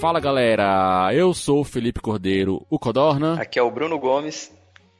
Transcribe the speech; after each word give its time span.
Fala 0.00 0.20
galera, 0.20 1.10
eu 1.12 1.34
sou 1.34 1.60
o 1.60 1.64
Felipe 1.64 2.00
Cordeiro, 2.00 2.64
o 2.70 2.78
Codorna. 2.78 3.34
Aqui 3.34 3.58
é 3.58 3.62
o 3.62 3.70
Bruno 3.70 3.98
Gomes. 3.98 4.52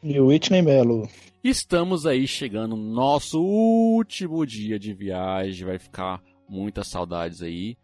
E 0.03 0.19
o 0.19 0.27
Whitney 0.27 0.61
Melo. 0.61 1.09
Estamos 1.43 2.04
aí 2.04 2.27
chegando 2.27 2.74
no 2.74 2.95
nosso 2.95 3.40
último 3.40 4.45
dia 4.45 4.76
de 4.76 4.92
viagem, 4.92 5.65
vai 5.65 5.79
ficar 5.79 6.21
muitas 6.49 6.88
saudades 6.88 7.42
aí. 7.42 7.76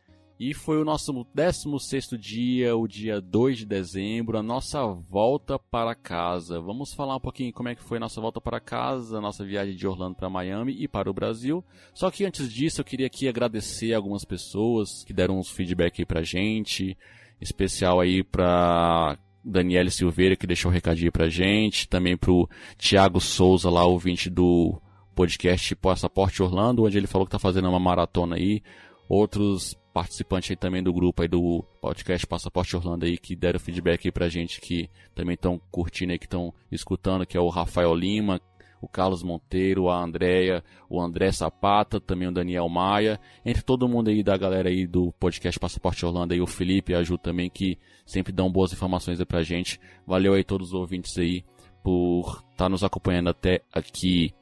E 0.47 0.53
foi 0.53 0.79
o 0.79 0.85
nosso 0.85 1.27
16 1.33 2.21
dia, 2.21 2.77
o 2.77 2.87
dia 2.87 3.19
2 3.19 3.61
de 3.61 3.65
dezembro, 3.65 4.37
a 4.37 4.43
nossa 4.43 4.85
volta 4.85 5.59
para 5.59 5.95
casa. 5.95 6.61
Vamos 6.61 6.93
falar 6.93 7.17
um 7.17 7.21
pouquinho 7.21 7.51
como 7.51 7.71
é 7.71 7.75
que 7.75 7.83
foi 7.83 7.97
a 7.97 8.01
nossa 8.01 8.21
volta 8.21 8.43
para 8.43 8.61
casa, 8.61 9.17
a 9.17 9.21
nossa 9.23 9.43
viagem 9.43 9.75
de 9.75 9.87
Orlando 9.89 10.17
para 10.17 10.29
Miami 10.29 10.77
e 10.79 10.87
para 10.87 11.09
o 11.09 11.15
Brasil. 11.15 11.65
Só 11.95 12.11
que 12.11 12.27
antes 12.27 12.53
disso, 12.53 12.83
eu 12.83 12.85
queria 12.85 13.07
aqui 13.07 13.27
agradecer 13.27 13.95
algumas 13.95 14.23
pessoas 14.23 15.03
que 15.03 15.15
deram 15.15 15.39
uns 15.39 15.49
feedback 15.49 16.03
aí 16.03 16.05
pra 16.05 16.23
gente, 16.23 16.95
especial 17.41 17.99
aí 17.99 18.23
para 18.23 19.19
Daniele 19.43 19.91
Silveira, 19.91 20.37
que 20.37 20.47
deixou 20.47 20.71
um 20.71 20.75
recadinho 20.75 21.11
pra 21.11 21.31
gente, 21.31 21.89
também 21.89 22.19
pro 22.19 22.47
Thiago 22.77 23.19
Souza, 23.19 23.71
lá, 23.71 23.87
ouvinte 23.87 24.29
do 24.29 24.79
podcast 25.15 25.75
Passaporte 25.77 26.43
Orlando, 26.43 26.85
onde 26.85 26.99
ele 26.99 27.07
falou 27.07 27.27
que 27.27 27.33
tá 27.33 27.39
fazendo 27.39 27.67
uma 27.67 27.81
maratona 27.81 28.37
aí. 28.37 28.63
Outros 29.09 29.75
participantes 29.95 30.51
aí 30.51 30.57
também 30.57 30.83
do 30.83 30.93
grupo 30.93 31.23
aí 31.23 31.29
do 31.29 31.65
podcast 31.81 32.27
Passaporte 32.27 32.75
Orlando 32.75 33.07
aí 33.07 33.17
que 33.17 33.37
deram 33.37 33.61
feedback 33.61 34.09
aí 34.09 34.13
pra 34.13 34.29
gente 34.29 34.61
que 34.61 34.91
também 35.15 35.35
estão 35.35 35.61
curtindo 35.71 36.11
aí, 36.11 36.19
que 36.19 36.27
estão 36.27 36.53
escutando, 36.71 37.25
que 37.25 37.37
é 37.37 37.41
o 37.41 37.49
Rafael 37.49 37.95
Lima, 37.95 38.41
o 38.83 38.89
Carlos 38.89 39.23
Monteiro, 39.23 39.89
a 39.89 40.03
Andréia, 40.03 40.65
o 40.91 41.01
André 41.01 41.31
Sapata, 41.31 42.01
também 42.01 42.27
o 42.27 42.33
Daniel 42.33 42.69
Maia, 42.69 43.21
entre 43.47 43.63
todo 43.63 43.89
mundo 43.89 44.09
aí 44.09 44.21
da 44.25 44.37
galera 44.37 44.69
aí 44.69 44.85
do 44.85 45.13
podcast 45.13 45.61
Passaporte 45.61 46.05
Orlando 46.05 46.35
aí, 46.35 46.41
o 46.41 46.47
Felipe 46.47 46.91
e 46.93 46.97
a 46.97 47.03
Ju 47.05 47.17
também, 47.17 47.49
que 47.49 47.79
sempre 48.05 48.33
dão 48.33 48.51
boas 48.51 48.73
informações 48.73 49.21
aí 49.21 49.27
pra 49.27 49.45
gente. 49.45 49.81
Valeu 50.05 50.35
aí 50.35 50.43
todos 50.43 50.69
os 50.69 50.75
ouvintes 50.75 51.17
aí 51.17 51.45
por 51.85 52.43
estar 52.51 52.65
tá 52.65 52.69
nos 52.69 52.83
acompanhando 52.83 53.31
até 53.31 53.61
aqui. 53.73 54.35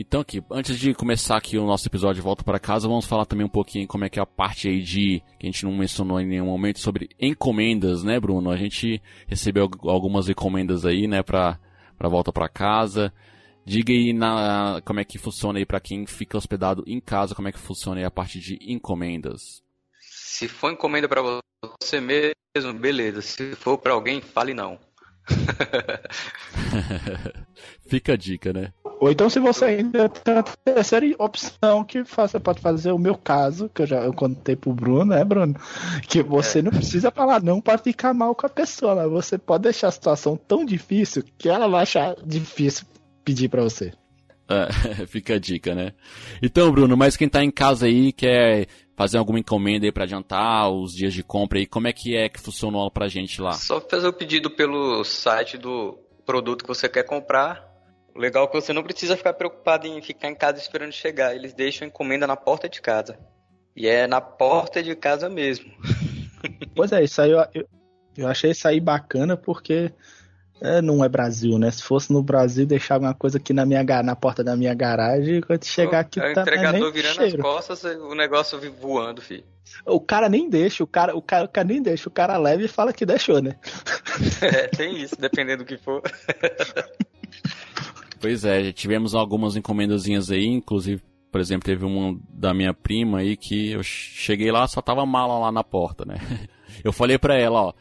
Então 0.00 0.20
aqui, 0.20 0.40
antes 0.48 0.78
de 0.78 0.94
começar 0.94 1.36
aqui 1.36 1.58
o 1.58 1.66
nosso 1.66 1.88
episódio 1.88 2.14
de 2.14 2.20
Volta 2.20 2.44
para 2.44 2.60
Casa, 2.60 2.86
vamos 2.86 3.04
falar 3.04 3.26
também 3.26 3.44
um 3.44 3.50
pouquinho 3.50 3.88
como 3.88 4.04
é 4.04 4.08
que 4.08 4.20
é 4.20 4.22
a 4.22 4.26
parte 4.26 4.68
aí 4.68 4.80
de, 4.80 5.20
que 5.40 5.44
a 5.44 5.50
gente 5.50 5.64
não 5.64 5.76
mencionou 5.76 6.20
em 6.20 6.26
nenhum 6.26 6.46
momento, 6.46 6.78
sobre 6.78 7.08
encomendas, 7.18 8.04
né 8.04 8.20
Bruno? 8.20 8.48
A 8.48 8.56
gente 8.56 9.02
recebeu 9.26 9.68
algumas 9.82 10.28
encomendas 10.28 10.86
aí, 10.86 11.08
né, 11.08 11.20
pra, 11.20 11.58
pra 11.98 12.08
Volta 12.08 12.32
para 12.32 12.48
Casa. 12.48 13.12
Diga 13.64 13.92
aí 13.92 14.12
na, 14.12 14.80
como 14.84 15.00
é 15.00 15.04
que 15.04 15.18
funciona 15.18 15.58
aí 15.58 15.66
para 15.66 15.80
quem 15.80 16.06
fica 16.06 16.38
hospedado 16.38 16.84
em 16.86 17.00
casa, 17.00 17.34
como 17.34 17.48
é 17.48 17.52
que 17.52 17.58
funciona 17.58 18.00
aí 18.00 18.04
a 18.04 18.10
parte 18.10 18.38
de 18.38 18.56
encomendas. 18.72 19.64
Se 20.00 20.46
for 20.46 20.72
encomenda 20.72 21.08
para 21.08 21.40
você 21.82 22.00
mesmo, 22.00 22.78
beleza. 22.78 23.20
Se 23.20 23.56
for 23.56 23.76
para 23.76 23.94
alguém, 23.94 24.20
fale 24.20 24.54
não. 24.54 24.78
Fica 27.86 28.12
a 28.12 28.16
dica, 28.16 28.52
né? 28.52 28.72
Ou 29.00 29.10
então 29.10 29.30
se 29.30 29.38
você 29.38 29.64
ainda 29.64 30.08
tem 30.08 30.34
a 30.34 30.42
terceira 30.42 31.06
opção 31.18 31.84
que 31.84 32.02
você 32.02 32.40
pode 32.40 32.60
fazer 32.60 32.90
o 32.90 32.98
meu 32.98 33.16
caso, 33.16 33.68
que 33.68 33.82
eu 33.82 33.86
já 33.86 34.02
eu 34.02 34.12
contei 34.12 34.56
pro 34.56 34.72
Bruno, 34.72 35.06
né, 35.06 35.24
Bruno? 35.24 35.54
Que 36.08 36.22
você 36.22 36.58
é. 36.58 36.62
não 36.62 36.72
precisa 36.72 37.10
falar 37.10 37.42
não 37.42 37.60
para 37.60 37.78
ficar 37.78 38.12
mal 38.12 38.34
com 38.34 38.46
a 38.46 38.50
pessoa, 38.50 38.94
mas 38.94 39.10
você 39.10 39.38
pode 39.38 39.64
deixar 39.64 39.88
a 39.88 39.92
situação 39.92 40.36
tão 40.36 40.64
difícil 40.64 41.22
que 41.36 41.48
ela 41.48 41.68
vai 41.68 41.82
achar 41.82 42.16
difícil 42.24 42.86
pedir 43.24 43.48
para 43.48 43.62
você. 43.62 43.92
É, 44.48 45.06
fica 45.06 45.34
a 45.34 45.38
dica, 45.38 45.74
né? 45.74 45.92
Então, 46.42 46.70
Bruno, 46.72 46.96
mas 46.96 47.16
quem 47.16 47.28
tá 47.28 47.42
em 47.44 47.50
casa 47.50 47.86
aí 47.86 48.12
quer 48.12 48.66
fazer 48.96 49.18
alguma 49.18 49.38
encomenda 49.38 49.86
aí 49.86 49.92
para 49.92 50.04
adiantar 50.04 50.70
os 50.70 50.92
dias 50.92 51.12
de 51.12 51.22
compra 51.22 51.58
aí, 51.58 51.66
como 51.66 51.86
é 51.86 51.92
que 51.92 52.16
é 52.16 52.28
que 52.28 52.40
funcionou 52.40 52.90
pra 52.90 53.08
gente 53.08 53.40
lá? 53.40 53.52
Só 53.52 53.80
fazer 53.80 54.08
o 54.08 54.12
pedido 54.12 54.50
pelo 54.50 55.04
site 55.04 55.56
do 55.56 55.98
produto 56.24 56.62
que 56.62 56.68
você 56.68 56.88
quer 56.88 57.04
comprar 57.04 57.68
o 58.18 58.20
legal 58.20 58.44
é 58.44 58.46
que 58.48 58.60
você 58.60 58.72
não 58.72 58.82
precisa 58.82 59.16
ficar 59.16 59.32
preocupado 59.32 59.86
em 59.86 60.02
ficar 60.02 60.28
em 60.28 60.34
casa 60.34 60.58
esperando 60.58 60.90
chegar. 60.90 61.36
Eles 61.36 61.54
deixam 61.54 61.86
a 61.86 61.88
encomenda 61.88 62.26
na 62.26 62.34
porta 62.34 62.68
de 62.68 62.82
casa. 62.82 63.16
E 63.76 63.86
é 63.86 64.08
na 64.08 64.20
porta 64.20 64.82
de 64.82 64.94
casa 64.96 65.28
mesmo. 65.28 65.72
Pois 66.74 66.92
é, 66.92 67.02
isso 67.02 67.20
aí 67.20 67.32
eu, 67.32 67.44
eu, 67.52 67.68
eu 68.16 68.28
achei 68.28 68.52
isso 68.52 68.68
aí 68.68 68.78
bacana 68.78 69.36
porque 69.36 69.92
é, 70.60 70.82
não 70.82 71.04
é 71.04 71.08
Brasil, 71.08 71.58
né? 71.58 71.70
Se 71.70 71.82
fosse 71.82 72.12
no 72.12 72.22
Brasil, 72.22 72.66
deixar 72.66 72.98
uma 72.98 73.14
coisa 73.14 73.38
aqui 73.38 73.52
na 73.52 73.64
minha 73.64 73.84
na 74.02 74.16
porta 74.16 74.42
da 74.42 74.56
minha 74.56 74.74
garagem, 74.74 75.40
quando 75.40 75.64
chegar 75.64 76.00
aqui 76.00 76.20
é 76.20 76.30
o 76.30 76.34
tá 76.34 76.42
entregador 76.42 76.92
virando 76.92 77.14
cheiro. 77.14 77.36
as 77.36 77.42
costas, 77.42 77.84
o 77.84 78.14
negócio 78.14 78.58
voando, 78.80 79.20
filho. 79.20 79.44
O 79.86 80.00
cara 80.00 80.28
nem 80.28 80.48
deixa, 80.48 80.82
o 80.82 80.86
cara, 80.86 81.16
o 81.16 81.22
cara, 81.22 81.44
o 81.44 81.48
cara 81.48 81.66
nem 81.66 81.82
deixa, 81.82 82.08
o 82.08 82.12
cara 82.12 82.36
leva 82.38 82.62
e 82.62 82.68
fala 82.68 82.92
que 82.92 83.06
deixou, 83.06 83.40
né? 83.40 83.56
É, 84.42 84.66
tem 84.66 85.00
isso, 85.00 85.14
dependendo 85.20 85.62
do 85.62 85.66
que 85.66 85.76
for. 85.76 86.02
Pois 88.20 88.44
é, 88.44 88.72
tivemos 88.72 89.14
algumas 89.14 89.54
encomendazinhas 89.54 90.30
aí, 90.30 90.44
inclusive, 90.44 91.00
por 91.30 91.40
exemplo, 91.40 91.64
teve 91.64 91.84
uma 91.84 92.18
da 92.28 92.52
minha 92.52 92.74
prima 92.74 93.18
aí 93.18 93.36
que 93.36 93.70
eu 93.70 93.82
cheguei 93.82 94.50
lá, 94.50 94.66
só 94.66 94.80
tava 94.82 95.06
mala 95.06 95.38
lá 95.38 95.52
na 95.52 95.62
porta, 95.62 96.04
né? 96.04 96.16
Eu 96.84 96.92
falei 96.92 97.18
pra 97.18 97.36
ela, 97.36 97.60
ó, 97.60 97.72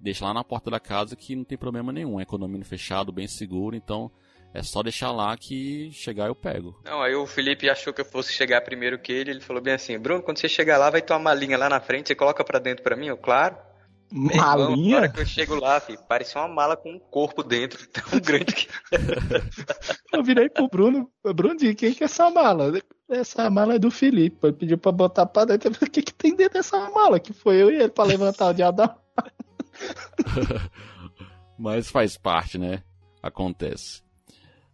deixa 0.00 0.24
lá 0.24 0.34
na 0.34 0.44
porta 0.44 0.70
da 0.70 0.80
casa 0.80 1.16
que 1.16 1.34
não 1.34 1.44
tem 1.44 1.58
problema 1.58 1.92
nenhum, 1.92 2.20
é 2.20 2.24
condomínio 2.24 2.66
fechado, 2.66 3.12
bem 3.12 3.26
seguro, 3.26 3.76
então 3.76 4.10
é 4.54 4.62
só 4.62 4.82
deixar 4.82 5.12
lá 5.12 5.36
que 5.36 5.90
chegar 5.92 6.26
eu 6.26 6.34
pego. 6.34 6.80
Não, 6.84 7.02
aí 7.02 7.14
o 7.14 7.26
Felipe 7.26 7.68
achou 7.68 7.92
que 7.92 8.00
eu 8.00 8.04
fosse 8.04 8.32
chegar 8.32 8.60
primeiro 8.62 8.98
que 8.98 9.12
ele, 9.12 9.30
ele 9.30 9.40
falou 9.40 9.62
bem 9.62 9.74
assim, 9.74 9.98
Bruno, 9.98 10.22
quando 10.22 10.38
você 10.38 10.48
chegar 10.48 10.78
lá, 10.78 10.90
vai 10.90 11.02
ter 11.02 11.12
uma 11.12 11.18
malinha 11.18 11.58
lá 11.58 11.68
na 11.68 11.80
frente, 11.80 12.08
você 12.08 12.14
coloca 12.14 12.44
pra 12.44 12.58
dentro 12.58 12.82
pra 12.82 12.96
mim? 12.96 13.06
Eu, 13.06 13.16
claro. 13.16 13.56
Malinha? 14.10 14.96
Na 14.96 15.02
hora 15.02 15.08
que 15.10 15.20
eu 15.20 15.26
chego 15.26 15.54
lá, 15.54 15.78
filho, 15.80 15.98
parecia 16.08 16.40
uma 16.40 16.48
mala 16.48 16.76
com 16.76 16.90
um 16.90 16.98
corpo 16.98 17.42
dentro, 17.42 17.86
tão 17.92 18.18
grande 18.20 18.54
que. 18.54 18.68
eu 20.12 20.22
virei 20.22 20.48
pro 20.48 20.68
Bruno, 20.68 21.10
Bruno, 21.34 21.56
de 21.56 21.74
quem 21.74 21.92
que 21.92 22.02
é 22.02 22.06
essa 22.06 22.30
mala? 22.30 22.72
Essa 23.10 23.50
mala 23.50 23.74
é 23.74 23.78
do 23.78 23.90
Felipe. 23.90 24.38
Ele 24.42 24.52
pediu 24.54 24.78
pra 24.78 24.92
botar 24.92 25.26
pra 25.26 25.44
dentro. 25.44 25.70
O 25.70 25.90
que, 25.90 26.02
que 26.02 26.14
tem 26.14 26.34
dentro 26.34 26.54
dessa 26.54 26.78
mala? 26.90 27.20
Que 27.20 27.32
foi 27.32 27.56
eu 27.56 27.70
e 27.70 27.76
ele 27.76 27.88
pra 27.88 28.04
levantar 28.04 28.48
o 28.48 28.54
diabo 28.54 28.78
da 28.78 28.96
Mas 31.58 31.90
faz 31.90 32.16
parte, 32.16 32.56
né? 32.58 32.82
Acontece. 33.22 34.02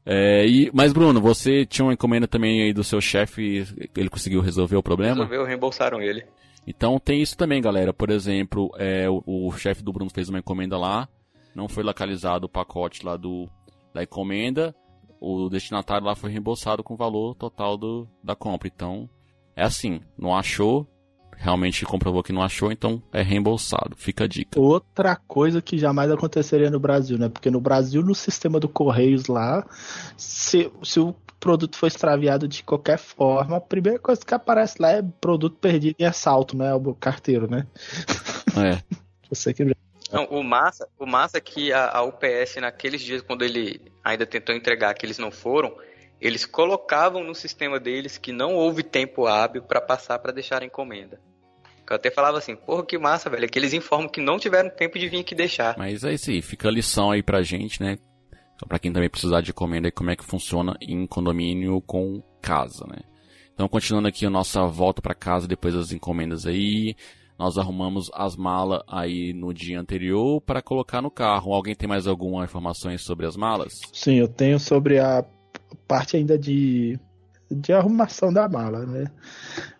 É, 0.06 0.46
e, 0.46 0.70
mas 0.74 0.92
Bruno, 0.92 1.18
você 1.18 1.64
tinha 1.64 1.86
uma 1.86 1.94
encomenda 1.94 2.28
também 2.28 2.62
aí 2.62 2.74
do 2.74 2.84
seu 2.84 3.00
chefe, 3.00 3.64
ele 3.96 4.10
conseguiu 4.10 4.42
resolver 4.42 4.76
o 4.76 4.82
problema? 4.82 5.14
Resolveu, 5.14 5.46
reembolsaram 5.46 6.02
ele. 6.02 6.26
Então 6.66 6.98
tem 6.98 7.22
isso 7.22 7.36
também, 7.36 7.62
galera. 7.62 7.92
Por 7.92 8.10
exemplo, 8.10 8.70
é, 8.76 9.08
o, 9.08 9.22
o 9.26 9.52
chefe 9.52 9.82
do 9.82 9.92
Bruno 9.92 10.10
fez 10.10 10.28
uma 10.28 10.38
encomenda 10.38 10.76
lá, 10.76 11.08
não 11.54 11.68
foi 11.68 11.82
localizado 11.82 12.44
o 12.44 12.50
pacote 12.50 13.04
lá 13.04 13.16
do, 13.16 13.48
da 13.94 14.02
encomenda, 14.02 14.74
o 15.18 15.48
destinatário 15.48 16.06
lá 16.06 16.14
foi 16.14 16.30
reembolsado 16.30 16.82
com 16.84 16.92
o 16.92 16.98
valor 16.98 17.34
total 17.34 17.78
do, 17.78 18.06
da 18.22 18.36
compra. 18.36 18.68
Então, 18.68 19.08
é 19.56 19.62
assim, 19.62 20.00
não 20.18 20.36
achou, 20.36 20.86
realmente 21.36 21.84
comprovou 21.84 22.22
que 22.22 22.32
não 22.32 22.42
achou, 22.42 22.72
então 22.72 23.02
é 23.12 23.22
reembolsado. 23.22 23.96
Fica 23.96 24.24
a 24.24 24.26
dica. 24.26 24.60
Outra 24.60 25.16
coisa 25.16 25.60
que 25.60 25.78
jamais 25.78 26.10
aconteceria 26.10 26.70
no 26.70 26.80
Brasil, 26.80 27.18
né? 27.18 27.28
Porque 27.28 27.50
no 27.50 27.60
Brasil, 27.60 28.02
no 28.02 28.14
sistema 28.14 28.58
do 28.60 28.68
Correios 28.68 29.26
lá, 29.26 29.66
se, 30.16 30.70
se 30.82 31.00
o 31.00 31.14
produto 31.38 31.76
foi 31.76 31.88
extraviado 31.88 32.48
de 32.48 32.62
qualquer 32.62 32.98
forma, 32.98 33.56
a 33.56 33.60
primeira 33.60 33.98
coisa 33.98 34.24
que 34.24 34.34
aparece 34.34 34.80
lá 34.80 34.90
é 34.92 35.02
produto 35.02 35.56
perdido 35.56 35.96
em 35.98 36.04
assalto, 36.04 36.56
né? 36.56 36.74
O 36.74 36.94
carteiro, 36.94 37.50
né? 37.50 37.66
É. 38.56 38.82
Você 39.28 39.52
que 39.52 39.64
não, 40.12 40.26
o 40.26 40.44
massa, 40.44 40.88
o 40.96 41.04
massa 41.04 41.38
é 41.38 41.40
que 41.40 41.72
a, 41.72 41.90
a, 41.90 42.02
UPS 42.04 42.56
naqueles 42.60 43.02
dias 43.02 43.20
quando 43.20 43.42
ele 43.42 43.80
ainda 44.02 44.24
tentou 44.24 44.54
entregar 44.54 44.94
que 44.94 45.04
eles 45.04 45.18
não 45.18 45.30
foram, 45.32 45.76
eles 46.26 46.46
colocavam 46.46 47.22
no 47.22 47.34
sistema 47.34 47.78
deles 47.78 48.16
que 48.16 48.32
não 48.32 48.54
houve 48.54 48.82
tempo 48.82 49.26
hábil 49.26 49.62
para 49.62 49.78
passar 49.78 50.18
para 50.18 50.32
deixar 50.32 50.62
a 50.62 50.64
encomenda. 50.64 51.20
Eu 51.88 51.96
até 51.96 52.10
falava 52.10 52.38
assim, 52.38 52.56
porra, 52.56 52.84
que 52.86 52.96
massa, 52.96 53.28
velho, 53.28 53.44
é 53.44 53.48
que 53.48 53.58
eles 53.58 53.74
informam 53.74 54.08
que 54.08 54.22
não 54.22 54.38
tiveram 54.38 54.70
tempo 54.70 54.98
de 54.98 55.06
vir 55.06 55.20
aqui 55.20 55.34
deixar. 55.34 55.76
Mas 55.76 56.02
é 56.02 56.14
isso 56.14 56.30
aí, 56.30 56.40
fica 56.40 56.68
a 56.68 56.72
lição 56.72 57.10
aí 57.10 57.22
pra 57.22 57.42
gente, 57.42 57.82
né? 57.82 57.98
Então, 58.54 58.66
para 58.66 58.78
quem 58.78 58.90
também 58.90 59.10
precisar 59.10 59.42
de 59.42 59.50
encomenda, 59.50 59.92
como 59.92 60.10
é 60.10 60.16
que 60.16 60.24
funciona 60.24 60.74
em 60.80 61.06
condomínio 61.06 61.78
com 61.82 62.22
casa, 62.40 62.86
né? 62.86 63.00
Então, 63.52 63.68
continuando 63.68 64.08
aqui 64.08 64.24
a 64.24 64.30
nossa 64.30 64.64
volta 64.66 65.02
para 65.02 65.14
casa 65.14 65.46
depois 65.46 65.74
das 65.74 65.92
encomendas 65.92 66.46
aí, 66.46 66.96
nós 67.38 67.58
arrumamos 67.58 68.10
as 68.14 68.34
malas 68.34 68.82
aí 68.88 69.34
no 69.34 69.52
dia 69.52 69.78
anterior 69.78 70.40
para 70.40 70.62
colocar 70.62 71.02
no 71.02 71.10
carro. 71.10 71.52
Alguém 71.52 71.74
tem 71.74 71.88
mais 71.88 72.06
alguma 72.06 72.44
informações 72.44 73.02
sobre 73.02 73.26
as 73.26 73.36
malas? 73.36 73.74
Sim, 73.92 74.14
eu 74.14 74.28
tenho 74.28 74.58
sobre 74.58 74.98
a 74.98 75.22
parte 75.86 76.16
ainda 76.16 76.38
de 76.38 76.98
de 77.50 77.72
arrumação 77.72 78.32
da 78.32 78.48
mala, 78.48 78.84
né? 78.84 79.06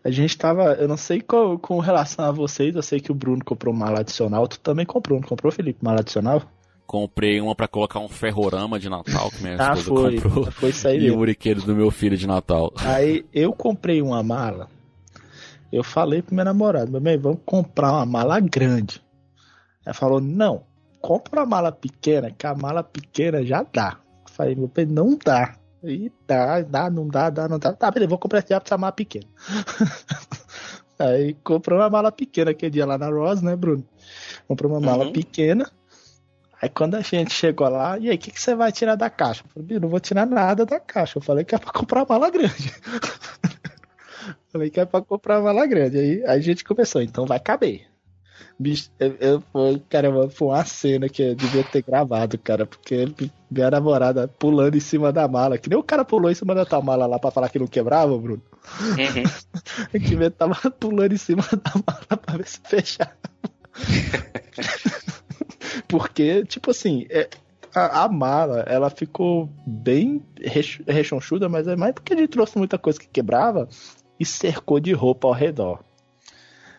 A 0.02 0.10
gente 0.10 0.36
tava, 0.36 0.74
eu 0.74 0.86
não 0.86 0.96
sei 0.96 1.20
com, 1.20 1.58
com 1.58 1.78
relação 1.78 2.24
a 2.24 2.30
vocês, 2.30 2.74
eu 2.74 2.82
sei 2.82 3.00
que 3.00 3.10
o 3.10 3.14
Bruno 3.14 3.44
comprou 3.44 3.74
mala 3.74 4.00
adicional, 4.00 4.46
tu 4.46 4.60
também 4.60 4.86
comprou, 4.86 5.20
não 5.20 5.26
comprou, 5.26 5.50
Felipe, 5.50 5.82
mala 5.82 6.00
adicional? 6.00 6.42
Comprei 6.86 7.40
uma 7.40 7.54
para 7.54 7.66
colocar 7.66 7.98
um 7.98 8.08
ferrorama 8.08 8.78
de 8.78 8.88
Natal 8.88 9.30
que 9.30 9.42
minha 9.42 9.56
ah, 9.58 9.72
esposa 9.72 10.02
foi, 10.02 10.20
comprou. 10.20 10.50
Foi 10.52 10.68
isso 10.68 10.86
aí 10.86 11.06
e 11.06 11.10
o 11.10 11.18
brinquedo 11.18 11.62
do 11.62 11.74
meu 11.74 11.90
filho 11.90 12.16
de 12.16 12.26
Natal. 12.26 12.72
Aí 12.76 13.24
eu 13.32 13.52
comprei 13.52 14.02
uma 14.02 14.22
mala. 14.22 14.68
Eu 15.72 15.82
falei 15.82 16.20
pro 16.22 16.34
meu 16.34 16.44
namorado, 16.44 16.92
meu 16.92 17.00
bem, 17.00 17.18
vamos 17.18 17.40
comprar 17.44 17.92
uma 17.92 18.06
mala 18.06 18.38
grande. 18.38 19.02
Ela 19.84 19.94
falou, 19.94 20.20
não, 20.20 20.62
compra 21.00 21.40
uma 21.40 21.46
mala 21.46 21.72
pequena, 21.72 22.30
que 22.30 22.46
a 22.46 22.54
mala 22.54 22.82
pequena 22.82 23.44
já 23.44 23.62
dá. 23.62 23.98
Eu 24.26 24.32
falei, 24.32 24.54
meu 24.54 24.68
pai, 24.68 24.84
não 24.84 25.18
dá. 25.22 25.56
E 25.86 26.12
dá, 26.26 26.60
dá, 26.62 26.90
não 26.90 27.06
dá, 27.06 27.30
dá, 27.30 27.48
não 27.48 27.58
dá. 27.58 27.72
Tá, 27.72 27.90
beleza, 27.90 28.08
vou 28.08 28.18
comprar 28.18 28.44
essa 28.48 28.78
mala 28.78 28.92
pequena. 28.92 29.26
Aí 30.98 31.34
comprou 31.42 31.78
uma 31.78 31.90
mala 31.90 32.12
pequena 32.12 32.52
aquele 32.52 32.70
dia 32.70 32.86
lá 32.86 32.96
na 32.96 33.08
Ross, 33.08 33.42
né, 33.42 33.56
Bruno? 33.56 33.84
Comprou 34.46 34.70
uma 34.70 34.80
mala 34.80 35.06
uhum. 35.06 35.12
pequena. 35.12 35.70
Aí 36.62 36.68
quando 36.68 36.94
a 36.94 37.00
gente 37.00 37.32
chegou 37.32 37.68
lá, 37.68 37.98
e 37.98 38.08
aí, 38.08 38.16
o 38.16 38.18
que, 38.18 38.30
que 38.30 38.40
você 38.40 38.54
vai 38.54 38.72
tirar 38.72 38.94
da 38.94 39.10
caixa? 39.10 39.42
Eu 39.44 39.62
falei, 39.62 39.78
não 39.80 39.88
vou 39.88 40.00
tirar 40.00 40.24
nada 40.24 40.64
da 40.64 40.80
caixa. 40.80 41.18
Eu 41.18 41.22
falei 41.22 41.44
que 41.44 41.54
é 41.54 41.58
pra 41.58 41.72
comprar 41.72 42.00
uma 42.00 42.06
mala 42.08 42.30
grande. 42.30 42.72
falei 44.50 44.70
que 44.70 44.80
é 44.80 44.84
pra 44.84 45.02
comprar 45.02 45.40
uma 45.40 45.52
mala 45.52 45.66
grande. 45.66 45.98
Aí, 45.98 46.24
aí 46.24 46.38
a 46.38 46.40
gente 46.40 46.64
começou, 46.64 47.02
então 47.02 47.26
vai 47.26 47.40
caber. 47.40 47.86
Bicho, 48.58 48.90
foi, 49.52 49.82
caramba, 49.88 50.28
foi 50.28 50.48
uma 50.48 50.64
cena 50.64 51.08
que 51.08 51.22
eu 51.22 51.34
devia 51.34 51.64
ter 51.64 51.82
gravado, 51.82 52.38
cara, 52.38 52.64
porque 52.64 53.08
minha 53.50 53.70
namorada 53.70 54.28
pulando 54.28 54.76
em 54.76 54.80
cima 54.80 55.12
da 55.12 55.26
mala, 55.26 55.58
que 55.58 55.68
nem 55.68 55.78
o 55.78 55.82
cara 55.82 56.04
pulou 56.04 56.30
em 56.30 56.34
cima 56.34 56.54
da 56.54 56.64
tua 56.64 56.80
mala 56.80 57.06
lá 57.06 57.18
pra 57.18 57.30
falar 57.30 57.48
que 57.48 57.58
não 57.58 57.66
quebrava, 57.66 58.16
Bruno. 58.16 58.42
Uhum. 58.80 59.94
que 60.00 60.30
tava 60.30 60.70
pulando 60.70 61.12
em 61.12 61.18
cima 61.18 61.42
da 61.42 61.72
mala 61.74 62.16
pra 62.16 62.36
ver 62.36 62.46
se 62.46 62.60
fechava. 62.64 63.12
porque, 65.88 66.44
tipo 66.44 66.70
assim, 66.70 67.06
é, 67.10 67.28
a, 67.74 68.04
a, 68.04 68.08
mala, 68.08 68.60
ela 68.68 68.88
ficou 68.88 69.50
bem 69.66 70.22
rechonchuda, 70.86 71.48
mas 71.48 71.66
é 71.66 71.74
mais 71.74 71.92
porque 71.92 72.14
a 72.14 72.16
gente 72.16 72.30
trouxe 72.30 72.56
muita 72.56 72.78
coisa 72.78 73.00
que 73.00 73.08
quebrava 73.08 73.68
e 74.18 74.24
cercou 74.24 74.78
de 74.78 74.92
roupa 74.92 75.26
ao 75.26 75.34
redor 75.34 75.83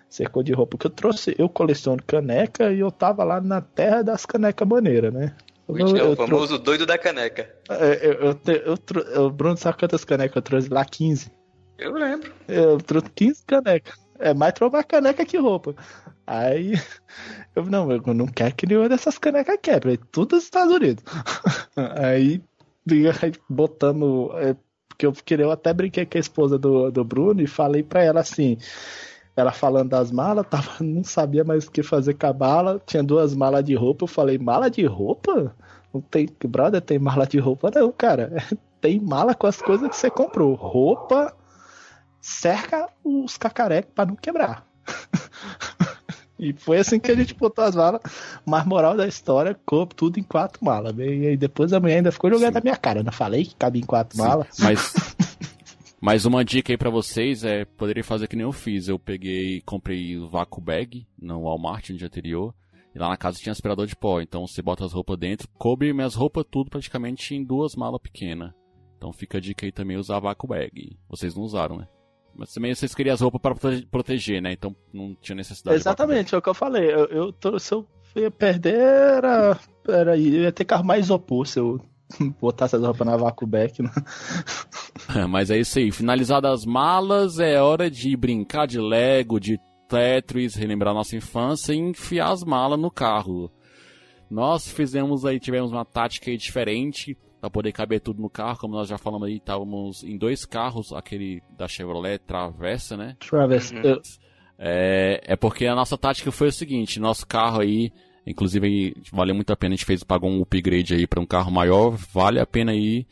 cercou 0.10 0.44
de 0.44 0.54
roupa. 0.54 0.78
que 0.78 0.88
eu 0.88 0.92
trouxe, 0.92 1.36
eu 1.38 1.50
coleciono 1.50 2.02
caneca 2.06 2.72
e 2.72 2.80
eu 2.80 2.92
tava 2.92 3.24
lá 3.24 3.42
na 3.42 3.62
terra 3.62 4.02
das 4.02 4.25
canecas 4.25 4.68
maneiras, 4.68 5.13
né? 5.13 5.36
O, 5.68 5.78
eu, 5.78 5.98
eu, 5.98 6.12
o 6.12 6.16
famoso 6.16 6.48
trouxe... 6.48 6.63
doido 6.63 6.86
da 6.86 6.98
caneca. 6.98 7.50
É, 7.69 8.07
eu, 8.07 8.13
eu, 8.13 8.40
eu, 8.46 8.78
eu, 9.13 9.30
Bruno, 9.30 9.57
sabe 9.57 9.80
quantas 9.80 10.06
canecas 10.06 10.36
eu 10.36 10.42
trouxe 10.42 10.69
lá? 10.69 10.86
15. 10.86 11.31
Eu 11.78 11.94
lembro. 11.94 12.31
Eu 12.48 12.78
trouxe 12.78 13.10
15 13.16 13.44
canecas. 13.46 13.96
É 14.19 14.34
mais 14.34 14.54
trocar 14.54 14.84
caneca 14.84 15.25
que 15.25 15.38
roupa. 15.38 15.75
Aí, 16.25 16.74
eu 17.56 17.66
não, 17.66 17.92
eu 17.92 18.13
não 18.13 18.28
quero 18.28 18.56
que 18.56 18.68
nenhuma 18.68 18.88
dessas 18.88 19.18
canecas 19.18 19.57
quebre. 19.62 19.98
Tudo 20.12 20.36
nos 20.36 20.46
Estados 20.46 20.74
Unidos. 20.74 21.04
Aí, 21.75 22.42
botando. 23.50 24.31
É, 24.36 24.56
porque 24.88 25.06
eu 25.06 25.12
queria, 25.12 25.46
eu 25.46 25.52
até 25.52 25.74
brinquei 25.74 26.06
com 26.06 26.18
a 26.18 26.22
esposa 26.22 26.57
do, 26.57 26.90
do 26.90 27.04
Bruno 27.04 27.42
e 27.42 27.48
falei 27.48 27.84
pra 27.84 28.04
ela 28.04 28.22
assim: 28.22 28.57
ela 29.35 29.51
falando 29.51 29.89
das 29.89 30.11
malas, 30.11 30.47
tava, 30.47 30.71
não 30.83 31.03
sabia 31.03 31.43
mais 31.43 31.65
o 31.65 31.71
que 31.71 31.83
fazer 31.83 32.13
com 32.13 32.27
a 32.27 32.33
mala. 32.33 32.81
Tinha 32.85 33.03
duas 33.03 33.35
malas 33.35 33.63
de 33.63 33.75
roupa. 33.75 34.05
Eu 34.05 34.07
falei, 34.07 34.37
mala 34.37 34.69
de 34.69 34.85
roupa? 34.85 35.53
Não 35.93 36.01
tem, 36.01 36.29
brother, 36.45 36.81
tem 36.81 36.99
mala 36.99 37.25
de 37.25 37.39
roupa 37.39 37.71
não, 37.73 37.91
cara. 37.91 38.31
Tem 38.81 38.99
mala 38.99 39.33
com 39.33 39.47
as 39.47 39.59
coisas 39.59 39.89
que 39.89 39.95
você 39.95 40.11
comprou. 40.11 40.53
Roupa, 40.53 41.33
cerca 42.21 42.87
os 43.03 43.35
cacarecos 43.35 43.91
para 43.95 44.05
não 44.05 44.15
quebrar. 44.15 44.63
e 46.37 46.53
foi 46.53 46.77
assim 46.77 46.99
que 46.99 47.09
a 47.09 47.15
gente 47.15 47.33
botou 47.33 47.65
as 47.65 47.73
malas. 47.73 47.99
Mas 48.45 48.63
moral 48.63 48.95
da 48.95 49.07
história, 49.07 49.59
coube 49.65 49.95
tudo 49.95 50.19
em 50.19 50.23
quatro 50.23 50.63
malas. 50.63 50.93
E 50.99 51.01
aí 51.01 51.37
depois 51.37 51.73
a 51.73 51.79
mulher 51.79 51.95
ainda 51.95 52.11
ficou 52.11 52.29
jogando 52.29 52.49
Sim. 52.49 52.53
na 52.53 52.61
minha 52.61 52.77
cara. 52.77 52.99
Eu 52.99 53.03
não 53.03 53.11
falei 53.11 53.43
que 53.43 53.55
cabia 53.55 53.81
em 53.81 53.85
quatro 53.85 54.15
Sim, 54.15 54.21
malas. 54.21 54.47
Mas 54.59 54.93
Mas 56.06 56.24
uma 56.24 56.46
dica 56.46 56.72
aí 56.72 56.78
para 56.78 56.92
vocês 56.92 57.44
é, 57.44 57.66
poderia 57.66 58.04
fazer 58.04 58.28
que 58.28 58.36
nem 58.36 58.46
eu 58.46 58.52
fiz. 58.52 58.88
Eu 58.88 59.00
peguei, 59.00 59.60
comprei 59.62 60.16
o 60.19 60.30
vácuo 60.30 60.62
bag 60.62 61.04
no 61.19 61.42
Walmart 61.42 61.90
no 61.90 61.98
dia 61.98 62.06
anterior. 62.06 62.54
E 62.94 63.00
lá 63.00 63.10
na 63.10 63.18
casa 63.18 63.40
tinha 63.40 63.52
aspirador 63.52 63.88
de 63.88 63.96
pó. 63.96 64.22
Então 64.22 64.46
você 64.46 64.62
bota 64.62 64.86
as 64.86 64.94
roupas 64.94 65.18
dentro, 65.18 65.48
cobre 65.57 65.92
minhas 65.94 66.13
roupas 66.13 66.46
tudo 66.48 66.69
praticamente 66.69 67.34
em 67.34 67.44
duas 67.44 67.75
malas 67.75 68.00
pequenas. 68.00 68.54
Então 68.96 69.12
fica 69.12 69.40
a 69.40 69.42
dica 69.42 69.66
aí 69.66 69.72
também 69.72 69.98
usar 69.98 70.19
vácuo 70.19 70.48
bag. 70.48 70.96
Vocês 71.10 71.34
não 71.34 71.42
usaram, 71.42 71.75
né? 71.75 71.88
Mas 72.36 72.54
também 72.54 72.75
vocês 72.75 72.94
queriam 72.94 73.16
as 73.16 73.22
roupas 73.22 73.42
para 73.42 73.56
proteger, 73.90 74.44
né? 74.44 74.52
Então 74.52 74.75
não 74.94 75.16
tinha 75.16 75.36
necessidade. 75.36 75.75
Exatamente, 75.75 76.36
é 76.36 76.38
o 76.38 76.42
que 76.42 76.50
eu 76.50 76.54
falei. 76.54 76.86
Eu, 76.86 77.34
eu 77.42 77.60
se 77.60 77.74
eu 77.74 77.88
ia 78.16 78.30
perder, 78.30 78.75
era, 78.75 79.60
era, 79.88 80.16
eu 80.16 80.44
ia 80.44 80.52
ter 80.52 80.66
carro 80.66 80.86
mais 80.86 81.06
isopor 81.06 81.48
se 81.48 81.60
eu 81.60 81.81
botar 82.40 82.66
essas 82.66 82.81
roupas 82.81 83.06
na 83.06 83.18
vácuo 83.18 83.48
back. 83.48 83.81
Né? 83.81 83.92
Mas 85.30 85.50
é 85.50 85.57
isso 85.57 85.80
aí. 85.80 85.92
Finalizadas 85.92 86.52
as 86.52 86.66
malas, 86.66 87.40
é 87.40 87.62
hora 87.62 87.90
de 87.90 88.16
brincar 88.16 88.68
de 88.68 88.80
Lego, 88.80 89.40
de 89.40 89.60
Tetris, 89.88 90.56
relembrar 90.56 90.94
nossa 90.94 91.16
infância 91.16 91.74
e 91.74 91.78
enfiar 91.78 92.31
as 92.31 92.44
malas 92.44 92.80
no 92.80 92.92
carro. 92.92 93.52
Nós 94.30 94.68
fizemos 94.68 95.25
aí, 95.25 95.40
tivemos 95.40 95.72
uma 95.72 95.86
tática 95.86 96.31
aí 96.31 96.38
diferente 96.38 97.18
para 97.40 97.50
poder 97.50 97.72
caber 97.72 98.02
tudo 98.02 98.22
no 98.22 98.30
carro, 98.30 98.57
como 98.57 98.74
nós 98.74 98.88
já 98.90 98.98
falamos 98.98 99.28
aí, 99.28 99.38
estávamos 99.38 100.04
em 100.04 100.18
dois 100.18 100.46
carros, 100.46 100.92
aquele 100.92 101.44
da 101.56 101.68
Chevrolet 101.68 102.18
Traversa, 102.18 102.98
né? 102.98 103.16
Traversa. 103.19 103.75
Uhum. 103.75 104.02
É, 104.57 105.22
é 105.24 105.36
porque 105.36 105.68
a 105.68 105.75
nossa 105.75 105.98
tática 105.98 106.31
foi 106.31 106.48
o 106.48 106.52
seguinte, 106.52 107.00
nosso 107.00 107.28
carro 107.28 107.62
aí 107.62 107.92
Inclusive, 108.25 108.95
valeu 109.12 109.36
muito 109.36 109.54
a 109.54 109.56
pena, 109.56 109.74
a 109.74 109.77
gente 109.77 109.86
fez, 109.86 110.04
pagou 110.04 110.30
um 110.30 110.42
upgrade 110.42 110.95
aí 110.95 111.06
para 111.06 111.22
um 111.22 111.25
carro 111.25 111.51
maior, 111.51 111.92
vale 111.92 112.39
a 112.39 112.45
pena 112.45 112.72
aí, 112.72 113.06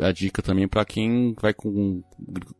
a 0.00 0.10
dica 0.10 0.40
também 0.40 0.66
para 0.66 0.86
quem 0.86 1.34
vai 1.38 1.52
com 1.52 1.68
um 1.68 2.02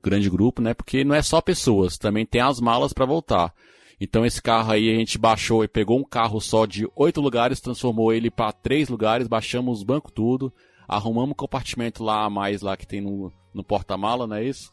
grande 0.02 0.28
grupo, 0.28 0.60
né? 0.60 0.74
Porque 0.74 1.02
não 1.02 1.14
é 1.14 1.22
só 1.22 1.40
pessoas, 1.40 1.96
também 1.96 2.26
tem 2.26 2.42
as 2.42 2.60
malas 2.60 2.92
para 2.92 3.06
voltar. 3.06 3.54
Então 3.98 4.26
esse 4.26 4.42
carro 4.42 4.72
aí 4.72 4.90
a 4.90 4.98
gente 4.98 5.16
baixou 5.16 5.64
e 5.64 5.68
pegou 5.68 5.98
um 5.98 6.04
carro 6.04 6.40
só 6.40 6.66
de 6.66 6.86
oito 6.94 7.22
lugares, 7.22 7.60
transformou 7.60 8.12
ele 8.12 8.30
para 8.30 8.52
três 8.52 8.90
lugares, 8.90 9.26
baixamos 9.26 9.78
os 9.78 9.84
bancos 9.84 10.12
tudo, 10.14 10.52
arrumamos 10.86 11.30
um 11.30 11.34
compartimento 11.34 12.04
lá 12.04 12.24
a 12.24 12.30
mais 12.30 12.60
lá 12.60 12.76
que 12.76 12.86
tem 12.86 13.00
no, 13.00 13.32
no 13.54 13.64
porta-mala, 13.64 14.26
não 14.26 14.36
é 14.36 14.44
isso? 14.44 14.70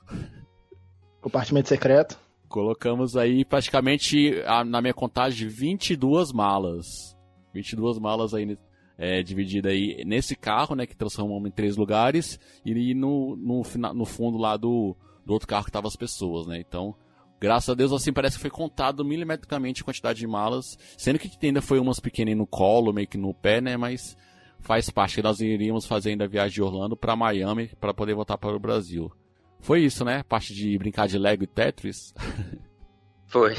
Compartimento 1.21 1.69
secreto. 1.69 2.19
Colocamos 2.49 3.15
aí 3.15 3.45
praticamente, 3.45 4.35
na 4.65 4.81
minha 4.81 4.93
contagem, 4.93 5.47
22 5.47 6.33
malas. 6.33 7.15
22 7.53 7.99
malas 7.99 8.33
aí 8.33 8.57
é, 8.97 9.23
dividida 9.23 9.69
aí 9.69 10.03
nesse 10.05 10.35
carro, 10.35 10.75
né, 10.75 10.85
que 10.85 10.95
transformamos 10.95 11.47
em 11.47 11.51
três 11.51 11.75
lugares, 11.75 12.39
e 12.63 12.93
no, 12.93 13.35
no, 13.35 13.63
no 13.93 14.05
fundo 14.05 14.37
lá 14.37 14.55
do, 14.55 14.95
do 15.25 15.33
outro 15.33 15.47
carro 15.47 15.63
que 15.63 15.69
estavam 15.69 15.87
as 15.87 15.95
pessoas, 15.95 16.45
né? 16.45 16.59
Então, 16.59 16.95
graças 17.39 17.69
a 17.69 17.73
Deus, 17.73 17.91
assim, 17.91 18.13
parece 18.13 18.35
que 18.35 18.41
foi 18.41 18.51
contado 18.51 19.03
milimetricamente 19.03 19.81
a 19.81 19.85
quantidade 19.85 20.19
de 20.19 20.27
malas, 20.27 20.77
sendo 20.97 21.17
que 21.17 21.31
ainda 21.45 21.61
foi 21.61 21.79
umas 21.79 21.99
pequenas 21.99 22.37
no 22.37 22.45
colo, 22.45 22.93
meio 22.93 23.07
que 23.07 23.17
no 23.17 23.33
pé, 23.33 23.59
né? 23.59 23.75
Mas 23.75 24.15
faz 24.59 24.89
parte 24.91 25.15
que 25.15 25.23
nós 25.23 25.39
iríamos 25.39 25.85
fazer 25.87 26.11
ainda 26.11 26.25
a 26.25 26.27
viagem 26.27 26.53
de 26.53 26.61
Orlando 26.61 26.95
para 26.95 27.15
Miami 27.15 27.71
para 27.79 27.93
poder 27.93 28.13
voltar 28.13 28.37
para 28.37 28.55
o 28.55 28.59
Brasil. 28.59 29.11
Foi 29.59 29.81
isso, 29.83 30.05
né? 30.05 30.23
Parte 30.23 30.53
de 30.53 30.77
brincar 30.77 31.07
de 31.07 31.17
Lego 31.17 31.43
e 31.43 31.47
Tetris. 31.47 32.13
Foi. 33.31 33.55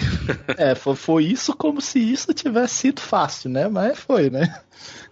é, 0.58 0.74
foi, 0.74 0.94
foi 0.94 1.24
isso 1.24 1.56
como 1.56 1.80
se 1.80 1.98
isso 1.98 2.34
tivesse 2.34 2.74
sido 2.74 3.00
fácil, 3.00 3.48
né? 3.48 3.68
Mas 3.68 3.98
foi, 3.98 4.28
né? 4.28 4.62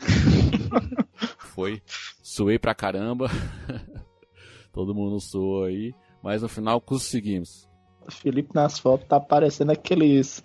foi. 1.39 1.83
Suei 2.23 2.59
pra 2.59 2.75
caramba. 2.75 3.31
Todo 4.71 4.95
mundo 4.95 5.19
suou 5.19 5.65
aí. 5.65 5.95
Mas 6.23 6.43
no 6.43 6.49
final 6.49 6.79
conseguimos. 6.79 7.67
O 8.07 8.13
Felipe 8.13 8.51
nas 8.55 8.79
fotos 8.79 9.09
tá 9.09 9.19
parecendo 9.19 9.73
aqueles 9.73 10.43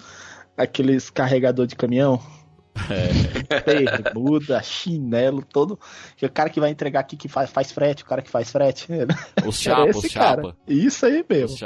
aqueles 0.57 1.09
carregador 1.09 1.67
de 1.67 1.75
caminhão. 1.75 2.21
É. 2.89 3.61
Bermuda, 4.13 4.63
chinelo, 4.63 5.43
todo. 5.43 5.77
O 6.21 6.29
cara 6.29 6.49
que 6.49 6.61
vai 6.61 6.69
entregar 6.69 7.01
aqui 7.01 7.17
que 7.17 7.27
faz, 7.27 7.49
faz 7.49 7.71
frete, 7.71 8.03
o 8.03 8.05
cara 8.05 8.21
que 8.21 8.29
faz 8.29 8.49
frete. 8.49 8.87
Os 9.45 9.59
chapa, 9.59 9.89
os 9.89 10.05
chapa. 10.05 10.57
Isso 10.67 11.05
aí 11.05 11.25
mesmo. 11.29 11.57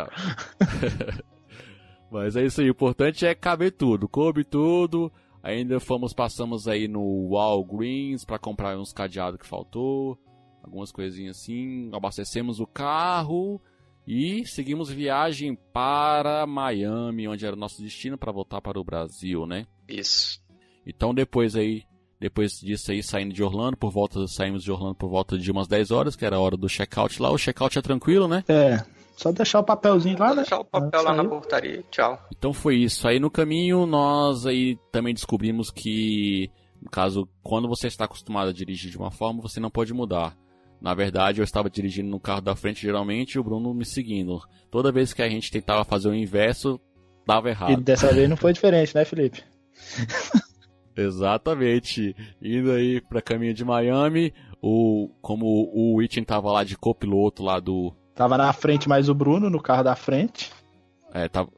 Mas 2.12 2.36
é 2.36 2.46
isso 2.46 2.62
aí, 2.62 2.68
o 2.68 2.72
importante 2.72 3.26
é 3.26 3.36
caber 3.36 3.72
tudo, 3.72 4.08
coube 4.08 4.44
tudo. 4.44 5.12
Ainda 5.42 5.80
fomos, 5.80 6.14
passamos 6.14 6.68
aí 6.68 6.88
no 6.88 7.30
Walgreens 7.30 8.26
para 8.26 8.38
comprar 8.38 8.78
uns 8.78 8.92
cadeados 8.92 9.40
que 9.40 9.48
faltou, 9.48 10.18
algumas 10.62 10.92
coisinhas 10.92 11.38
assim. 11.38 11.90
Abastecemos 11.94 12.60
o 12.60 12.68
carro 12.68 13.62
e 14.06 14.46
seguimos 14.46 14.90
viagem 14.90 15.58
para 15.72 16.46
Miami, 16.46 17.28
onde 17.28 17.46
era 17.46 17.56
o 17.56 17.60
nosso 17.60 17.82
destino 17.82 18.18
para 18.18 18.32
voltar 18.32 18.60
para 18.60 18.80
o 18.80 18.84
Brasil, 18.84 19.46
né? 19.46 19.66
Isso. 19.88 20.42
Então 20.86 21.14
depois 21.14 21.56
aí, 21.56 21.84
depois 22.20 22.60
disso 22.60 22.92
aí, 22.92 23.02
saindo 23.02 23.34
de 23.34 23.44
Orlando, 23.44 23.78
por 23.78 23.92
volta, 23.92 24.28
saímos 24.28 24.64
de 24.64 24.72
Orlando 24.72 24.96
por 24.96 25.10
volta 25.10 25.38
de 25.38 25.50
umas 25.52 25.68
10 25.68 25.92
horas, 25.92 26.16
que 26.16 26.26
era 26.26 26.36
a 26.36 26.40
hora 26.40 26.58
do 26.58 26.68
check-out 26.68 27.22
lá. 27.22 27.32
O 27.32 27.38
check-out 27.38 27.78
é 27.78 27.82
tranquilo, 27.82 28.28
né? 28.28 28.44
É, 28.50 28.84
só 29.20 29.34
deixar 29.34 29.60
o 29.60 29.64
papelzinho 29.66 30.18
lá, 30.18 30.30
Só 30.30 30.36
né? 30.36 30.42
deixar 30.44 30.60
o 30.60 30.64
papel 30.64 31.04
lá 31.04 31.14
na 31.14 31.26
portaria, 31.26 31.84
tchau. 31.92 32.18
Então 32.38 32.54
foi 32.54 32.78
isso. 32.78 33.06
Aí 33.06 33.20
no 33.20 33.30
caminho 33.30 33.86
nós 33.86 34.46
aí 34.46 34.78
também 34.94 35.14
descobrimos 35.14 35.70
que, 35.70 36.50
no 36.82 36.90
caso, 36.90 37.28
quando 37.44 37.68
você 37.68 37.88
está 37.88 38.06
acostumado 38.06 38.50
a 38.50 38.54
dirigir 38.54 38.90
de 38.90 38.98
uma 38.98 39.12
forma, 39.12 39.42
você 39.42 39.60
não 39.60 39.70
pode 39.70 39.94
mudar. 39.94 40.38
Na 40.82 40.94
verdade, 40.94 41.42
eu 41.42 41.44
estava 41.44 41.70
dirigindo 41.70 42.10
no 42.10 42.18
carro 42.18 42.40
da 42.40 42.56
frente 42.56 42.82
geralmente 42.82 43.34
e 43.34 43.40
o 43.40 43.44
Bruno 43.44 43.74
me 43.74 43.84
seguindo. 43.84 44.40
Toda 44.72 44.90
vez 44.90 45.12
que 45.12 45.22
a 45.22 45.28
gente 45.28 45.52
tentava 45.52 45.84
fazer 45.84 46.08
o 46.08 46.16
inverso, 46.16 46.80
dava 47.28 47.50
errado. 47.50 47.74
E 47.74 47.76
dessa 47.76 48.14
vez 48.14 48.30
não 48.30 48.38
foi 48.38 48.54
diferente, 48.54 48.96
né, 48.96 49.04
Felipe? 49.04 49.44
Exatamente. 50.96 52.16
Indo 52.42 52.72
aí 52.72 53.02
pra 53.02 53.22
caminho 53.22 53.54
de 53.54 53.66
Miami, 53.66 54.34
o, 54.62 55.10
como 55.22 55.46
o 55.46 55.96
Witchen 55.96 56.24
tava 56.24 56.50
lá 56.54 56.64
de 56.64 56.78
copiloto 56.78 57.44
lá 57.44 57.60
do. 57.60 57.94
Tava 58.20 58.38
na 58.38 58.52
frente 58.52 58.90
mais 58.90 59.08
o 59.08 59.16
Bruno, 59.16 59.50
no 59.50 59.62
carro 59.62 59.82
da 59.82 59.96
frente. 59.96 60.52
É, 61.14 61.30
tava. 61.30 61.50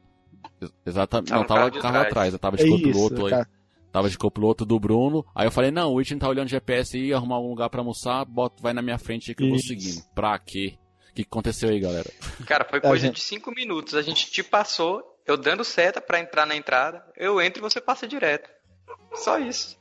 Exatamente. 0.86 1.32
Não, 1.32 1.44
tava 1.44 1.68
de 1.68 1.80
carro 1.80 1.94
trás. 1.94 2.06
atrás, 2.06 2.32
eu 2.34 2.38
tava 2.38 2.56
de 2.56 2.62
é 2.62 2.68
copiloto 2.68 3.26
isso, 3.26 3.34
aí. 3.34 3.44
Tava 3.90 4.08
de 4.08 4.16
copiloto 4.16 4.64
do 4.64 4.78
Bruno. 4.78 5.26
Aí 5.34 5.48
eu 5.48 5.50
falei, 5.50 5.72
não, 5.72 5.90
o 5.90 5.94
Witchen 5.94 6.20
tá 6.20 6.28
olhando 6.28 6.46
GPS 6.46 6.96
aí, 6.96 7.12
arrumar 7.12 7.40
um 7.40 7.48
lugar 7.48 7.68
pra 7.68 7.80
almoçar, 7.80 8.24
bota, 8.24 8.62
vai 8.62 8.72
na 8.72 8.80
minha 8.80 8.96
frente 8.96 9.34
que 9.34 9.42
eu 9.42 9.48
vou 9.48 9.58
seguindo. 9.58 10.04
Pra 10.14 10.38
quê? 10.38 10.78
O 11.10 11.14
que 11.14 11.22
aconteceu 11.22 11.68
aí, 11.68 11.80
galera? 11.80 12.08
Cara, 12.46 12.64
foi 12.64 12.80
coisa 12.80 13.06
gente... 13.06 13.16
de 13.16 13.22
5 13.22 13.50
minutos. 13.50 13.96
A 13.96 14.02
gente 14.02 14.30
te 14.30 14.44
passou, 14.44 15.02
eu 15.26 15.36
dando 15.36 15.64
seta 15.64 16.00
para 16.00 16.20
entrar 16.20 16.46
na 16.46 16.54
entrada, 16.54 17.04
eu 17.16 17.40
entro 17.40 17.60
e 17.60 17.68
você 17.68 17.80
passa 17.80 18.06
direto. 18.06 18.48
Só 19.14 19.36
isso. 19.36 19.76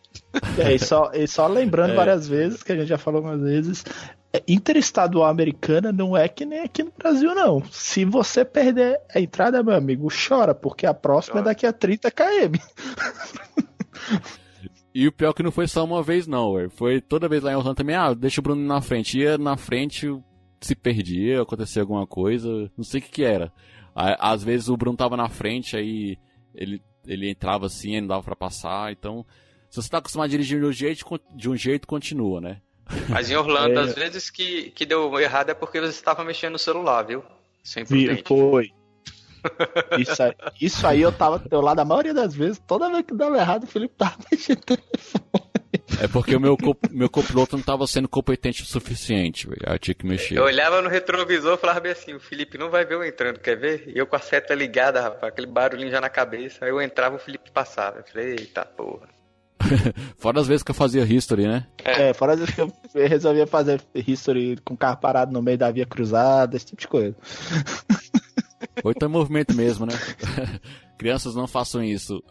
É, 0.57 0.73
e 0.73 0.79
só, 0.79 1.11
e 1.13 1.27
só 1.27 1.47
lembrando 1.47 1.91
é. 1.91 1.95
várias 1.95 2.27
vezes, 2.27 2.63
que 2.63 2.71
a 2.71 2.75
gente 2.75 2.87
já 2.87 2.97
falou 2.97 3.17
algumas 3.19 3.41
vezes, 3.41 3.83
é, 4.33 4.41
interestadual 4.47 5.29
americana 5.29 5.91
não 5.91 6.15
é 6.15 6.27
que 6.27 6.45
nem 6.45 6.61
aqui 6.61 6.83
no 6.83 6.91
Brasil, 6.97 7.35
não. 7.35 7.63
Se 7.71 8.05
você 8.05 8.45
perder 8.45 8.99
a 9.13 9.19
entrada, 9.19 9.61
meu 9.61 9.75
amigo, 9.75 10.07
chora, 10.09 10.55
porque 10.55 10.85
a 10.85 10.93
próxima 10.93 11.35
chora. 11.35 11.45
é 11.45 11.51
daqui 11.51 11.65
a 11.65 11.73
30 11.73 12.11
km. 12.11 12.57
E 14.93 15.07
o 15.07 15.11
pior 15.11 15.29
é 15.29 15.33
que 15.33 15.43
não 15.43 15.51
foi 15.51 15.67
só 15.67 15.85
uma 15.85 16.03
vez, 16.03 16.27
não, 16.27 16.51
ué. 16.51 16.67
Foi 16.69 16.99
toda 16.99 17.29
vez 17.29 17.41
lá 17.41 17.51
em 17.51 17.55
Orlando 17.55 17.75
também, 17.75 17.95
ah, 17.95 18.13
deixa 18.13 18.41
o 18.41 18.43
Bruno 18.43 18.61
na 18.61 18.81
frente. 18.81 19.19
Ia 19.19 19.37
na 19.37 19.55
frente, 19.55 20.07
se 20.59 20.75
perdia, 20.75 21.41
acontecia 21.41 21.81
alguma 21.81 22.05
coisa, 22.05 22.69
não 22.77 22.83
sei 22.83 22.99
o 22.99 23.03
que 23.03 23.09
que 23.09 23.23
era. 23.23 23.51
Às 23.95 24.43
vezes 24.43 24.69
o 24.69 24.77
Bruno 24.77 24.97
tava 24.97 25.15
na 25.15 25.29
frente, 25.29 25.77
aí 25.77 26.17
ele, 26.53 26.81
ele 27.05 27.29
entrava 27.29 27.65
assim, 27.67 27.99
não 28.01 28.07
dava 28.07 28.23
para 28.23 28.35
passar, 28.35 28.91
então 28.91 29.25
se 29.71 29.81
você 29.81 29.89
tá 29.89 29.99
acostumado 29.99 30.27
a 30.27 30.29
dirigir 30.29 30.59
de 30.59 30.65
um 30.65 30.71
jeito, 30.73 31.21
de 31.33 31.49
um 31.49 31.55
jeito 31.55 31.87
continua, 31.87 32.41
né? 32.41 32.61
Mas 33.07 33.31
em 33.31 33.37
Orlando, 33.37 33.79
é... 33.79 33.83
às 33.83 33.95
vezes 33.95 34.29
que, 34.29 34.69
que 34.71 34.85
deu 34.85 35.17
errado 35.17 35.49
é 35.49 35.53
porque 35.53 35.79
você 35.79 35.87
estava 35.87 36.25
mexendo 36.25 36.53
no 36.53 36.59
celular, 36.59 37.03
viu? 37.03 37.23
Sem 37.63 37.85
Foi. 37.85 38.69
Isso 39.97 40.21
aí, 40.21 40.35
isso 40.59 40.85
aí 40.85 41.01
eu 41.01 41.11
tava 41.11 41.39
do 41.39 41.49
teu 41.49 41.61
lado 41.61 41.79
a 41.79 41.85
maioria 41.85 42.13
das 42.13 42.35
vezes, 42.35 42.61
toda 42.67 42.91
vez 42.91 43.03
que 43.03 43.15
dava 43.15 43.39
errado, 43.39 43.63
o 43.63 43.67
Felipe 43.67 43.95
tava 43.97 44.17
mexendo 44.31 44.57
no 44.59 44.77
telefone. 44.77 45.51
É 45.99 46.07
porque 46.07 46.35
o 46.35 46.39
meu, 46.39 46.55
meu 46.91 47.09
copiloto 47.09 47.55
não 47.55 47.61
estava 47.61 47.87
sendo 47.87 48.07
competente 48.07 48.61
o 48.61 48.65
suficiente, 48.65 49.47
velho. 49.47 49.61
Eu 49.65 49.79
tinha 49.79 49.95
que 49.95 50.05
mexer. 50.05 50.37
Eu 50.37 50.43
olhava 50.43 50.79
no 50.79 50.89
retrovisor 50.89 51.55
e 51.55 51.57
falava 51.57 51.79
bem 51.79 51.91
assim, 51.91 52.13
o 52.13 52.19
Felipe 52.19 52.55
não 52.55 52.69
vai 52.69 52.85
ver 52.85 52.95
eu 52.95 53.03
entrando, 53.03 53.39
quer 53.39 53.57
ver? 53.57 53.85
E 53.87 53.97
eu 53.97 54.05
com 54.05 54.15
a 54.15 54.19
seta 54.19 54.53
ligada, 54.53 55.01
rapaz, 55.01 55.33
aquele 55.33 55.47
barulhinho 55.47 55.89
já 55.89 55.99
na 55.99 56.09
cabeça. 56.09 56.63
Aí 56.63 56.69
eu 56.69 56.79
entrava, 56.79 57.15
o 57.15 57.19
Felipe 57.19 57.49
passava. 57.49 57.97
Eu 57.97 58.03
falei, 58.03 58.31
eita 58.31 58.63
porra. 58.63 59.07
fora 60.17 60.39
as 60.39 60.47
vezes 60.47 60.63
que 60.63 60.71
eu 60.71 60.75
fazia 60.75 61.03
history, 61.03 61.47
né? 61.47 61.67
É. 61.83 62.09
é, 62.09 62.13
fora 62.13 62.33
as 62.33 62.39
vezes 62.39 62.55
que 62.55 62.61
eu 62.61 62.71
resolvia 63.07 63.47
fazer 63.47 63.81
history 63.93 64.57
com 64.63 64.73
o 64.73 64.77
carro 64.77 64.97
parado 64.97 65.31
no 65.31 65.41
meio 65.41 65.57
da 65.57 65.71
via 65.71 65.85
cruzada, 65.85 66.55
esse 66.55 66.65
tipo 66.65 66.81
de 66.81 66.87
coisa. 66.87 67.15
Oito 68.83 68.99
tá 68.99 69.05
em 69.05 69.09
movimento 69.09 69.53
mesmo, 69.53 69.85
né? 69.85 69.93
Crianças 70.97 71.35
não 71.35 71.47
façam 71.47 71.83
isso. 71.83 72.21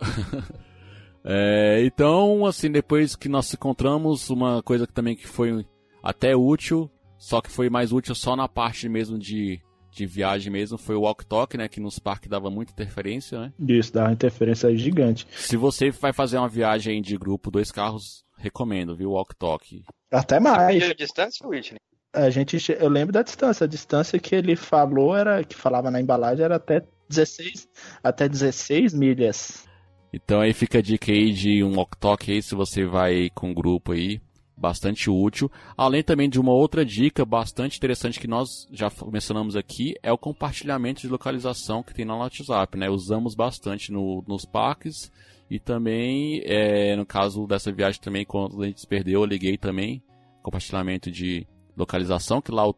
É, 1.25 1.85
então, 1.85 2.47
assim, 2.47 2.71
depois 2.71 3.15
que 3.15 3.29
nós 3.29 3.47
se 3.47 3.57
encontramos, 3.57 4.31
uma 4.31 4.63
coisa 4.63 4.87
que 4.87 4.93
também 4.93 5.15
que 5.15 5.27
foi 5.27 5.67
até 6.03 6.35
útil, 6.35 6.91
só 7.19 7.41
que 7.41 7.51
foi 7.51 7.69
mais 7.69 7.93
útil 7.93 8.15
só 8.15 8.35
na 8.35 8.49
parte 8.49 8.89
mesmo 8.89 9.19
de, 9.19 9.61
de 9.91 10.07
viagem 10.07 10.53
mesmo, 10.53 10.79
foi 10.79 10.95
o 10.95 11.03
walk 11.03 11.27
talk, 11.27 11.57
né? 11.57 11.69
Que 11.69 11.81
nos 11.81 11.99
parques 11.99 12.29
dava 12.29 12.51
muita 12.51 12.73
interferência, 12.73 13.39
né? 13.41 13.53
Isso, 13.59 13.93
dava 13.93 14.13
interferência 14.13 14.75
gigante. 14.77 15.27
Se 15.33 15.57
você 15.57 15.91
vai 15.91 16.13
fazer 16.13 16.39
uma 16.39 16.49
viagem 16.49 17.03
de 17.03 17.17
grupo, 17.17 17.51
dois 17.51 17.71
carros, 17.71 18.25
recomendo, 18.37 18.97
viu? 18.97 19.11
Walk 19.11 19.35
talk. 19.37 19.83
Até 20.11 20.41
mais. 20.41 20.83
A 20.83 20.95
distância, 20.95 21.47
Whitney? 21.47 21.79
A 22.13 22.29
gente, 22.31 22.59
eu 22.79 22.89
lembro 22.89 23.13
da 23.13 23.23
distância. 23.23 23.65
A 23.65 23.69
distância 23.69 24.19
que 24.19 24.35
ele 24.35 24.57
falou 24.57 25.17
era, 25.17 25.45
que 25.45 25.55
falava 25.55 25.91
na 25.91 26.01
embalagem, 26.01 26.45
era 26.45 26.57
até 26.57 26.83
16, 27.09 27.69
até 28.03 28.29
16 28.29 28.95
milhas. 28.95 29.69
Então 30.13 30.41
aí 30.41 30.53
fica 30.53 30.79
a 30.79 30.83
dica 30.83 31.13
aí 31.13 31.33
de 31.33 31.63
um 31.63 31.77
walk 31.77 32.33
aí 32.33 32.43
se 32.43 32.55
você 32.55 32.85
vai 32.85 33.31
com 33.33 33.51
um 33.51 33.55
grupo 33.55 33.93
aí, 33.93 34.21
bastante 34.61 35.09
útil. 35.09 35.51
Além 35.77 36.03
também 36.03 36.29
de 36.29 36.39
uma 36.39 36.53
outra 36.53 36.85
dica 36.85 37.25
bastante 37.25 37.79
interessante 37.79 38.21
que 38.21 38.29
nós 38.29 38.69
já 38.71 38.93
mencionamos 39.11 39.57
aqui, 39.57 39.95
é 40.03 40.13
o 40.13 40.19
compartilhamento 40.19 41.01
de 41.01 41.09
localização 41.09 41.83
que 41.83 41.95
tem 41.95 42.05
no 42.05 42.19
WhatsApp, 42.19 42.77
né? 42.77 42.91
Usamos 42.91 43.35
bastante 43.35 43.91
no, 43.91 44.23
nos 44.29 44.45
parques 44.45 45.11
e 45.51 45.59
também, 45.59 46.43
é, 46.45 46.95
no 46.95 47.07
caso 47.07 47.47
dessa 47.47 47.73
viagem 47.73 48.01
também, 48.01 48.25
quando 48.25 48.63
a 48.63 48.67
gente 48.67 48.81
se 48.81 48.87
perdeu, 48.87 49.23
eu 49.23 49.27
liguei 49.27 49.57
também, 49.57 50.03
compartilhamento 50.43 51.11
de 51.11 51.47
localização, 51.77 52.43
que 52.43 52.53
lá 52.53 52.69
o, 52.69 52.75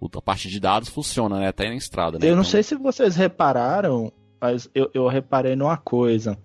o, 0.00 0.08
a 0.14 0.22
parte 0.22 0.48
de 0.48 0.60
dados 0.60 0.88
funciona, 0.88 1.40
né? 1.40 1.48
Até 1.48 1.68
na 1.68 1.74
estrada, 1.74 2.18
né? 2.18 2.26
Eu 2.26 2.36
não 2.36 2.42
então... 2.42 2.50
sei 2.52 2.62
se 2.62 2.76
vocês 2.76 3.16
repararam, 3.16 4.12
mas 4.40 4.70
eu, 4.72 4.88
eu 4.94 5.08
reparei 5.08 5.56
numa 5.56 5.76
coisa. 5.76 6.38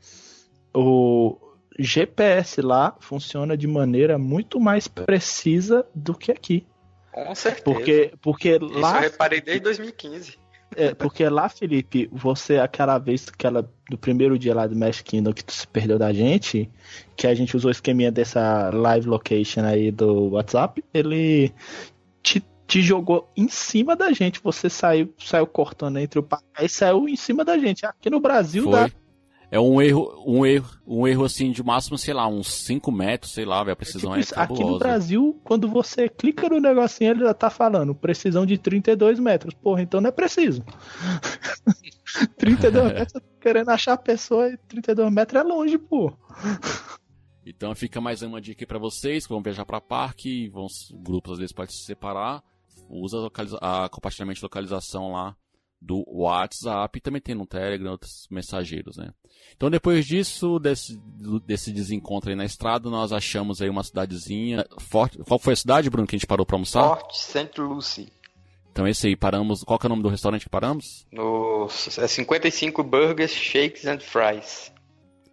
O 0.74 1.38
GPS 1.77 2.61
lá 2.61 2.95
funciona 2.99 3.55
de 3.55 3.67
maneira 3.67 4.17
muito 4.17 4.59
mais 4.59 4.87
precisa 4.87 5.85
do 5.93 6.13
que 6.13 6.31
aqui. 6.31 6.65
Com 7.11 7.33
certeza. 7.35 7.63
Porque, 7.63 8.13
porque 8.21 8.49
Isso 8.61 8.79
lá. 8.79 8.95
eu 8.95 9.01
reparei 9.01 9.41
desde 9.41 9.63
2015. 9.63 10.39
É, 10.75 10.93
porque 10.93 11.27
lá, 11.27 11.49
Felipe, 11.49 12.09
você, 12.11 12.57
aquela 12.57 12.97
vez, 12.97 13.27
aquela, 13.27 13.69
do 13.89 13.97
primeiro 13.97 14.39
dia 14.39 14.55
lá 14.55 14.65
do 14.65 14.75
Magic 14.75 15.03
Kingdom 15.03 15.33
que 15.33 15.43
tu 15.43 15.51
se 15.51 15.67
perdeu 15.67 15.99
da 15.99 16.13
gente, 16.13 16.69
que 17.15 17.27
a 17.27 17.33
gente 17.35 17.57
usou 17.57 17.67
o 17.67 17.71
esqueminha 17.71 18.11
dessa 18.11 18.69
live 18.69 19.07
location 19.07 19.65
aí 19.65 19.91
do 19.91 20.29
WhatsApp, 20.29 20.81
ele 20.93 21.53
te 22.23 22.41
te 22.71 22.81
jogou 22.81 23.29
em 23.35 23.49
cima 23.49 23.97
da 23.97 24.13
gente. 24.13 24.39
Você 24.41 24.69
saiu, 24.69 25.13
saiu 25.19 25.45
cortando 25.45 25.99
entre 25.99 26.17
o 26.19 26.27
e 26.61 26.69
saiu 26.69 27.09
em 27.09 27.17
cima 27.17 27.43
da 27.43 27.57
gente. 27.57 27.85
Aqui 27.85 28.09
no 28.09 28.21
Brasil 28.21 28.63
Foi. 28.63 28.71
dá. 28.71 28.89
É 29.51 29.60
um 29.60 29.81
erro, 29.81 30.24
um 30.25 30.46
erro, 30.46 30.70
um 30.88 31.05
erro 31.05 31.25
assim 31.25 31.51
de 31.51 31.62
máximo, 31.62 31.98
sei 31.98 32.13
lá, 32.13 32.25
uns 32.25 32.48
5 32.48 32.89
metros, 32.89 33.34
sei 33.34 33.43
lá, 33.43 33.70
a 33.70 33.75
precisão 33.75 34.15
é, 34.15 34.22
tipo, 34.22 34.39
é 34.39 34.43
Aqui 34.43 34.63
no 34.63 34.79
Brasil, 34.79 35.38
quando 35.43 35.67
você 35.67 36.08
clica 36.08 36.48
no 36.48 36.62
negocinho, 36.62 37.12
ele 37.12 37.25
já 37.25 37.34
tá 37.34 37.50
falando 37.50 37.93
precisão 37.93 38.46
de 38.46 38.58
32 38.58 39.20
metros. 39.20 39.53
Porra, 39.53 39.81
então 39.81 40.00
não 40.00 40.08
é 40.08 40.12
preciso. 40.12 40.63
32 42.38 42.93
metros, 42.93 43.22
querendo 43.41 43.70
achar 43.70 43.93
a 43.93 43.98
pessoa 43.98 44.48
e 44.48 44.55
32 44.55 45.12
metros 45.12 45.41
é 45.41 45.43
longe, 45.43 45.77
pô. 45.77 46.13
Então 47.46 47.75
fica 47.75 48.00
mais 48.00 48.22
uma 48.22 48.39
dica 48.39 48.65
para 48.65 48.79
vocês 48.79 49.27
que 49.27 49.34
vão 49.34 49.43
viajar 49.43 49.65
para 49.65 49.81
parque, 49.81 50.48
vão 50.48 50.67
grupos 50.93 51.34
às 51.34 51.39
vezes 51.39 51.53
podem 51.53 51.75
se 51.75 51.84
separar 51.84 52.41
usa 52.91 53.29
a, 53.62 53.86
a 53.86 53.89
compartilhamento 53.89 54.39
de 54.39 54.46
localização 54.46 55.12
lá 55.12 55.36
do 55.81 56.05
WhatsApp 56.07 56.97
e 56.97 57.01
também 57.01 57.21
tem 57.21 57.33
no 57.33 57.47
Telegram 57.47 57.91
outros 57.91 58.27
mensageiros, 58.29 58.97
né? 58.97 59.11
Então 59.55 59.69
depois 59.69 60.05
disso, 60.05 60.59
desse, 60.59 61.01
desse 61.45 61.71
desencontro 61.71 62.29
aí 62.29 62.35
na 62.35 62.45
estrada, 62.45 62.89
nós 62.89 63.11
achamos 63.11 63.61
aí 63.61 63.69
uma 63.69 63.83
cidadezinha 63.83 64.65
forte. 64.79 65.17
Qual 65.19 65.39
foi 65.39 65.53
a 65.53 65.57
cidade, 65.57 65.89
Bruno, 65.89 66.07
que 66.07 66.15
a 66.15 66.19
gente 66.19 66.27
parou 66.27 66.45
para 66.45 66.55
almoçar? 66.55 66.83
Fort 66.83 67.13
St. 67.13 67.59
Lucie. 67.59 68.11
Então 68.71 68.88
esse 68.88 69.07
aí, 69.07 69.15
paramos. 69.15 69.63
Qual 69.63 69.77
que 69.77 69.85
é 69.85 69.88
o 69.88 69.89
nome 69.89 70.03
do 70.03 70.09
restaurante 70.09 70.43
que 70.43 70.50
paramos? 70.50 71.05
No 71.11 71.67
é 71.97 72.07
55 72.07 72.83
Burgers, 72.83 73.31
Shakes 73.31 73.85
and 73.85 74.00
Fries. 74.00 74.71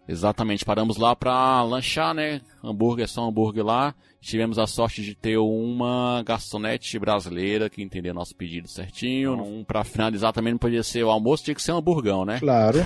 Exatamente, 0.09 0.65
paramos 0.65 0.97
lá 0.97 1.15
para 1.15 1.61
lanchar, 1.61 2.15
né? 2.15 2.41
Hambúrguer, 2.63 3.07
só 3.07 3.27
hambúrguer 3.27 3.63
lá. 3.63 3.93
Tivemos 4.19 4.57
a 4.57 4.65
sorte 4.65 5.03
de 5.03 5.13
ter 5.13 5.37
uma 5.37 6.23
garçonete 6.25 6.97
brasileira 6.97 7.69
que 7.69 7.83
entendia 7.83 8.11
nosso 8.11 8.35
pedido 8.35 8.67
certinho. 8.67 9.39
Um, 9.39 9.63
para 9.63 9.83
finalizar 9.83 10.33
também 10.33 10.53
não 10.53 10.57
podia 10.57 10.81
ser 10.81 11.03
o 11.03 11.11
almoço, 11.11 11.43
tinha 11.43 11.53
que 11.53 11.61
ser 11.61 11.73
um 11.73 11.77
hamburgão, 11.77 12.25
né? 12.25 12.39
Claro. 12.39 12.79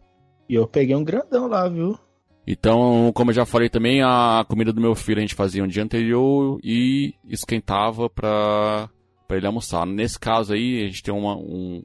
e 0.48 0.54
eu 0.54 0.66
peguei 0.66 0.96
um 0.96 1.04
grandão 1.04 1.48
lá, 1.48 1.68
viu? 1.68 1.98
Então, 2.46 3.12
como 3.14 3.30
eu 3.30 3.34
já 3.34 3.44
falei 3.44 3.68
também, 3.68 4.00
a 4.02 4.42
comida 4.48 4.72
do 4.72 4.80
meu 4.80 4.94
filho 4.94 5.18
a 5.18 5.20
gente 5.20 5.34
fazia 5.34 5.62
um 5.62 5.68
dia 5.68 5.84
anterior 5.84 6.58
e 6.64 7.14
esquentava 7.28 8.08
para 8.08 8.88
para 9.28 9.36
ele 9.36 9.46
almoçar. 9.46 9.84
Nesse 9.84 10.18
caso 10.18 10.54
aí, 10.54 10.82
a 10.82 10.86
gente 10.88 11.02
tem 11.02 11.14
uma, 11.14 11.36
um, 11.36 11.82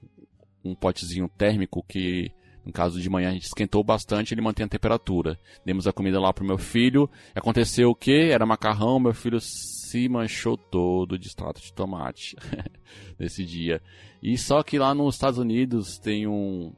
um 0.63 0.73
potezinho 0.73 1.29
térmico 1.37 1.85
que 1.85 2.31
no 2.65 2.73
caso 2.73 2.99
de 2.99 3.09
manhã 3.09 3.29
a 3.29 3.33
gente 3.33 3.45
esquentou 3.45 3.83
bastante, 3.83 4.33
ele 4.33 4.41
mantém 4.41 4.65
a 4.65 4.69
temperatura. 4.69 5.39
Demos 5.63 5.87
a 5.87 5.93
comida 5.93 6.19
lá 6.19 6.33
pro 6.33 6.43
meu 6.43 6.57
filho. 6.57 7.09
Aconteceu 7.35 7.89
o 7.89 7.95
que? 7.95 8.31
Era 8.31 8.45
macarrão, 8.45 8.99
meu 8.99 9.13
filho 9.13 9.39
se 9.39 10.09
manchou 10.09 10.57
todo 10.57 11.17
de 11.17 11.27
extrato 11.27 11.61
de 11.61 11.71
tomate 11.71 12.35
nesse 13.19 13.45
dia. 13.45 13.81
E 14.21 14.37
só 14.37 14.63
que 14.63 14.79
lá 14.79 14.95
nos 14.95 15.15
Estados 15.15 15.37
Unidos 15.37 15.99
tem 15.99 16.27
um 16.27 16.73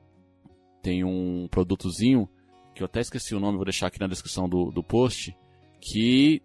tem 0.84 1.04
um 1.04 1.48
produtozinho 1.50 2.30
que 2.76 2.84
eu 2.84 2.86
até 2.86 3.00
esqueci 3.02 3.34
o 3.34 3.40
nome, 3.40 3.58
vou 3.58 3.66
deixar 3.66 3.88
aqui 3.88 4.00
na 4.00 4.08
descrição 4.08 4.48
do, 4.48 4.70
do 4.70 4.84
post, 4.84 5.36
que 5.82 6.42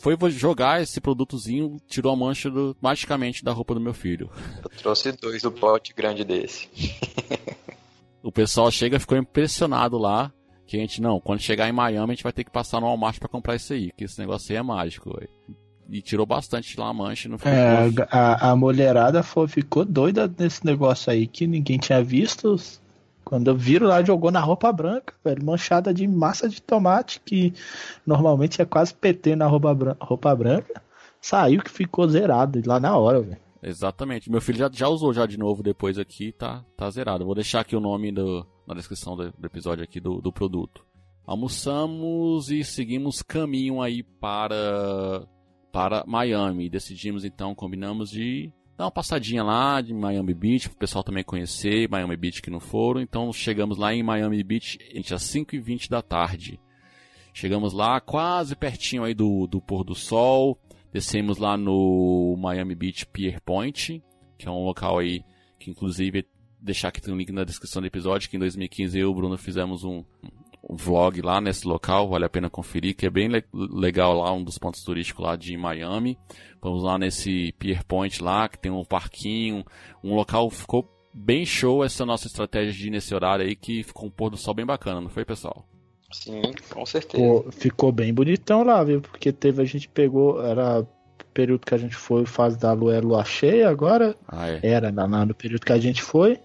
foi 0.00 0.16
jogar 0.30 0.82
esse 0.82 1.00
produtozinho, 1.00 1.76
tirou 1.86 2.12
a 2.12 2.16
mancha 2.16 2.50
do, 2.50 2.76
magicamente 2.80 3.44
da 3.44 3.52
roupa 3.52 3.74
do 3.74 3.80
meu 3.80 3.92
filho. 3.92 4.30
Eu 4.62 4.70
trouxe 4.70 5.12
dois 5.12 5.42
do 5.42 5.52
pote 5.52 5.92
grande 5.92 6.24
desse. 6.24 6.68
o 8.24 8.32
pessoal 8.32 8.70
chega 8.70 8.98
ficou 8.98 9.18
impressionado 9.18 9.98
lá. 9.98 10.32
Que 10.66 10.78
a 10.78 10.80
gente, 10.80 11.02
não, 11.02 11.20
quando 11.20 11.40
chegar 11.40 11.68
em 11.68 11.72
Miami 11.72 12.12
a 12.12 12.14
gente 12.14 12.22
vai 12.22 12.32
ter 12.32 12.42
que 12.42 12.50
passar 12.50 12.80
no 12.80 12.86
Walmart 12.86 13.18
pra 13.18 13.28
comprar 13.28 13.54
isso 13.54 13.74
aí, 13.74 13.92
que 13.92 14.04
esse 14.04 14.18
negócio 14.18 14.50
aí 14.50 14.56
é 14.56 14.62
mágico, 14.62 15.14
véio. 15.14 15.28
E 15.90 16.00
tirou 16.00 16.24
bastante 16.24 16.80
lá 16.80 16.88
a 16.88 16.94
mancha 16.94 17.28
no 17.28 17.36
é, 17.44 17.92
a, 18.10 18.50
a 18.50 18.56
mulherada 18.56 19.22
foi, 19.22 19.46
ficou 19.46 19.84
doida 19.84 20.32
nesse 20.38 20.64
negócio 20.64 21.12
aí 21.12 21.26
que 21.26 21.46
ninguém 21.46 21.76
tinha 21.76 22.02
visto. 22.02 22.56
Quando 23.22 23.48
eu 23.48 23.56
viro 23.56 23.86
lá, 23.86 24.02
jogou 24.02 24.30
na 24.30 24.40
roupa 24.40 24.72
branca, 24.72 25.12
velho, 25.22 25.44
manchada 25.44 25.92
de 25.92 26.08
massa 26.08 26.48
de 26.48 26.62
tomate, 26.62 27.20
que 27.20 27.52
normalmente 28.06 28.62
é 28.62 28.64
quase 28.64 28.94
PT 28.94 29.36
na 29.36 29.46
roupa, 29.46 29.74
branca, 29.74 30.02
roupa 30.02 30.34
branca. 30.34 30.82
Saiu 31.20 31.62
que 31.62 31.70
ficou 31.70 32.08
zerado 32.08 32.62
lá 32.64 32.80
na 32.80 32.96
hora, 32.96 33.20
velho. 33.20 33.43
Exatamente. 33.64 34.30
Meu 34.30 34.42
filho 34.42 34.58
já, 34.58 34.70
já 34.70 34.88
usou 34.88 35.12
já 35.12 35.24
de 35.24 35.38
novo 35.38 35.62
depois 35.62 35.98
aqui, 35.98 36.32
tá, 36.32 36.62
tá 36.76 36.90
zerado. 36.90 37.24
Vou 37.24 37.34
deixar 37.34 37.60
aqui 37.60 37.74
o 37.74 37.80
nome 37.80 38.12
do, 38.12 38.46
na 38.66 38.74
descrição 38.74 39.16
do, 39.16 39.32
do 39.32 39.46
episódio 39.46 39.82
aqui 39.82 39.98
do, 39.98 40.20
do 40.20 40.30
produto. 40.30 40.84
Almoçamos 41.26 42.50
e 42.50 42.62
seguimos 42.62 43.22
caminho 43.22 43.80
aí 43.80 44.02
para 44.02 45.26
para 45.72 46.04
Miami. 46.06 46.68
Decidimos 46.68 47.24
então, 47.24 47.54
combinamos 47.54 48.10
de 48.10 48.52
dar 48.76 48.84
uma 48.84 48.90
passadinha 48.90 49.42
lá 49.42 49.80
de 49.80 49.92
Miami 49.92 50.34
Beach, 50.34 50.68
para 50.68 50.76
o 50.76 50.78
pessoal 50.78 51.02
também 51.02 51.24
conhecer 51.24 51.88
Miami 51.88 52.16
Beach 52.16 52.42
que 52.42 52.50
não 52.50 52.60
foram. 52.60 53.00
Então 53.00 53.32
chegamos 53.32 53.78
lá 53.78 53.94
em 53.94 54.02
Miami 54.02 54.44
Beach 54.44 54.78
entre 54.92 55.14
as 55.14 55.22
5 55.22 55.56
e 55.56 55.58
20 55.58 55.88
da 55.88 56.02
tarde. 56.02 56.60
Chegamos 57.32 57.72
lá 57.72 58.00
quase 58.00 58.54
pertinho 58.54 59.02
aí 59.02 59.14
do, 59.14 59.48
do 59.48 59.60
pôr 59.60 59.82
do 59.82 59.94
sol. 59.94 60.56
Descemos 60.94 61.38
lá 61.38 61.56
no 61.56 62.36
Miami 62.38 62.72
Beach 62.76 63.04
Pier 63.06 63.42
Point, 63.42 64.00
que 64.38 64.46
é 64.46 64.50
um 64.50 64.62
local 64.62 65.00
aí 65.00 65.24
que 65.58 65.68
inclusive 65.68 66.24
deixar 66.60 66.86
aqui 66.86 67.10
um 67.10 67.16
link 67.16 67.32
na 67.32 67.42
descrição 67.42 67.82
do 67.82 67.88
episódio, 67.88 68.30
que 68.30 68.36
em 68.36 68.38
2015 68.38 68.96
eu 68.96 69.08
e 69.08 69.10
o 69.10 69.12
Bruno 69.12 69.36
fizemos 69.36 69.82
um, 69.82 70.04
um 70.70 70.76
vlog 70.76 71.20
lá 71.20 71.40
nesse 71.40 71.66
local, 71.66 72.08
vale 72.08 72.24
a 72.24 72.28
pena 72.28 72.48
conferir, 72.48 72.94
que 72.94 73.06
é 73.06 73.10
bem 73.10 73.26
le 73.26 73.44
legal 73.52 74.16
lá, 74.16 74.32
um 74.32 74.44
dos 74.44 74.56
pontos 74.56 74.84
turísticos 74.84 75.24
lá 75.24 75.34
de 75.34 75.56
Miami. 75.56 76.16
Vamos 76.62 76.84
lá 76.84 76.96
nesse 76.96 77.52
Pier 77.58 77.84
Point 77.84 78.22
lá, 78.22 78.48
que 78.48 78.60
tem 78.60 78.70
um 78.70 78.84
parquinho, 78.84 79.64
um 80.00 80.14
local 80.14 80.48
ficou 80.48 80.88
bem 81.12 81.44
show 81.44 81.82
essa 81.82 82.06
nossa 82.06 82.28
estratégia 82.28 82.72
de 82.72 82.86
ir 82.86 82.90
nesse 82.90 83.12
horário 83.12 83.44
aí, 83.44 83.56
que 83.56 83.82
ficou 83.82 84.06
um 84.06 84.12
pôr 84.12 84.30
do 84.30 84.36
sol 84.36 84.54
bem 84.54 84.64
bacana, 84.64 85.00
não 85.00 85.10
foi, 85.10 85.24
pessoal? 85.24 85.66
Sim, 86.14 86.42
com 86.70 86.86
certeza. 86.86 87.22
Pô, 87.22 87.50
ficou 87.50 87.90
bem 87.90 88.14
bonitão 88.14 88.62
lá, 88.62 88.82
viu? 88.84 89.00
Porque 89.00 89.32
teve, 89.32 89.60
a 89.60 89.64
gente 89.64 89.88
pegou, 89.88 90.44
era 90.44 90.86
período 91.34 91.66
que 91.66 91.74
a 91.74 91.78
gente 91.78 91.96
foi, 91.96 92.24
fase 92.24 92.56
da 92.58 92.72
lua, 92.72 92.94
é 92.94 93.00
lua 93.00 93.24
cheia 93.24 93.68
agora. 93.68 94.16
Ah, 94.28 94.48
é. 94.48 94.60
Era 94.62 94.92
na, 94.92 95.26
no 95.26 95.34
período 95.34 95.64
que 95.64 95.72
a 95.72 95.78
gente 95.78 96.00
foi. 96.00 96.38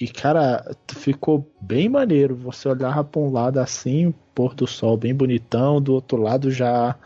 E, 0.00 0.08
cara, 0.08 0.64
ficou 0.88 1.50
bem 1.60 1.88
maneiro. 1.88 2.36
Você 2.36 2.68
olhava 2.68 3.02
pra 3.02 3.20
um 3.20 3.30
lado 3.30 3.58
assim, 3.58 4.14
pôr 4.34 4.54
do 4.54 4.66
sol 4.66 4.96
bem 4.96 5.14
bonitão, 5.14 5.80
do 5.80 5.94
outro 5.94 6.16
lado 6.16 6.50
já 6.50 6.96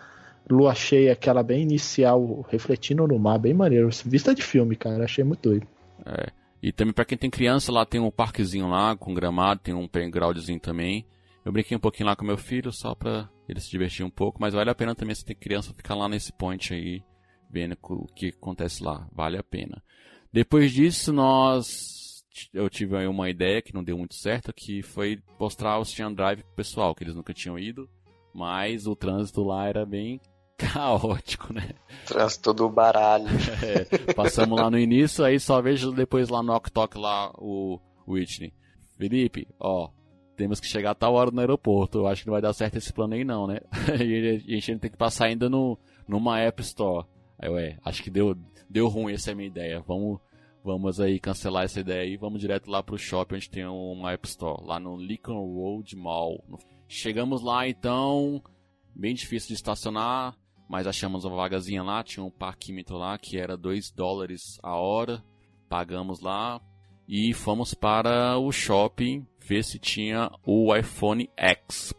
lua 0.51 0.75
cheia, 0.75 1.13
aquela 1.13 1.43
bem 1.43 1.63
inicial, 1.63 2.47
refletindo 2.49 3.07
no 3.07 3.19
mar, 3.19 3.39
bem 3.39 3.55
maneiro. 3.55 3.89
Vista 4.05 4.35
de 4.35 4.43
filme, 4.43 4.77
cara, 4.77 5.05
achei 5.05 5.25
muito 5.25 5.49
doido. 5.49 5.67
É. 6.05 6.29
E 6.63 6.73
também 6.73 6.93
para 6.93 7.05
quem 7.05 7.17
tem 7.17 7.31
criança, 7.31 7.73
lá 7.73 7.87
tem 7.87 8.01
um 8.01 8.11
parquezinho 8.11 8.69
lá 8.69 8.97
com 8.97 9.15
gramado, 9.15 9.61
tem 9.61 9.75
um 9.75 9.87
playgroundzinho 9.87 10.59
também. 10.59 11.05
Eu 11.49 11.53
brinquei 11.53 11.75
um 11.75 11.81
pouquinho 11.81 12.11
lá 12.11 12.15
com 12.15 12.27
meu 12.27 12.37
filho, 12.37 12.71
só 12.71 12.95
pra 12.95 13.27
ele 13.49 13.59
se 13.59 13.71
divertir 13.71 14.05
um 14.05 14.11
pouco, 14.11 14.39
mas 14.39 14.53
vale 14.53 14.69
a 14.69 14.75
pena 14.75 14.95
também 14.95 15.15
se 15.15 15.25
tem 15.25 15.35
criança 15.35 15.73
ficar 15.73 15.95
lá 15.95 16.07
nesse 16.07 16.31
point 16.31 16.75
aí, 16.75 17.03
vendo 17.51 17.75
o 17.83 18.05
que 18.05 18.29
acontece 18.29 18.85
lá. 18.85 19.09
Vale 19.11 19.39
a 19.39 19.43
pena. 19.43 19.83
Depois 20.31 20.71
disso, 20.71 21.11
nós 21.11 22.23
eu 22.53 22.69
tive 22.69 22.99
aí 22.99 23.07
uma 23.07 23.31
ideia 23.31 23.63
que 23.63 23.73
não 23.73 23.83
deu 23.83 23.97
muito 23.97 24.15
certo, 24.15 24.53
que 24.53 24.83
foi 24.83 25.23
mostrar 25.41 25.79
o 25.79 25.81
Ocean 25.81 26.13
Drive 26.13 26.43
pro 26.43 26.57
pessoal, 26.57 26.95
que 26.95 27.03
eles 27.03 27.15
nunca 27.15 27.33
tinham 27.33 27.59
ido, 27.59 27.89
mas 28.35 28.87
o 28.87 28.95
trânsito 28.95 29.43
lá 29.43 29.67
era 29.67 29.87
bem 29.87 30.21
caótico, 30.59 31.51
né? 31.51 31.71
Trânsito 32.05 32.53
do 32.53 32.69
baralho. 32.69 33.25
É, 33.65 34.13
passamos 34.13 34.61
lá 34.61 34.71
no 34.71 34.79
início, 34.79 35.25
aí 35.25 35.41
só 35.41 35.63
vejo 35.63 35.93
depois 35.93 36.29
lá 36.29 36.43
no 36.43 36.53
Ok 36.53 37.01
lá 37.01 37.33
o 37.39 37.81
Whitney. 38.07 38.53
Felipe, 38.99 39.49
ó, 39.59 39.89
temos 40.39 40.61
que 40.61 40.69
chegar 40.69 40.93
a 40.93 40.95
tal 40.95 41.15
hora 41.15 41.33
no 41.33 41.41
aeroporto. 41.41 41.99
Eu 41.99 42.07
acho 42.07 42.23
que 42.23 42.29
não 42.29 42.33
vai 42.33 42.41
dar 42.41 42.55
certo 42.55 42.77
esse 42.77 42.93
plano 42.93 43.15
aí 43.15 43.25
não, 43.25 43.49
né? 43.49 43.59
e 44.47 44.55
a 44.55 44.61
gente 44.61 44.79
tem 44.79 44.91
que 44.91 44.97
passar 44.97 45.27
ainda 45.27 45.51
no, 45.51 45.77
numa 46.07 46.39
App 46.39 46.63
Store. 46.63 47.05
Aí, 47.39 47.51
ué, 47.51 47.79
acho 47.85 48.03
que 48.03 48.09
deu, 48.09 48.37
deu 48.71 48.87
ruim 48.87 49.13
essa 49.13 49.31
é 49.31 49.33
a 49.33 49.37
minha 49.37 49.49
ideia. 49.49 49.83
Vamos, 49.87 50.21
vamos 50.65 51.01
aí 51.01 51.19
cancelar 51.19 51.65
essa 51.65 51.81
ideia 51.81 52.03
aí. 52.03 52.17
Vamos 52.17 52.41
direto 52.41 52.71
lá 52.71 52.83
pro 52.83 52.97
shopping 52.97 53.35
onde 53.35 53.51
tem 53.51 53.67
uma 53.67 54.13
App 54.13 54.29
Store. 54.29 54.65
Lá 54.65 54.79
no 54.79 54.97
Lincoln 54.97 55.45
Road 55.55 55.97
Mall. 55.97 56.43
Chegamos 56.87 57.43
lá 57.43 57.69
então, 57.69 58.41
bem 58.95 59.15
difícil 59.15 59.49
de 59.49 59.55
estacionar. 59.55 60.37
Mas 60.69 60.87
achamos 60.87 61.25
uma 61.25 61.35
vagazinha 61.35 61.83
lá, 61.83 62.05
tinha 62.05 62.23
um 62.23 62.31
parquímetro 62.31 62.97
lá 62.97 63.17
que 63.19 63.39
era 63.39 63.57
2 63.57 63.91
dólares 63.91 64.59
a 64.63 64.77
hora. 64.77 65.25
Pagamos 65.69 66.21
lá 66.21 66.61
e 67.09 67.33
fomos 67.33 67.73
para 67.73 68.39
o 68.39 68.53
shopping 68.53 69.27
ver 69.49 69.65
se 69.65 69.79
tinha 69.79 70.31
o 70.45 70.75
iPhone 70.77 71.29
X. 71.37 71.95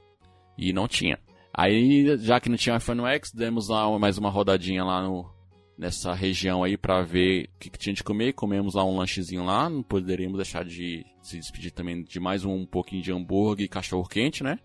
E 0.57 0.71
não 0.71 0.87
tinha. 0.87 1.17
Aí, 1.53 2.15
já 2.17 2.39
que 2.39 2.49
não 2.49 2.57
tinha 2.57 2.75
o 2.75 2.77
iPhone 2.77 3.01
X, 3.05 3.31
demos 3.33 3.69
lá 3.69 3.97
mais 3.97 4.17
uma 4.17 4.29
rodadinha 4.29 4.83
lá 4.83 5.01
no, 5.01 5.25
nessa 5.77 6.13
região 6.13 6.63
aí 6.63 6.77
para 6.77 7.01
ver 7.01 7.45
o 7.55 7.59
que, 7.59 7.69
que, 7.69 7.79
tinha 7.79 7.93
de 7.93 8.03
comer. 8.03 8.33
Comemos 8.33 8.75
lá 8.75 8.85
um 8.85 8.97
lanchezinho 8.97 9.43
lá. 9.43 9.69
Não 9.69 9.81
poderíamos 9.81 10.37
deixar 10.37 10.63
de 10.63 11.05
se 11.21 11.37
despedir 11.37 11.71
também 11.71 12.03
de 12.03 12.19
mais 12.19 12.45
um, 12.45 12.53
um 12.53 12.65
pouquinho 12.65 13.01
de 13.01 13.11
hambúrguer 13.11 13.65
e 13.65 13.69
cachorro 13.69 14.07
quente, 14.07 14.43
né? 14.43 14.59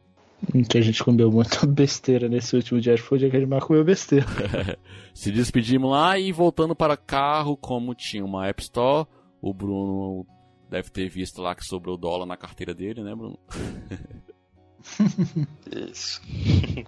Que 0.69 0.77
a 0.77 0.83
gente 0.83 1.03
comeu 1.03 1.31
muita 1.31 1.65
besteira 1.67 2.29
nesse 2.29 2.55
último 2.55 2.81
dia. 2.81 2.99
Foi 2.99 3.17
o 3.17 3.19
dia 3.19 3.31
que 3.31 3.37
a 3.37 3.41
gente 3.41 3.49
mais 3.49 3.65
comeu 3.65 3.83
besteira. 3.83 4.27
se 5.15 5.31
despedimos 5.31 5.91
lá 5.91 6.19
e 6.19 6.33
voltando 6.33 6.77
para 6.77 6.97
carro, 6.97 7.57
como 7.57 7.95
tinha 7.95 8.25
uma 8.25 8.47
App 8.47 8.61
Store, 8.61 9.07
o 9.41 9.55
Bruno 9.55 10.27
deve 10.71 10.91
ter 10.91 11.09
visto 11.09 11.41
lá 11.41 11.55
que 11.55 11.65
sobrou 11.65 11.97
dólar 11.97 12.27
na 12.27 12.37
carteira 12.37 12.75
dele, 12.75 13.03
né, 13.03 13.15
Bruno? 13.15 13.39
Isso. 15.91 16.21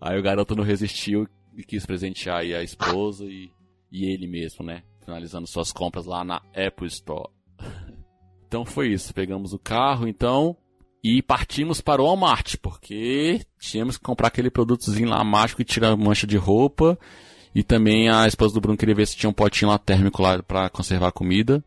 Aí 0.00 0.18
o 0.18 0.22
garoto 0.22 0.56
não 0.56 0.64
resistiu 0.64 1.28
e 1.56 1.62
quis 1.62 1.86
presentear 1.86 2.38
a 2.38 2.62
esposa 2.62 3.24
e, 3.24 3.52
e 3.90 4.12
ele 4.12 4.26
mesmo, 4.26 4.64
né? 4.64 4.82
Finalizando 5.04 5.46
suas 5.46 5.70
compras 5.70 6.06
lá 6.06 6.24
na 6.24 6.42
Apple 6.54 6.88
Store. 6.88 7.30
Então 8.52 8.66
foi 8.66 8.92
isso. 8.92 9.14
Pegamos 9.14 9.54
o 9.54 9.58
carro, 9.58 10.06
então, 10.06 10.54
e 11.02 11.22
partimos 11.22 11.80
para 11.80 12.02
o 12.02 12.04
Walmart, 12.04 12.56
porque 12.60 13.40
tínhamos 13.58 13.96
que 13.96 14.04
comprar 14.04 14.28
aquele 14.28 14.50
produtozinho 14.50 15.08
lá 15.08 15.24
mágico 15.24 15.64
que 15.64 15.72
tira 15.72 15.96
mancha 15.96 16.26
de 16.26 16.36
roupa. 16.36 16.98
E 17.54 17.62
também 17.62 18.10
a 18.10 18.26
esposa 18.26 18.52
do 18.52 18.60
Bruno 18.60 18.76
queria 18.76 18.94
ver 18.94 19.06
se 19.06 19.16
tinha 19.16 19.30
um 19.30 19.32
potinho 19.32 19.70
lá 19.70 19.78
térmico 19.78 20.20
lá 20.20 20.42
para 20.42 20.68
conservar 20.68 21.08
a 21.08 21.12
comida. 21.12 21.64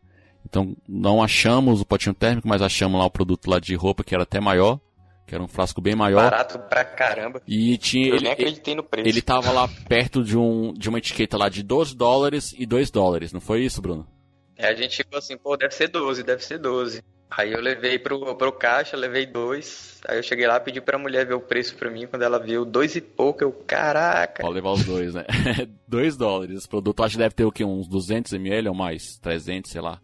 Então 0.48 0.76
não 0.88 1.22
achamos 1.22 1.80
o 1.80 1.84
potinho 1.86 2.14
térmico, 2.14 2.46
mas 2.48 2.62
achamos 2.62 2.98
lá 2.98 3.04
o 3.04 3.10
produto 3.10 3.50
lá 3.50 3.58
de 3.58 3.74
roupa 3.74 4.04
que 4.04 4.14
era 4.14 4.22
até 4.22 4.40
maior, 4.40 4.78
que 5.26 5.34
era 5.34 5.42
um 5.42 5.48
frasco 5.48 5.80
bem 5.80 5.96
maior. 5.96 6.30
Barato 6.30 6.58
pra 6.58 6.84
caramba. 6.84 7.42
E 7.46 7.76
tinha 7.76 8.08
Eu 8.08 8.14
ele, 8.14 8.24
nem 8.24 8.32
acreditei 8.32 8.74
no 8.74 8.82
preço. 8.84 9.08
ele 9.08 9.20
tava 9.20 9.50
lá 9.50 9.68
perto 9.88 10.22
de 10.22 10.38
um 10.38 10.72
de 10.72 10.88
uma 10.88 10.98
etiqueta 10.98 11.36
lá 11.36 11.48
de 11.48 11.62
12 11.62 11.96
dólares 11.96 12.54
e 12.56 12.64
2 12.64 12.90
dólares, 12.90 13.32
não 13.32 13.40
foi 13.40 13.62
isso, 13.64 13.82
Bruno? 13.82 14.06
É, 14.56 14.68
a 14.68 14.74
gente 14.74 14.96
ficou 14.96 15.18
assim, 15.18 15.36
pô, 15.36 15.56
deve 15.56 15.74
ser 15.74 15.88
12, 15.88 16.22
deve 16.22 16.42
ser 16.44 16.58
12. 16.58 17.02
Aí 17.28 17.52
eu 17.52 17.60
levei 17.60 17.98
pro, 17.98 18.34
pro 18.36 18.52
caixa, 18.52 18.96
levei 18.96 19.26
dois. 19.26 20.00
Aí 20.08 20.16
eu 20.16 20.22
cheguei 20.22 20.46
lá, 20.46 20.60
pedi 20.60 20.80
pra 20.80 20.96
mulher 20.96 21.26
ver 21.26 21.34
o 21.34 21.40
preço 21.40 21.74
pra 21.74 21.90
mim. 21.90 22.06
Quando 22.06 22.22
ela 22.22 22.38
viu 22.38 22.64
dois 22.64 22.94
e 22.94 23.00
pouco, 23.00 23.42
eu, 23.42 23.50
caraca. 23.52 24.42
Pode 24.44 24.54
levar 24.54 24.70
os 24.70 24.84
dois, 24.84 25.12
né? 25.12 25.24
2 25.88 26.16
dólares. 26.16 26.56
Esse 26.56 26.68
produto 26.68 27.02
acho 27.02 27.16
que 27.16 27.18
deve 27.18 27.34
ter 27.34 27.44
o 27.44 27.50
quê? 27.50 27.64
Uns 27.64 27.88
200 27.88 28.32
ml 28.32 28.68
ou 28.68 28.74
mais? 28.76 29.18
300, 29.18 29.70
sei 29.72 29.80
lá. 29.80 30.00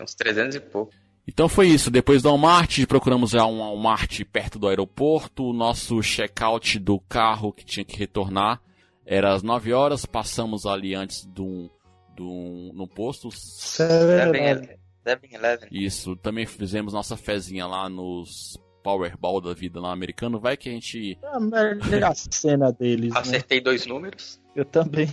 Uns 0.00 0.14
300 0.14 0.56
e 0.56 0.60
pouco. 0.60 0.92
Então 1.28 1.48
foi 1.48 1.68
isso. 1.68 1.90
Depois 1.90 2.22
do 2.22 2.28
Walmart, 2.28 2.84
procuramos 2.86 3.30
já 3.30 3.44
um 3.46 3.58
Walmart 3.58 4.22
perto 4.32 4.58
do 4.58 4.68
aeroporto. 4.68 5.44
O 5.44 5.52
nosso 5.52 6.00
check-out 6.00 6.78
do 6.78 7.00
carro 7.00 7.52
que 7.52 7.64
tinha 7.64 7.84
que 7.84 7.96
retornar 7.96 8.60
era 9.04 9.34
às 9.34 9.42
9 9.42 9.72
horas. 9.72 10.06
Passamos 10.06 10.66
ali 10.66 10.94
antes 10.94 11.24
do, 11.24 11.68
do, 12.14 12.70
no 12.72 12.86
posto. 12.86 13.28
7-Eleven. 13.28 14.78
Isso. 15.72 16.14
Também 16.16 16.46
fizemos 16.46 16.92
nossa 16.92 17.16
fezinha 17.16 17.66
lá 17.66 17.88
nos 17.88 18.56
Powerball 18.82 19.40
da 19.40 19.52
vida 19.52 19.80
lá 19.80 19.92
americano. 19.92 20.38
Vai 20.38 20.56
que 20.56 20.68
a 20.68 20.72
gente. 20.72 21.18
A 21.24 21.40
melhor 21.40 22.14
cena 22.14 22.72
deles. 22.72 23.12
né? 23.12 23.18
Acertei 23.18 23.60
dois 23.60 23.84
números. 23.84 24.40
Eu 24.54 24.64
também. 24.64 25.08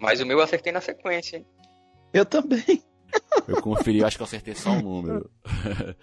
Mas 0.00 0.20
o 0.20 0.26
meu 0.26 0.38
eu 0.38 0.44
acertei 0.44 0.72
na 0.72 0.80
sequência, 0.80 1.36
hein? 1.36 1.46
Eu 2.12 2.26
também. 2.26 2.82
Eu 3.48 3.60
conferi, 3.60 4.04
acho 4.04 4.16
que 4.16 4.22
eu 4.22 4.26
acertei 4.26 4.54
só 4.54 4.70
um 4.70 4.82
número. 4.82 5.30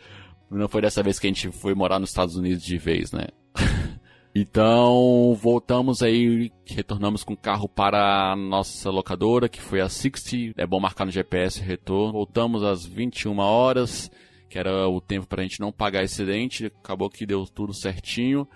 Não 0.49 0.67
foi 0.67 0.81
dessa 0.81 1.03
vez 1.03 1.19
que 1.19 1.27
a 1.27 1.29
gente 1.29 1.51
foi 1.51 1.75
morar 1.75 1.99
nos 1.99 2.09
Estados 2.09 2.35
Unidos 2.35 2.63
de 2.63 2.77
vez, 2.77 3.11
né? 3.11 3.27
Então, 4.33 5.35
voltamos 5.41 6.03
aí, 6.03 6.51
retornamos 6.63 7.23
com 7.23 7.33
o 7.33 7.37
carro 7.37 7.67
para 7.67 8.31
a 8.31 8.35
nossa 8.35 8.91
locadora, 8.91 9.49
que 9.49 9.59
foi 9.59 9.81
a 9.81 9.89
60. 9.89 10.61
É 10.61 10.67
bom 10.67 10.79
marcar 10.79 11.03
no 11.03 11.11
GPS 11.11 11.59
o 11.59 11.63
retorno. 11.63 12.13
Voltamos 12.13 12.63
às 12.63 12.85
21 12.85 13.39
horas, 13.39 14.09
que 14.47 14.59
era 14.59 14.87
o 14.87 15.01
tempo 15.01 15.25
para 15.25 15.41
a 15.41 15.43
gente 15.43 15.59
não 15.59 15.71
pagar 15.71 16.03
excedente. 16.03 16.67
Acabou 16.67 17.09
que 17.09 17.25
deu 17.25 17.43
tudo 17.45 17.73
certinho. 17.73 18.47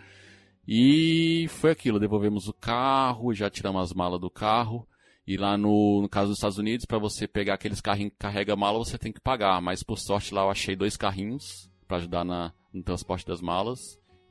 E 0.67 1.47
foi 1.49 1.71
aquilo, 1.71 1.99
devolvemos 1.99 2.47
o 2.47 2.53
carro, 2.53 3.33
já 3.33 3.49
tiramos 3.49 3.81
as 3.81 3.93
malas 3.93 4.21
do 4.21 4.29
carro. 4.29 4.87
E 5.25 5.37
lá 5.37 5.57
no, 5.57 6.01
no 6.01 6.09
caso 6.09 6.29
dos 6.29 6.37
Estados 6.37 6.57
Unidos, 6.57 6.85
para 6.85 6.97
você 6.97 7.27
pegar 7.27 7.53
aqueles 7.53 7.79
carrinhos 7.79 8.11
que 8.11 8.19
carrega 8.19 8.55
mala, 8.55 8.79
você 8.79 8.97
tem 8.97 9.11
que 9.11 9.21
pagar. 9.21 9.61
Mas 9.61 9.81
por 9.81 9.97
sorte 9.97 10.33
lá 10.33 10.41
eu 10.41 10.49
achei 10.49 10.75
dois 10.75 10.97
carrinhos 10.97 11.69
para 11.87 11.97
ajudar 11.97 12.25
na, 12.25 12.53
no 12.73 12.83
transporte 12.83 13.25
das 13.25 13.41
malas. 13.41 13.79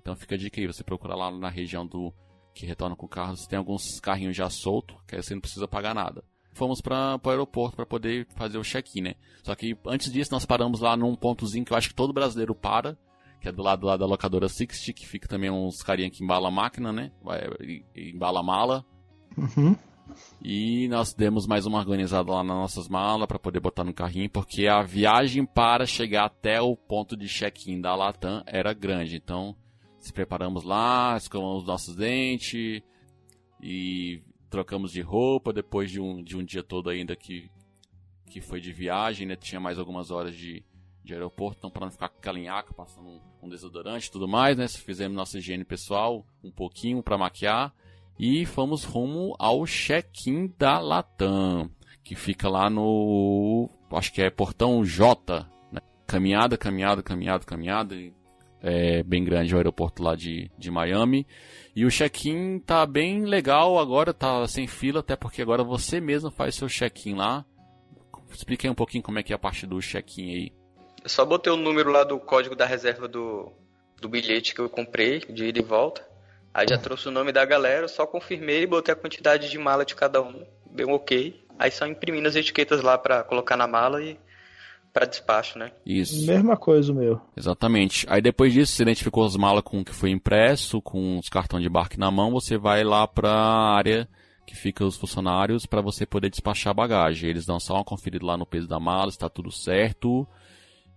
Então 0.00 0.16
fica 0.16 0.34
a 0.34 0.38
dica 0.38 0.60
aí, 0.60 0.66
você 0.66 0.82
procura 0.84 1.14
lá 1.14 1.30
na 1.30 1.48
região 1.48 1.86
do 1.86 2.12
que 2.54 2.66
retorna 2.66 2.94
com 2.94 3.08
carros, 3.08 3.46
tem 3.46 3.58
alguns 3.58 3.98
carrinhos 4.00 4.36
já 4.36 4.50
soltos, 4.50 4.96
que 5.06 5.16
aí 5.16 5.22
você 5.22 5.34
não 5.34 5.40
precisa 5.40 5.66
pagar 5.66 5.94
nada. 5.94 6.22
Fomos 6.52 6.82
para 6.82 7.18
o 7.24 7.30
aeroporto 7.30 7.76
para 7.76 7.86
poder 7.86 8.26
fazer 8.36 8.58
o 8.58 8.62
check-in, 8.62 9.00
né? 9.00 9.14
Só 9.42 9.54
que 9.54 9.74
antes 9.86 10.12
disso 10.12 10.32
nós 10.32 10.44
paramos 10.44 10.80
lá 10.80 10.94
num 10.96 11.16
pontozinho 11.16 11.64
que 11.64 11.72
eu 11.72 11.76
acho 11.76 11.88
que 11.88 11.94
todo 11.94 12.12
brasileiro 12.12 12.54
para, 12.54 12.98
que 13.40 13.48
é 13.48 13.52
do 13.52 13.62
lado 13.62 13.86
lá 13.86 13.96
da 13.96 14.04
locadora 14.04 14.48
Sixty, 14.48 14.92
que 14.92 15.06
fica 15.06 15.26
também 15.26 15.50
uns 15.50 15.82
carinha 15.82 16.10
que 16.10 16.22
embala 16.22 16.48
a 16.48 16.50
máquina, 16.50 16.92
né? 16.92 17.10
Vai, 17.22 17.40
embala 17.96 18.40
a 18.40 18.42
mala. 18.42 18.84
Uhum. 19.36 19.74
E 20.42 20.88
nós 20.88 21.14
demos 21.14 21.46
mais 21.46 21.66
uma 21.66 21.78
organizada 21.78 22.30
lá 22.30 22.42
nas 22.42 22.56
nossas 22.56 22.88
malas 22.88 23.26
para 23.26 23.38
poder 23.38 23.60
botar 23.60 23.84
no 23.84 23.94
carrinho, 23.94 24.28
porque 24.28 24.66
a 24.66 24.82
viagem 24.82 25.44
para 25.44 25.86
chegar 25.86 26.24
até 26.24 26.60
o 26.60 26.76
ponto 26.76 27.16
de 27.16 27.28
check-in 27.28 27.80
da 27.80 27.94
Latam 27.94 28.42
era 28.46 28.72
grande. 28.72 29.16
Então, 29.16 29.56
se 29.98 30.12
preparamos 30.12 30.64
lá, 30.64 31.16
escovamos 31.16 31.64
nossos 31.64 31.94
dentes 31.94 32.82
e 33.62 34.22
trocamos 34.50 34.92
de 34.92 35.00
roupa 35.00 35.52
depois 35.52 35.90
de 35.90 36.00
um, 36.00 36.22
de 36.22 36.36
um 36.36 36.44
dia 36.44 36.62
todo 36.62 36.90
ainda 36.90 37.14
que, 37.14 37.48
que 38.28 38.40
foi 38.40 38.60
de 38.60 38.72
viagem, 38.72 39.26
né? 39.26 39.36
Tinha 39.36 39.60
mais 39.60 39.78
algumas 39.78 40.10
horas 40.10 40.36
de, 40.36 40.64
de 41.04 41.14
aeroporto, 41.14 41.58
então 41.58 41.70
para 41.70 41.86
não 41.86 41.92
ficar 41.92 42.08
calinhaca, 42.08 42.74
passando 42.74 43.08
um, 43.08 43.20
um 43.44 43.48
desodorante 43.48 44.08
e 44.08 44.10
tudo 44.10 44.26
mais, 44.26 44.56
né? 44.56 44.66
Fizemos 44.66 45.16
nossa 45.16 45.38
higiene 45.38 45.64
pessoal 45.64 46.26
um 46.42 46.50
pouquinho 46.50 47.02
para 47.02 47.16
maquiar 47.16 47.72
e 48.18 48.44
fomos 48.46 48.84
rumo 48.84 49.34
ao 49.38 49.64
check-in 49.66 50.52
da 50.58 50.78
Latam, 50.78 51.70
que 52.04 52.14
fica 52.14 52.48
lá 52.48 52.68
no. 52.68 53.70
Acho 53.92 54.12
que 54.12 54.22
é 54.22 54.30
portão 54.30 54.84
J. 54.84 55.46
Né? 55.70 55.80
Caminhada, 56.06 56.56
caminhada, 56.56 57.02
caminhada, 57.02 57.44
caminhada. 57.44 57.96
É 58.60 59.02
bem 59.02 59.24
grande 59.24 59.52
o 59.52 59.56
aeroporto 59.56 60.02
lá 60.02 60.14
de, 60.14 60.50
de 60.56 60.70
Miami. 60.70 61.26
E 61.74 61.84
o 61.84 61.90
check-in 61.90 62.60
tá 62.60 62.86
bem 62.86 63.24
legal 63.24 63.78
agora, 63.78 64.14
tá 64.14 64.46
sem 64.46 64.68
fila, 64.68 65.00
até 65.00 65.16
porque 65.16 65.42
agora 65.42 65.64
você 65.64 66.00
mesmo 66.00 66.30
faz 66.30 66.54
seu 66.54 66.68
check-in 66.68 67.14
lá. 67.14 67.44
Explique 68.32 68.66
aí 68.66 68.70
um 68.70 68.74
pouquinho 68.74 69.02
como 69.02 69.18
é 69.18 69.22
que 69.22 69.32
é 69.32 69.36
a 69.36 69.38
parte 69.38 69.66
do 69.66 69.80
check-in 69.80 70.34
aí. 70.34 70.52
Eu 71.02 71.08
só 71.08 71.24
botei 71.24 71.52
o 71.52 71.56
número 71.56 71.90
lá 71.90 72.04
do 72.04 72.20
código 72.20 72.54
da 72.54 72.64
reserva 72.64 73.08
do, 73.08 73.52
do 74.00 74.08
bilhete 74.08 74.54
que 74.54 74.60
eu 74.60 74.70
comprei, 74.70 75.18
de 75.18 75.46
ida 75.46 75.58
e 75.58 75.62
volta. 75.62 76.11
Aí 76.54 76.66
já 76.68 76.76
trouxe 76.76 77.08
o 77.08 77.10
nome 77.10 77.32
da 77.32 77.44
galera, 77.44 77.88
só 77.88 78.06
confirmei 78.06 78.62
e 78.62 78.66
botei 78.66 78.92
a 78.92 78.96
quantidade 78.96 79.50
de 79.50 79.58
mala 79.58 79.84
de 79.84 79.94
cada 79.94 80.20
um, 80.20 80.44
bem 80.70 80.86
ok. 80.90 81.42
Aí 81.58 81.70
só 81.70 81.86
imprimindo 81.86 82.28
as 82.28 82.36
etiquetas 82.36 82.82
lá 82.82 82.98
para 82.98 83.22
colocar 83.22 83.56
na 83.56 83.66
mala 83.66 84.02
e 84.02 84.18
para 84.92 85.06
despacho, 85.06 85.58
né? 85.58 85.72
Isso. 85.86 86.26
Mesma 86.26 86.56
coisa 86.56 86.92
o 86.92 86.94
meu. 86.94 87.20
Exatamente. 87.36 88.06
Aí 88.08 88.20
depois 88.20 88.52
disso, 88.52 88.72
você 88.72 88.82
identificou 88.82 89.24
as 89.24 89.36
malas 89.36 89.62
com 89.62 89.80
o 89.80 89.84
que 89.84 89.94
foi 89.94 90.10
impresso, 90.10 90.82
com 90.82 91.18
os 91.18 91.30
cartões 91.30 91.62
de 91.62 91.68
embarque 91.68 91.98
na 91.98 92.10
mão, 92.10 92.30
você 92.30 92.58
vai 92.58 92.84
lá 92.84 93.08
para 93.08 93.30
a 93.30 93.74
área 93.74 94.06
que 94.46 94.54
fica 94.54 94.84
os 94.84 94.96
funcionários 94.96 95.64
para 95.64 95.80
você 95.80 96.04
poder 96.04 96.28
despachar 96.28 96.72
a 96.72 96.74
bagagem. 96.74 97.30
Eles 97.30 97.46
dão 97.46 97.58
só 97.58 97.74
uma 97.74 97.84
conferida 97.84 98.26
lá 98.26 98.36
no 98.36 98.44
peso 98.44 98.68
da 98.68 98.78
mala, 98.78 99.08
está 99.08 99.28
tudo 99.28 99.50
certo. 99.50 100.26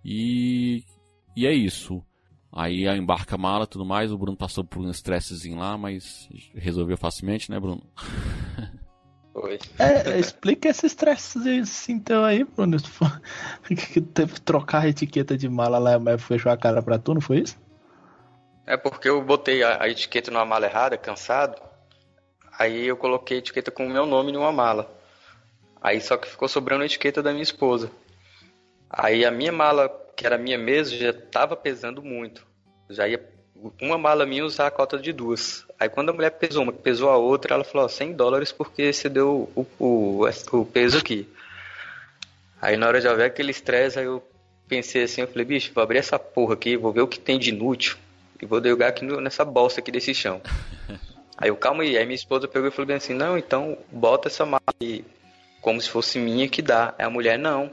E 0.04 0.84
e 1.36 1.46
é 1.46 1.54
isso. 1.54 2.02
Aí 2.56 2.88
embarca 2.88 3.36
a 3.36 3.38
mala 3.38 3.68
tudo 3.68 3.86
mais. 3.86 4.14
O 4.14 4.18
Bruno 4.18 4.38
passou 4.38 4.64
por 4.64 4.80
um 4.80 4.90
estressezinho 4.90 5.60
lá, 5.60 5.78
mas 5.78 6.30
resolveu 6.56 6.98
facilmente, 6.98 7.52
né, 7.52 7.60
Bruno? 7.60 7.84
Oi. 9.36 9.60
É, 9.78 10.18
explica 10.18 10.70
esse 10.70 10.86
estresse 10.86 11.38
então 11.90 12.24
aí, 12.24 12.46
Bruno. 12.46 12.78
Que 13.68 14.00
teve 14.00 14.36
que 14.36 14.42
trocar 14.42 14.84
a 14.84 14.88
etiqueta 14.88 15.38
de 15.38 15.50
mala 15.50 15.78
lá, 15.78 16.00
mas 16.00 16.24
fechou 16.24 16.50
a 16.50 16.58
cara 16.58 16.82
pra 16.82 16.98
tu, 16.98 17.14
não 17.14 17.20
foi 17.20 17.40
isso? 17.40 17.60
É 18.66 18.78
porque 18.78 19.10
eu 19.10 19.22
botei 19.22 19.62
a, 19.62 19.84
a 19.84 19.90
etiqueta 19.90 20.32
numa 20.32 20.46
mala 20.46 20.66
errada, 20.66 20.98
cansado. 20.98 21.62
Aí 22.58 22.88
eu 22.88 22.96
coloquei 22.96 23.38
a 23.38 23.40
etiqueta 23.40 23.70
com 23.70 23.86
o 23.86 23.90
meu 23.90 24.06
nome 24.06 24.32
numa 24.32 24.52
mala. 24.52 24.90
Aí 25.82 26.00
só 26.00 26.16
que 26.16 26.30
ficou 26.30 26.48
sobrando 26.48 26.84
a 26.84 26.86
etiqueta 26.86 27.22
da 27.22 27.32
minha 27.32 27.44
esposa. 27.44 27.92
Aí 28.90 29.26
a 29.26 29.32
minha 29.32 29.52
mala, 29.52 29.90
que 30.16 30.26
era 30.26 30.38
minha 30.38 30.58
mesmo, 30.58 30.98
já 30.98 31.14
tava 31.14 31.56
pesando 31.56 32.02
muito. 32.02 32.46
Já 32.90 33.08
ia 33.08 33.20
uma 33.82 33.98
mala 33.98 34.26
minha 34.26 34.46
usar 34.46 34.68
a 34.68 34.72
cota 34.72 34.98
de 34.98 35.12
duas. 35.12 35.66
Aí 35.80 35.90
quando 35.90 36.10
a 36.10 36.14
mulher 36.14 36.32
pesou 36.32 36.64
uma, 36.64 36.74
pesou 36.74 37.10
a 37.10 37.18
outra, 37.18 37.56
ela 37.56 37.64
falou, 37.64 37.86
ó, 37.86 37.90
100 37.90 38.14
dólares 38.14 38.52
porque 38.52 38.92
você 38.92 39.10
deu 39.10 39.50
o, 39.56 39.66
o, 39.80 40.28
o 40.52 40.66
peso 40.66 40.98
aqui. 40.98 41.28
Aí 42.62 42.78
na 42.78 42.88
hora 42.88 43.02
de 43.02 43.08
haver 43.08 43.26
aquele 43.26 43.52
estresse, 43.52 44.00
aí 44.00 44.06
eu 44.06 44.24
pensei 44.68 45.04
assim, 45.04 45.22
eu 45.22 45.28
falei, 45.28 45.46
bicho, 45.46 45.72
vou 45.74 45.84
abrir 45.84 46.00
essa 46.00 46.18
porra 46.18 46.54
aqui, 46.54 46.78
vou 46.78 46.92
ver 46.92 47.02
o 47.02 47.08
que 47.08 47.20
tem 47.20 47.40
de 47.40 47.50
inútil 47.50 47.98
e 48.42 48.46
vou 48.46 48.64
jogar 48.64 48.90
aqui 48.90 49.06
no, 49.06 49.22
nessa 49.22 49.46
bolsa 49.46 49.80
aqui 49.80 49.92
desse 49.92 50.14
chão. 50.14 50.42
aí 51.38 51.50
eu, 51.50 51.56
calma 51.56 51.84
aí, 51.84 51.98
aí 51.98 52.06
minha 52.06 52.16
esposa 52.16 52.48
pegou 52.48 52.68
e 52.68 52.72
falou 52.72 52.88
bem 52.88 52.98
assim, 52.98 53.14
não, 53.14 53.38
então 53.38 53.78
bota 53.92 54.28
essa 54.28 54.46
mala 54.46 54.64
aí, 54.82 55.04
como 55.62 55.80
se 55.82 55.90
fosse 55.90 56.20
minha 56.20 56.48
que 56.48 56.62
dá. 56.62 56.94
Aí 56.98 57.06
a 57.06 57.10
mulher, 57.10 57.38
não, 57.38 57.72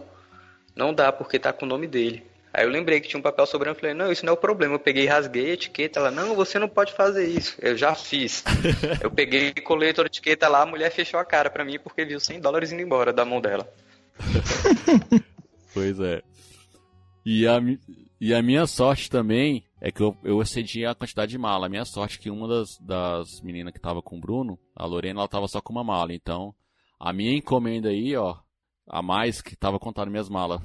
não 0.74 0.92
dá 0.92 1.12
porque 1.12 1.38
tá 1.38 1.52
com 1.52 1.64
o 1.64 1.68
nome 1.68 1.87
dele. 1.87 2.32
Aí 2.53 2.65
eu 2.65 2.71
lembrei 2.71 3.01
que 3.01 3.09
tinha 3.09 3.19
um 3.19 3.23
papel 3.23 3.47
sobrando, 3.47 3.79
falei, 3.79 3.95
não, 3.95 4.12
isso 4.12 4.27
não 4.27 4.33
é 4.33 4.35
o 4.35 4.41
problema. 4.41 4.75
Eu 4.75 4.79
peguei 4.79 5.05
e 5.05 5.07
rasguei 5.07 5.51
a 5.51 5.55
etiqueta, 5.55 5.99
ela, 5.99 6.11
não, 6.11 6.35
você 6.35 6.59
não 6.59 6.69
pode 6.69 6.93
fazer 6.93 7.27
isso. 7.27 7.57
Eu 7.61 7.77
já 7.77 7.95
fiz. 7.95 8.45
eu 9.03 9.11
peguei 9.11 9.49
e 9.57 9.61
colei 9.62 9.95
toda 9.95 10.07
a 10.07 10.11
etiqueta 10.11 10.49
lá, 10.49 10.62
a 10.62 10.67
mulher 10.67 10.91
fechou 10.91 11.19
a 11.19 11.25
cara 11.25 11.49
pra 11.49 11.65
mim 11.65 11.79
porque 11.79 12.05
viu 12.05 12.21
100 12.21 12.41
dólares 12.41 12.71
indo 12.71 12.83
embora 12.83 13.12
da 13.12 13.25
mão 13.25 13.41
dela. 13.41 13.67
pois 15.73 15.99
é. 15.99 16.23
E 17.25 17.47
a, 17.47 17.59
e 18.21 18.35
a 18.35 18.43
minha 18.43 18.67
sorte 18.67 19.09
também 19.09 19.65
é 19.81 19.91
que 19.91 20.03
eu, 20.03 20.15
eu 20.23 20.43
excedi 20.43 20.85
a 20.85 20.95
quantidade 20.95 21.31
de 21.31 21.38
mala. 21.38 21.67
A 21.67 21.71
minha 21.71 21.87
sorte 21.87 22.19
é 22.19 22.23
que 22.23 22.31
uma 22.31 22.47
das, 22.47 22.77
das 22.79 23.41
meninas 23.41 23.73
que 23.73 23.81
tava 23.81 24.03
com 24.03 24.19
o 24.19 24.21
Bruno, 24.21 24.59
a 24.77 24.85
Lorena, 24.85 25.21
ela 25.21 25.29
tava 25.29 25.49
só 25.49 25.61
com 25.62 25.73
uma 25.73 25.83
mala. 25.83 26.12
Então, 26.12 26.55
a 27.01 27.15
minha 27.15 27.35
encomenda 27.35 27.88
aí, 27.88 28.15
ó, 28.15 28.37
a 28.87 29.01
mais 29.01 29.41
que 29.41 29.57
tava 29.57 29.79
contando 29.79 30.11
minhas 30.11 30.29
malas 30.29 30.61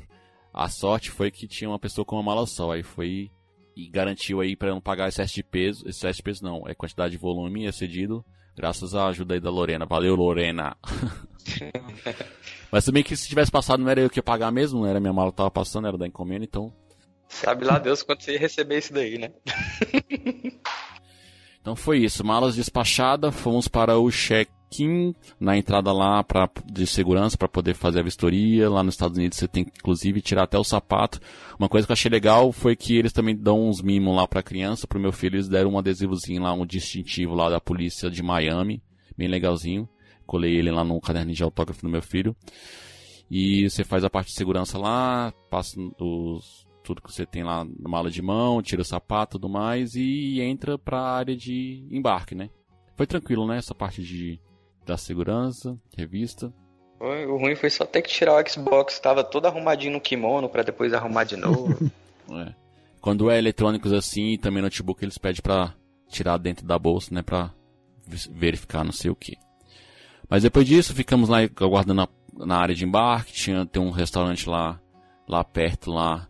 a 0.57 0.69
sorte 0.69 1.11
foi 1.11 1.29
que 1.29 1.47
tinha 1.47 1.69
uma 1.69 1.77
pessoa 1.77 2.03
com 2.03 2.15
uma 2.15 2.23
mala 2.23 2.47
só, 2.47 2.71
aí 2.71 2.81
foi 2.81 3.29
e 3.75 3.87
garantiu 3.87 4.41
aí 4.41 4.55
para 4.55 4.71
não 4.71 4.81
pagar 4.81 5.07
excesso 5.07 5.35
de 5.35 5.43
peso, 5.43 5.87
excesso 5.87 6.17
de 6.17 6.23
peso 6.23 6.43
não, 6.43 6.67
é 6.67 6.73
quantidade 6.73 7.11
de 7.11 7.17
volume 7.17 7.67
excedido, 7.67 8.25
graças 8.55 8.95
à 8.95 9.05
ajuda 9.05 9.35
aí 9.35 9.39
da 9.39 9.51
Lorena. 9.51 9.85
Valeu, 9.85 10.15
Lorena. 10.15 10.75
Mas 12.71 12.83
também 12.83 13.03
que 13.03 13.15
se 13.15 13.29
tivesse 13.29 13.51
passado 13.51 13.83
não 13.83 13.89
era 13.89 14.01
eu 14.01 14.09
que 14.09 14.17
ia 14.17 14.23
pagar 14.23 14.51
mesmo, 14.51 14.79
não 14.79 14.87
era 14.87 14.99
minha 14.99 15.13
mala 15.13 15.29
que 15.29 15.37
tava 15.37 15.51
passando, 15.51 15.87
era 15.87 15.97
da 15.97 16.07
encomenda, 16.07 16.43
então. 16.43 16.73
Sabe 17.29 17.63
lá 17.63 17.77
Deus 17.77 18.01
quando 18.01 18.21
você 18.21 18.33
ia 18.33 18.39
receber 18.39 18.79
isso 18.79 18.91
daí, 18.91 19.19
né? 19.19 19.31
então 21.61 21.75
foi 21.75 21.99
isso, 21.99 22.25
malas 22.25 22.55
despachadas, 22.55 23.35
fomos 23.35 23.67
para 23.67 23.99
o 23.99 24.09
check 24.09 24.49
na 25.39 25.57
entrada 25.57 25.91
lá 25.91 26.23
pra, 26.23 26.49
de 26.65 26.85
segurança 26.85 27.37
para 27.37 27.47
poder 27.47 27.73
fazer 27.73 27.99
a 27.99 28.03
vistoria. 28.03 28.69
Lá 28.69 28.83
nos 28.83 28.95
Estados 28.95 29.17
Unidos 29.17 29.37
você 29.37 29.47
tem 29.47 29.63
que, 29.63 29.71
inclusive, 29.79 30.21
tirar 30.21 30.43
até 30.43 30.57
o 30.57 30.63
sapato. 30.63 31.19
Uma 31.57 31.69
coisa 31.69 31.87
que 31.87 31.91
eu 31.91 31.95
achei 31.95 32.11
legal 32.11 32.51
foi 32.51 32.75
que 32.75 32.97
eles 32.97 33.13
também 33.13 33.35
dão 33.35 33.67
uns 33.67 33.81
mimos 33.81 34.15
lá 34.15 34.27
pra 34.27 34.43
criança. 34.43 34.87
Pro 34.87 34.99
meu 34.99 35.11
filho 35.11 35.35
eles 35.35 35.47
deram 35.47 35.71
um 35.71 35.77
adesivozinho 35.77 36.43
lá, 36.43 36.53
um 36.53 36.65
distintivo 36.65 37.33
lá 37.33 37.49
da 37.49 37.59
polícia 37.59 38.09
de 38.09 38.21
Miami. 38.21 38.81
Bem 39.17 39.27
legalzinho. 39.27 39.87
Colei 40.25 40.55
ele 40.55 40.71
lá 40.71 40.83
no 40.83 40.99
caderno 40.99 41.31
de 41.31 41.43
autógrafo 41.43 41.81
do 41.81 41.89
meu 41.89 42.01
filho. 42.01 42.35
E 43.29 43.69
você 43.69 43.83
faz 43.83 44.03
a 44.03 44.09
parte 44.09 44.27
de 44.27 44.35
segurança 44.35 44.77
lá, 44.77 45.33
passa 45.49 45.77
os, 45.99 46.65
tudo 46.83 47.01
que 47.01 47.11
você 47.11 47.25
tem 47.25 47.43
lá 47.43 47.65
na 47.65 47.89
mala 47.89 48.09
de 48.09 48.21
mão, 48.21 48.61
tira 48.61 48.81
o 48.81 48.85
sapato 48.85 49.35
e 49.35 49.39
tudo 49.39 49.49
mais 49.49 49.95
e 49.95 50.39
entra 50.39 50.77
para 50.77 50.99
a 50.99 51.17
área 51.17 51.35
de 51.35 51.85
embarque, 51.91 52.33
né? 52.33 52.49
Foi 52.95 53.05
tranquilo, 53.05 53.45
né? 53.45 53.57
Essa 53.57 53.75
parte 53.75 54.01
de 54.01 54.39
da 54.87 54.97
segurança, 54.97 55.77
revista. 55.95 56.51
O 56.99 57.37
ruim 57.37 57.55
foi 57.55 57.69
só 57.69 57.85
ter 57.85 58.01
que 58.01 58.09
tirar 58.09 58.33
o 58.33 58.49
Xbox, 58.49 58.99
tava 58.99 59.23
todo 59.23 59.45
arrumadinho 59.45 59.93
no 59.93 60.01
kimono 60.01 60.49
para 60.49 60.63
depois 60.63 60.93
arrumar 60.93 61.25
de 61.25 61.35
novo. 61.35 61.91
é. 62.31 62.53
Quando 62.99 63.29
é 63.29 63.37
eletrônicos 63.37 63.93
assim, 63.93 64.37
também 64.37 64.63
notebook 64.63 65.03
eles 65.03 65.17
pedem 65.17 65.41
para 65.41 65.73
tirar 66.09 66.37
dentro 66.37 66.65
da 66.65 66.79
bolsa, 66.79 67.13
né, 67.13 67.21
para 67.21 67.51
verificar 68.31 68.83
não 68.83 68.91
sei 68.91 69.11
o 69.11 69.15
que. 69.15 69.37
Mas 70.27 70.43
depois 70.43 70.65
disso, 70.65 70.95
ficamos 70.95 71.29
lá 71.29 71.39
aguardando 71.41 71.93
na, 71.93 72.07
na 72.45 72.57
área 72.57 72.73
de 72.73 72.83
embarque, 72.83 73.33
tinha 73.33 73.65
tem 73.65 73.81
um 73.81 73.91
restaurante 73.91 74.49
lá 74.49 74.79
lá 75.27 75.43
perto 75.43 75.91
lá. 75.91 76.27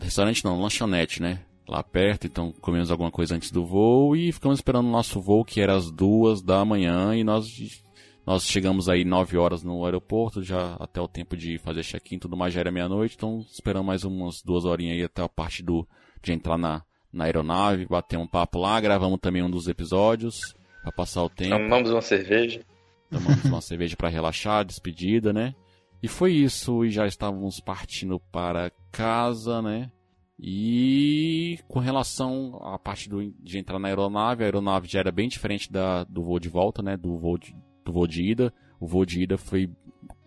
Restaurante 0.00 0.44
não, 0.44 0.60
lanchonete, 0.60 1.20
né? 1.20 1.40
Lá 1.68 1.82
perto, 1.82 2.26
então 2.26 2.52
comemos 2.60 2.90
alguma 2.90 3.10
coisa 3.10 3.34
antes 3.34 3.50
do 3.50 3.64
voo 3.64 4.16
e 4.16 4.32
ficamos 4.32 4.58
esperando 4.58 4.86
o 4.86 4.90
nosso 4.90 5.20
voo, 5.20 5.44
que 5.44 5.60
era 5.60 5.74
às 5.74 5.90
duas 5.90 6.42
da 6.42 6.64
manhã, 6.64 7.14
e 7.14 7.22
nós 7.24 7.46
Nós 8.24 8.44
chegamos 8.46 8.88
aí 8.88 9.04
9 9.04 9.36
horas 9.36 9.64
no 9.64 9.84
aeroporto, 9.84 10.42
já 10.42 10.76
até 10.78 11.00
o 11.00 11.08
tempo 11.08 11.36
de 11.36 11.58
fazer 11.58 11.82
check-in, 11.82 12.20
tudo 12.20 12.36
mais 12.36 12.54
já 12.54 12.60
era 12.60 12.70
meia-noite, 12.70 13.16
então 13.16 13.44
esperamos 13.50 13.86
mais 13.86 14.04
umas 14.04 14.42
duas 14.42 14.64
horinhas 14.64 14.96
aí 14.96 15.04
até 15.04 15.22
a 15.22 15.28
parte 15.28 15.60
do 15.62 15.86
de 16.22 16.32
entrar 16.32 16.56
na, 16.56 16.84
na 17.12 17.24
aeronave, 17.24 17.84
bater 17.86 18.16
um 18.16 18.26
papo 18.26 18.60
lá, 18.60 18.80
gravamos 18.80 19.18
também 19.20 19.42
um 19.42 19.50
dos 19.50 19.66
episódios 19.66 20.54
para 20.82 20.92
passar 20.92 21.24
o 21.24 21.28
tempo. 21.28 21.50
Tomamos 21.50 21.90
uma 21.90 22.00
cerveja. 22.00 22.60
Tomamos 23.10 23.44
uma 23.44 23.60
cerveja 23.60 23.96
para 23.96 24.08
relaxar, 24.08 24.64
despedida, 24.64 25.32
né? 25.32 25.52
E 26.00 26.06
foi 26.06 26.32
isso, 26.32 26.84
e 26.84 26.90
já 26.90 27.06
estávamos 27.06 27.58
partindo 27.58 28.20
para 28.30 28.70
casa, 28.92 29.60
né? 29.60 29.90
E 30.44 31.60
com 31.68 31.78
relação 31.78 32.58
à 32.64 32.76
parte 32.76 33.08
do, 33.08 33.32
de 33.40 33.58
entrar 33.58 33.78
na 33.78 33.86
aeronave, 33.86 34.42
a 34.42 34.46
aeronave 34.46 34.88
já 34.88 34.98
era 34.98 35.12
bem 35.12 35.28
diferente 35.28 35.70
da, 35.70 36.02
do 36.02 36.24
voo 36.24 36.40
de 36.40 36.48
volta, 36.48 36.82
né? 36.82 36.96
Do 36.96 37.16
voo 37.16 37.38
de, 37.38 37.54
do 37.84 37.92
voo 37.92 38.08
de 38.08 38.28
ida. 38.28 38.52
O 38.80 38.86
voo 38.88 39.06
de 39.06 39.22
ida 39.22 39.38
foi, 39.38 39.70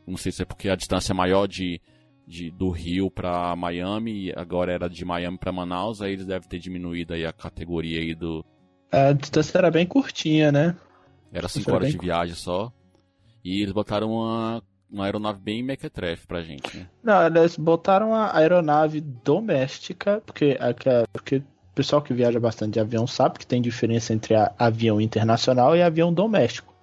não 0.07 0.15
sei 0.15 0.31
se 0.31 0.41
é 0.41 0.45
porque 0.45 0.69
a 0.69 0.75
distância 0.77 1.11
é 1.11 1.13
maior 1.13 1.47
de, 1.47 1.81
de 2.25 2.49
do 2.49 2.69
Rio 2.69 3.11
para 3.11 3.53
Miami, 3.57 4.27
e 4.27 4.33
agora 4.33 4.71
era 4.71 4.89
de 4.89 5.03
Miami 5.03 5.37
para 5.37 5.51
Manaus, 5.51 6.01
aí 6.01 6.13
eles 6.13 6.25
devem 6.25 6.47
ter 6.47 6.59
diminuído 6.59 7.13
aí 7.13 7.25
a 7.25 7.33
categoria 7.33 7.99
aí 7.99 8.15
do. 8.15 8.45
A 8.89 9.11
distância 9.11 9.57
era 9.57 9.69
bem 9.69 9.85
curtinha, 9.85 10.49
né? 10.49 10.77
Era 11.29 11.49
5 11.49 11.69
horas 11.69 11.91
de 11.91 11.97
viagem 11.97 12.35
só. 12.35 12.71
E 13.43 13.61
eles 13.61 13.73
botaram 13.73 14.13
uma, 14.13 14.63
uma 14.95 15.05
aeronave 15.05 15.39
bem 15.39 15.61
mequetrefe 15.61 16.25
pra 16.25 16.41
gente, 16.41 16.77
né? 16.77 16.87
Não, 17.03 17.25
eles 17.27 17.57
botaram 17.57 18.15
a 18.15 18.35
aeronave 18.35 19.01
doméstica, 19.01 20.21
porque, 20.25 20.57
porque 21.11 21.37
o 21.37 21.43
pessoal 21.75 22.01
que 22.01 22.13
viaja 22.13 22.39
bastante 22.39 22.73
de 22.73 22.79
avião 22.79 23.05
sabe 23.05 23.37
que 23.37 23.45
tem 23.45 23.61
diferença 23.61 24.13
entre 24.13 24.33
avião 24.57 25.01
internacional 25.01 25.75
e 25.75 25.83
avião 25.83 26.13
doméstico. 26.13 26.73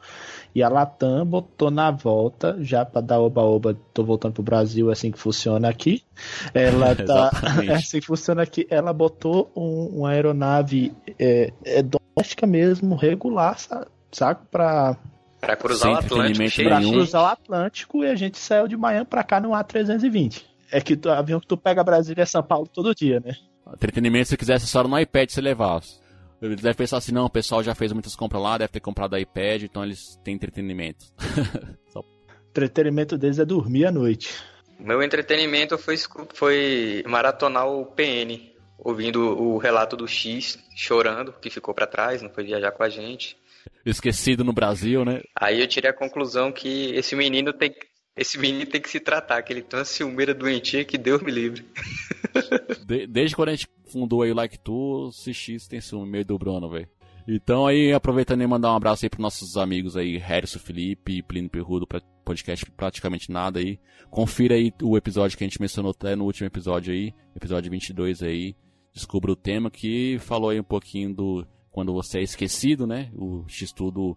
E 0.54 0.62
a 0.62 0.68
Latam 0.68 1.24
botou 1.24 1.70
na 1.70 1.90
volta, 1.90 2.58
já 2.60 2.84
para 2.84 3.00
dar 3.00 3.20
oba-oba, 3.20 3.74
tô 3.94 4.04
voltando 4.04 4.34
pro 4.34 4.42
Brasil, 4.42 4.90
é 4.90 4.92
assim 4.92 5.10
que 5.10 5.18
funciona 5.18 5.66
aqui. 5.70 6.02
Ela 6.52 6.94
tá. 7.06 7.30
é 7.66 7.72
assim 7.72 8.00
que 8.00 8.06
funciona 8.06 8.42
aqui. 8.42 8.66
Ela 8.68 8.92
botou 8.92 9.50
um, 9.56 10.00
uma 10.00 10.10
aeronave 10.10 10.92
é, 11.18 11.50
é 11.64 11.82
doméstica 11.82 12.46
mesmo, 12.46 12.94
regular, 12.94 13.56
sabe? 14.10 14.40
Pra. 14.50 14.98
Pra 15.42 15.56
cruzar 15.56 15.90
o 15.90 15.96
Atlântico. 15.96 16.62
Pra 16.62 16.80
cruzar 16.80 17.22
o 17.22 17.26
Atlântico 17.26 18.04
e 18.04 18.06
a 18.06 18.14
gente 18.14 18.38
saiu 18.38 18.68
de 18.68 18.76
Miami 18.76 19.04
pra 19.04 19.24
cá 19.24 19.40
no 19.40 19.50
A320. 19.50 20.44
É 20.70 20.80
que 20.80 20.96
o 21.04 21.10
avião 21.10 21.40
que 21.40 21.48
tu 21.48 21.56
pega 21.56 21.82
Brasília 21.82 22.22
e 22.22 22.26
São 22.26 22.44
Paulo 22.44 22.68
todo 22.72 22.94
dia, 22.94 23.18
né? 23.18 23.34
Entretenimento, 23.74 24.28
se 24.28 24.36
quisesse 24.36 24.68
só 24.68 24.84
no 24.84 24.96
iPad 24.96 25.28
você 25.28 25.40
levasse. 25.40 26.00
Eles 26.40 26.62
devem 26.62 26.76
pensar 26.76 26.98
assim, 26.98 27.10
não, 27.10 27.24
o 27.24 27.30
pessoal 27.30 27.60
já 27.60 27.74
fez 27.74 27.92
muitas 27.92 28.14
compras 28.14 28.40
lá, 28.40 28.56
deve 28.56 28.72
ter 28.72 28.80
comprado 28.80 29.18
iPad, 29.18 29.64
então 29.64 29.84
eles 29.84 30.16
têm 30.22 30.34
entretenimento. 30.34 31.06
Só... 31.90 32.00
O 32.00 32.04
entretenimento 32.50 33.18
deles 33.18 33.40
é 33.40 33.44
dormir 33.44 33.86
à 33.86 33.90
noite. 33.90 34.32
Meu 34.78 35.02
entretenimento 35.02 35.76
foi, 35.76 35.96
foi 36.34 37.02
maratonar 37.06 37.66
o 37.66 37.84
PN, 37.84 38.52
ouvindo 38.78 39.20
o 39.20 39.58
relato 39.58 39.96
do 39.96 40.06
X 40.06 40.58
chorando, 40.76 41.32
que 41.32 41.50
ficou 41.50 41.74
para 41.74 41.86
trás, 41.86 42.22
não 42.22 42.30
foi 42.30 42.44
viajar 42.44 42.70
com 42.70 42.84
a 42.84 42.88
gente. 42.88 43.36
Esquecido 43.84 44.44
no 44.44 44.52
Brasil, 44.52 45.04
né? 45.04 45.20
Aí 45.38 45.60
eu 45.60 45.66
tirei 45.66 45.90
a 45.90 45.94
conclusão 45.94 46.52
que 46.52 46.92
esse 46.94 47.14
menino 47.16 47.52
tem, 47.52 47.74
esse 48.16 48.38
menino 48.38 48.66
tem 48.66 48.80
que 48.80 48.90
se 48.90 49.00
tratar, 49.00 49.42
que 49.42 49.52
ele 49.52 49.62
tem 49.62 49.78
uma 49.78 49.84
ciumeira 49.84 50.34
doentia 50.34 50.84
que 50.84 50.98
Deus 50.98 51.22
me 51.22 51.30
livre. 51.30 51.64
De, 52.86 53.06
desde 53.06 53.36
quando 53.36 53.50
a 53.50 53.54
gente 53.54 53.68
fundou 53.90 54.22
aí 54.22 54.30
o 54.30 54.34
Like 54.34 54.58
Tu, 54.58 54.72
o 54.72 55.10
CX 55.10 55.66
tem 55.68 55.80
ciúme 55.80 56.10
meio 56.10 56.24
do 56.24 56.38
Bruno, 56.38 56.70
velho. 56.70 56.88
Então 57.26 57.66
aí, 57.66 57.92
aproveitando 57.92 58.42
e 58.42 58.46
mandar 58.46 58.72
um 58.72 58.76
abraço 58.76 59.04
aí 59.04 59.10
pros 59.10 59.22
nossos 59.22 59.56
amigos 59.56 59.96
aí, 59.96 60.18
Harrison 60.18 60.58
Felipe 60.58 61.18
e 61.18 61.22
Plínio 61.22 61.50
Perrudo, 61.50 61.86
podcast 62.24 62.68
praticamente 62.72 63.30
nada 63.30 63.60
aí. 63.60 63.78
Confira 64.10 64.54
aí 64.54 64.72
o 64.82 64.96
episódio 64.96 65.38
que 65.38 65.44
a 65.44 65.46
gente 65.46 65.60
mencionou 65.60 65.92
até 65.92 66.16
no 66.16 66.24
último 66.24 66.46
episódio 66.46 66.92
aí, 66.92 67.14
episódio 67.36 67.70
22 67.70 68.22
aí. 68.22 68.56
Descubra 68.92 69.30
o 69.30 69.36
tema 69.36 69.70
que 69.70 70.18
falou 70.18 70.50
aí 70.50 70.58
um 70.58 70.64
pouquinho 70.64 71.14
do 71.14 71.46
quando 71.72 71.92
você 71.92 72.18
é 72.18 72.22
esquecido, 72.22 72.86
né? 72.86 73.10
O 73.16 73.44
X-Tudo 73.48 74.16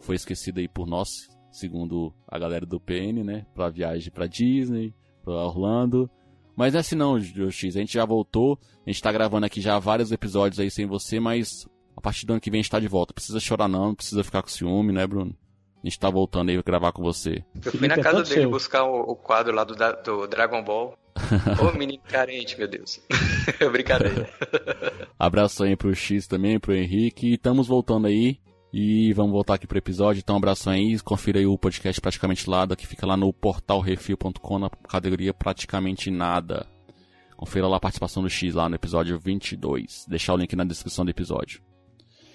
foi 0.00 0.16
esquecido 0.16 0.58
aí 0.58 0.68
por 0.68 0.86
nós, 0.86 1.08
segundo 1.50 2.12
a 2.26 2.38
galera 2.38 2.66
do 2.66 2.80
PN, 2.80 3.24
né? 3.24 3.46
Pra 3.54 3.70
viagem 3.70 4.12
pra 4.12 4.26
Disney, 4.26 4.92
pra 5.22 5.46
Orlando. 5.46 6.10
Mas 6.56 6.74
é 6.74 6.78
assim 6.78 6.96
não, 6.96 7.20
X. 7.20 7.76
A 7.76 7.80
gente 7.80 7.94
já 7.94 8.04
voltou. 8.04 8.58
A 8.84 8.90
gente 8.90 9.00
tá 9.00 9.12
gravando 9.12 9.46
aqui 9.46 9.60
já 9.60 9.78
vários 9.78 10.10
episódios 10.10 10.58
aí 10.58 10.70
sem 10.70 10.86
você, 10.86 11.20
mas 11.20 11.66
a 11.96 12.00
partir 12.00 12.26
do 12.26 12.32
ano 12.32 12.40
que 12.40 12.50
vem 12.50 12.58
a 12.58 12.62
gente 12.62 12.70
tá 12.70 12.80
de 12.80 12.88
volta. 12.88 13.14
Precisa 13.14 13.38
chorar 13.38 13.68
não, 13.68 13.88
não 13.88 13.94
precisa 13.94 14.24
ficar 14.24 14.42
com 14.42 14.48
ciúme, 14.48 14.92
né, 14.92 15.06
Bruno? 15.06 15.36
A 15.82 15.86
gente 15.86 15.98
tá 15.98 16.10
voltando 16.10 16.48
aí 16.50 16.56
pra 16.56 16.72
gravar 16.72 16.92
com 16.92 17.02
você. 17.02 17.44
Eu 17.64 17.72
fui 17.72 17.86
na 17.86 17.94
é 17.94 18.02
casa 18.02 18.22
dele 18.22 18.46
buscar 18.48 18.84
o, 18.84 19.12
o, 19.12 19.16
quadro 19.16 19.54
lá 19.54 19.62
do, 19.64 19.74
do 20.04 20.26
Dragon 20.26 20.62
Ball. 20.62 20.98
Ô 21.62 21.76
menino 21.76 22.02
carente, 22.08 22.58
meu 22.58 22.68
Deus. 22.68 23.00
Brincadeira. 23.70 24.28
Abraço 25.18 25.62
aí 25.64 25.76
pro 25.76 25.94
X 25.94 26.26
também, 26.26 26.58
pro 26.58 26.74
Henrique. 26.74 27.28
E 27.28 27.34
estamos 27.34 27.68
voltando 27.68 28.06
aí. 28.06 28.38
E 28.72 29.12
vamos 29.14 29.32
voltar 29.32 29.54
aqui 29.54 29.66
pro 29.66 29.78
episódio. 29.78 30.20
Então, 30.20 30.34
um 30.34 30.38
abraço 30.38 30.68
aí. 30.68 30.98
Confira 31.00 31.38
aí 31.38 31.46
o 31.46 31.56
podcast 31.56 32.00
Praticamente 32.00 32.48
Nada, 32.50 32.76
que 32.76 32.86
fica 32.86 33.06
lá 33.06 33.16
no 33.16 33.32
portalrefil.com 33.32 34.58
na 34.58 34.68
categoria 34.70 35.32
Praticamente 35.32 36.10
Nada. 36.10 36.66
Confira 37.36 37.68
lá 37.68 37.76
a 37.76 37.80
participação 37.80 38.22
do 38.22 38.28
X 38.28 38.54
lá 38.54 38.68
no 38.68 38.74
episódio 38.74 39.18
22. 39.18 40.06
Deixar 40.08 40.34
o 40.34 40.36
link 40.36 40.54
na 40.56 40.64
descrição 40.64 41.04
do 41.04 41.10
episódio. 41.10 41.62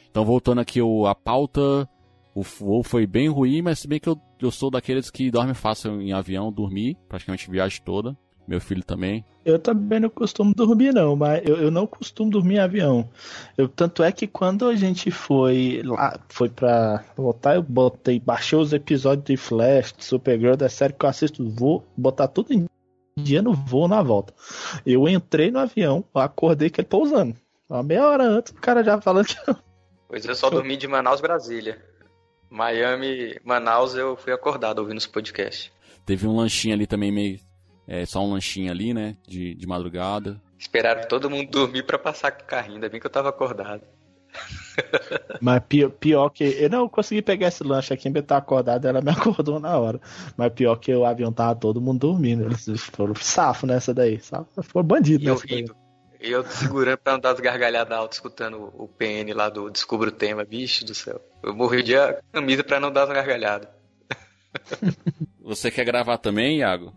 Então, 0.09 0.23
voltando 0.23 0.61
aqui 0.61 0.81
o, 0.81 1.05
a 1.05 1.13
pauta. 1.13 1.87
O 2.35 2.41
voo 2.41 2.83
foi 2.83 3.05
bem 3.05 3.29
ruim, 3.29 3.61
mas 3.61 3.79
se 3.79 3.87
bem 3.87 3.99
que 3.99 4.09
eu, 4.09 4.19
eu 4.41 4.49
sou 4.49 4.71
daqueles 4.71 5.11
que 5.11 5.29
dorme 5.29 5.53
fácil 5.53 6.01
em 6.01 6.13
avião, 6.13 6.51
dormir, 6.51 6.97
praticamente 7.07 7.47
a 7.47 7.51
viagem 7.51 7.81
toda. 7.83 8.17
Meu 8.47 8.59
filho 8.59 8.83
também. 8.83 9.23
Eu 9.45 9.57
também 9.57 9.99
não 10.01 10.09
costumo 10.09 10.53
dormir, 10.53 10.93
não, 10.93 11.15
mas 11.15 11.41
eu, 11.45 11.55
eu 11.57 11.71
não 11.71 11.87
costumo 11.87 12.29
dormir 12.29 12.55
em 12.55 12.59
avião. 12.59 13.09
Eu, 13.57 13.69
tanto 13.69 14.03
é 14.03 14.11
que 14.11 14.27
quando 14.27 14.67
a 14.67 14.75
gente 14.75 15.09
foi 15.11 15.81
lá, 15.85 16.19
foi 16.27 16.49
pra 16.49 17.05
voltar, 17.15 17.55
eu 17.55 17.63
botei, 17.63 18.19
baixei 18.19 18.57
os 18.57 18.73
episódios 18.73 19.25
de 19.25 19.37
Flash, 19.37 19.93
de 19.97 20.03
Supergirl, 20.03 20.57
da 20.57 20.67
série 20.67 20.93
que 20.93 21.05
eu 21.05 21.09
assisto, 21.09 21.49
vou 21.49 21.85
botar 21.95 22.27
tudo 22.27 22.53
em 22.53 22.65
dia 23.17 23.41
no 23.41 23.53
voo 23.53 23.87
na 23.87 24.01
volta. 24.01 24.33
Eu 24.85 25.07
entrei 25.07 25.49
no 25.51 25.59
avião, 25.59 26.03
acordei 26.13 26.69
que 26.69 26.81
ele 26.81 26.87
pousando. 26.87 27.35
Uma 27.69 27.83
meia 27.83 28.07
hora 28.07 28.25
antes, 28.25 28.51
o 28.51 28.55
cara 28.55 28.83
já 28.83 28.99
falando 28.99 29.25
que. 29.25 29.35
Pois 30.09 30.25
eu 30.25 30.35
só 30.35 30.49
dormi 30.49 30.77
de 30.77 30.87
Manaus, 30.87 31.21
Brasília. 31.21 31.81
Miami, 32.53 33.35
Manaus, 33.43 33.95
eu 33.95 34.15
fui 34.15 34.31
acordado 34.31 34.77
ouvindo 34.77 34.99
os 34.99 35.07
podcasts. 35.07 35.71
Teve 36.05 36.27
um 36.27 36.35
lanchinho 36.35 36.75
ali 36.75 36.85
também 36.85 37.11
meio 37.11 37.39
é, 37.87 38.05
só 38.05 38.23
um 38.23 38.31
lanchinho 38.31 38.71
ali, 38.71 38.93
né? 38.93 39.17
De, 39.27 39.55
de 39.55 39.65
madrugada. 39.65 40.39
Esperaram 40.57 41.07
todo 41.07 41.31
mundo 41.31 41.49
dormir 41.49 41.83
para 41.83 41.97
passar 41.97 42.31
com 42.31 42.43
o 42.43 42.45
carrinho, 42.45 42.75
ainda 42.75 42.89
bem 42.89 42.99
que 42.99 43.07
eu 43.07 43.11
tava 43.11 43.29
acordado. 43.29 43.81
Mas 45.41 45.63
pior, 45.67 45.89
pior, 45.89 46.29
que. 46.29 46.43
Eu 46.43 46.69
não 46.69 46.87
consegui 46.87 47.23
pegar 47.23 47.47
esse 47.47 47.63
lanche 47.63 47.91
aqui, 47.91 48.07
eu 48.07 48.23
tava 48.23 48.41
acordado, 48.41 48.87
ela 48.87 49.01
me 49.01 49.09
acordou 49.11 49.59
na 49.59 49.75
hora. 49.77 49.99
Mas 50.37 50.53
pior 50.53 50.75
que 50.75 50.93
o 50.93 51.05
avião 51.05 51.33
tava 51.33 51.55
todo 51.55 51.81
mundo 51.81 52.01
dormindo. 52.01 52.43
Eles 52.45 52.81
foram 52.83 53.15
safo 53.15 53.65
nessa 53.65 53.95
daí. 53.95 54.19
Safo, 54.19 54.61
foram 54.61 54.87
bandido 54.87 55.23
e 55.23 55.27
eu 55.27 55.35
rindo. 55.37 55.75
E 56.23 56.31
eu 56.31 56.41
segurando 56.45 56.97
pra 56.99 57.13
não 57.13 57.19
dar 57.19 57.31
as 57.31 57.39
gargalhadas 57.41 57.97
altas, 57.97 58.15
escutando 58.15 58.71
o 58.77 58.87
PN 58.87 59.33
lá 59.35 59.49
do 59.49 59.69
Descubra 59.69 60.07
o 60.07 60.11
Tema. 60.11 60.45
Bicho 60.45 60.85
do 60.85 60.95
céu. 60.95 61.19
Eu 61.43 61.53
morri 61.53 61.83
de 61.83 61.95
camisa 62.31 62.63
pra 62.63 62.79
não 62.79 62.89
dar 62.89 63.03
as 63.03 63.09
gargalhadas. 63.09 63.67
Você 65.43 65.69
quer 65.69 65.83
gravar 65.83 66.17
também, 66.17 66.59
Iago? 66.59 66.93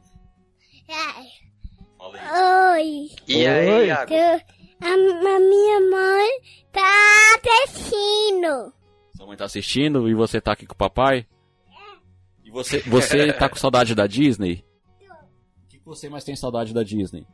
Oi. 1.99 3.09
E 3.27 3.45
aí, 3.45 3.87
Iago? 3.89 4.15
A, 4.15 4.93
a 4.93 5.41
minha 5.41 5.81
mãe 5.91 6.31
tá 6.71 7.37
assistindo. 7.65 8.73
Sua 9.17 9.27
mãe 9.27 9.37
tá 9.37 9.47
assistindo 9.47 10.09
e 10.09 10.15
você 10.15 10.41
tá 10.41 10.53
aqui 10.53 10.67
com 10.67 10.75
o 10.75 10.77
papai? 10.77 11.27
E 12.45 12.51
você, 12.53 12.79
você 12.83 13.33
tá 13.33 13.49
com 13.49 13.57
saudade 13.57 13.93
da 13.93 14.07
Disney? 14.07 14.65
O 15.65 15.69
que 15.69 15.81
você 15.85 16.09
mais 16.09 16.25
tem 16.25 16.37
saudade 16.37 16.73
da 16.73 16.83
Disney? 16.85 17.27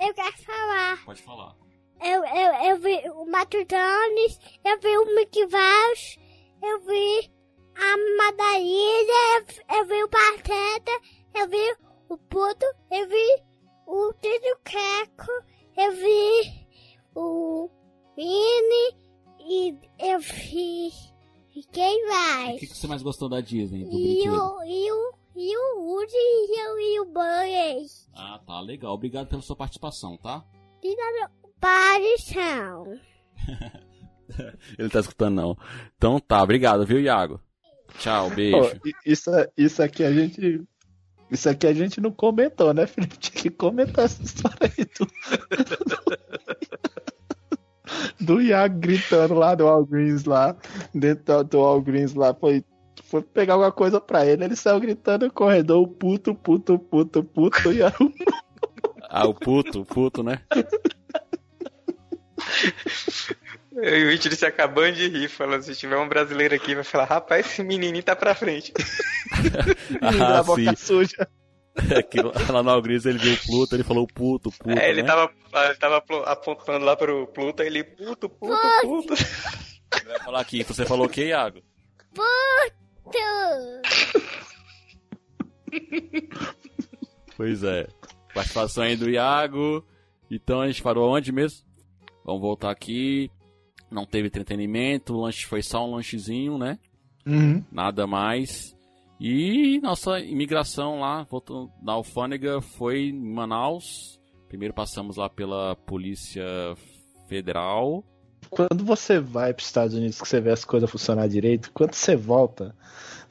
Eu 0.00 0.14
quero 0.14 0.36
falar. 0.38 0.61
Pode 1.04 1.22
falar. 1.22 1.56
Eu, 2.02 2.24
eu, 2.24 2.70
eu 2.70 2.78
vi 2.80 3.08
o 3.10 3.24
Matutones, 3.26 4.40
eu 4.64 4.80
vi 4.80 4.98
o 4.98 5.14
Mickey 5.14 5.46
Mouse, 5.46 6.18
eu 6.62 6.80
vi 6.80 7.32
a 7.76 7.96
Madaília, 8.16 9.38
eu, 9.38 9.76
eu 9.78 9.86
vi 9.86 10.02
o 10.02 10.08
Pateta, 10.08 10.90
eu 11.34 11.48
vi 11.48 11.76
o 12.08 12.18
Puto, 12.18 12.66
eu 12.90 13.08
vi 13.08 13.42
o 13.86 14.12
Trio 14.14 14.58
Queco, 14.64 15.30
eu 15.76 15.92
vi 15.92 16.66
o 17.14 17.70
Mini 18.16 18.96
e 19.38 19.78
eu 19.98 20.18
vi. 20.18 20.90
E 21.54 21.62
quem 21.70 22.08
mais? 22.08 22.56
O 22.56 22.58
que, 22.58 22.66
que 22.66 22.76
você 22.76 22.86
mais 22.86 23.02
gostou 23.02 23.28
da 23.28 23.40
Disney? 23.40 23.84
Do 23.84 23.92
e, 23.92 24.28
o, 24.28 24.62
e, 24.64 24.92
o, 24.92 25.12
e 25.36 25.56
o 25.56 25.80
Woody 25.82 26.16
e, 26.16 26.60
eu, 26.60 26.80
e 26.80 27.00
o 27.00 27.04
Bunny. 27.04 27.86
Ah, 28.14 28.40
tá, 28.46 28.60
legal. 28.60 28.94
Obrigado 28.94 29.28
pela 29.28 29.42
sua 29.42 29.54
participação, 29.54 30.16
tá? 30.16 30.44
Obrigado 30.82 31.30
participação. 31.60 32.98
Ele 34.76 34.88
tá 34.88 34.98
escutando, 34.98 35.36
não. 35.36 35.56
Então 35.96 36.18
tá, 36.18 36.42
obrigado, 36.42 36.84
viu, 36.84 36.98
Iago? 36.98 37.40
Tchau, 37.98 38.30
beijo. 38.30 38.58
Pô, 38.58 38.88
isso, 39.06 39.30
isso 39.56 39.80
aqui 39.82 40.02
a 40.02 40.12
gente. 40.12 40.60
Isso 41.30 41.48
aqui 41.48 41.66
a 41.66 41.72
gente 41.72 42.00
não 42.00 42.10
comentou, 42.10 42.74
né, 42.74 42.86
Felipe? 42.86 43.16
Tinha 43.20 43.42
que 43.42 43.50
comentar 43.50 44.06
essa 44.06 44.22
história 44.22 44.58
aí 44.76 44.84
do. 44.98 45.06
do 48.24 48.40
Iago 48.40 48.78
gritando 48.80 49.34
lá 49.34 49.54
do 49.54 49.64
Walgreens 49.64 50.24
lá. 50.24 50.56
Dentro 50.92 51.44
do 51.44 51.60
Walgreens 51.60 52.14
lá. 52.14 52.34
Foi, 52.34 52.64
foi 53.04 53.22
pegar 53.22 53.54
alguma 53.54 53.70
coisa 53.72 54.00
pra 54.00 54.26
ele. 54.26 54.44
Ele 54.44 54.56
saiu 54.56 54.80
gritando 54.80 55.26
no 55.26 55.32
corredor, 55.32 55.86
puto, 55.86 56.34
puto, 56.34 56.76
puto, 56.78 57.22
puto. 57.22 57.72
E 57.72 57.82
era 57.82 57.94
um 58.00 58.12
Ah, 59.14 59.26
o 59.26 59.34
puto, 59.34 59.82
o 59.82 59.84
puto, 59.84 60.22
né? 60.22 60.40
E 63.74 64.04
o 64.04 64.08
Richard 64.08 64.34
se 64.34 64.46
acabando 64.46 64.94
de 64.94 65.06
rir, 65.08 65.28
falando, 65.28 65.62
se 65.62 65.74
tiver 65.76 65.98
um 65.98 66.08
brasileiro 66.08 66.54
aqui, 66.54 66.74
vai 66.74 66.82
falar, 66.82 67.04
rapaz, 67.04 67.44
esse 67.44 67.62
menininho 67.62 68.02
tá 68.02 68.16
pra 68.16 68.34
frente. 68.34 68.72
Ah, 70.00 70.42
boca 70.42 70.62
sim. 70.62 70.76
suja. 70.76 71.28
É 71.90 72.02
que 72.02 72.20
lá 72.20 72.62
no 72.62 72.70
Algris 72.70 73.06
ele 73.06 73.18
viu 73.18 73.32
o 73.32 73.38
Pluto, 73.38 73.74
ele 73.74 73.84
falou 73.84 74.06
puto, 74.06 74.50
puto. 74.50 74.70
É, 74.70 74.90
ele 74.90 75.02
né? 75.02 75.08
tava, 75.08 75.30
ele 75.66 75.74
tava 75.76 76.04
apontando 76.26 76.84
lá 76.84 76.96
pro 76.96 77.26
Pluto, 77.28 77.62
ele, 77.62 77.82
puto, 77.82 78.28
puto, 78.28 78.56
puto. 78.82 79.14
Vai 80.06 80.18
falar 80.20 80.40
aqui, 80.40 80.62
você 80.62 80.84
falou 80.84 81.06
o 81.06 81.08
que, 81.08 81.26
Iago? 81.26 81.62
Puto. 82.14 82.82
Pois 87.36 87.62
é. 87.62 87.86
Participação 88.34 88.84
aí 88.84 88.96
do 88.96 89.10
Iago. 89.10 89.84
Então 90.30 90.60
a 90.60 90.66
gente 90.66 90.82
parou 90.82 91.14
onde 91.14 91.32
mesmo? 91.32 91.60
Vamos 92.24 92.40
voltar 92.40 92.70
aqui. 92.70 93.30
Não 93.90 94.06
teve 94.06 94.28
entretenimento, 94.28 95.14
o 95.14 95.20
lanche 95.20 95.46
foi 95.46 95.62
só 95.62 95.86
um 95.86 95.96
lanchezinho, 95.96 96.56
né? 96.56 96.78
Uhum. 97.26 97.62
Nada 97.70 98.06
mais. 98.06 98.74
E 99.20 99.78
nossa 99.82 100.18
imigração 100.18 101.00
lá, 101.00 101.24
voltando 101.24 101.70
na 101.82 101.92
alfândega, 101.92 102.60
foi 102.60 103.10
em 103.10 103.12
Manaus. 103.12 104.18
Primeiro 104.48 104.74
passamos 104.74 105.16
lá 105.16 105.28
pela 105.28 105.76
Polícia 105.76 106.44
Federal. 107.28 108.02
Quando 108.50 108.84
você 108.84 109.20
vai 109.20 109.54
para 109.54 109.60
os 109.60 109.66
Estados 109.66 109.94
Unidos 109.94 110.20
que 110.20 110.28
você 110.28 110.40
vê 110.40 110.50
as 110.50 110.64
coisas 110.64 110.90
funcionar 110.90 111.28
direito, 111.28 111.70
quando 111.72 111.94
você 111.94 112.16
volta, 112.16 112.74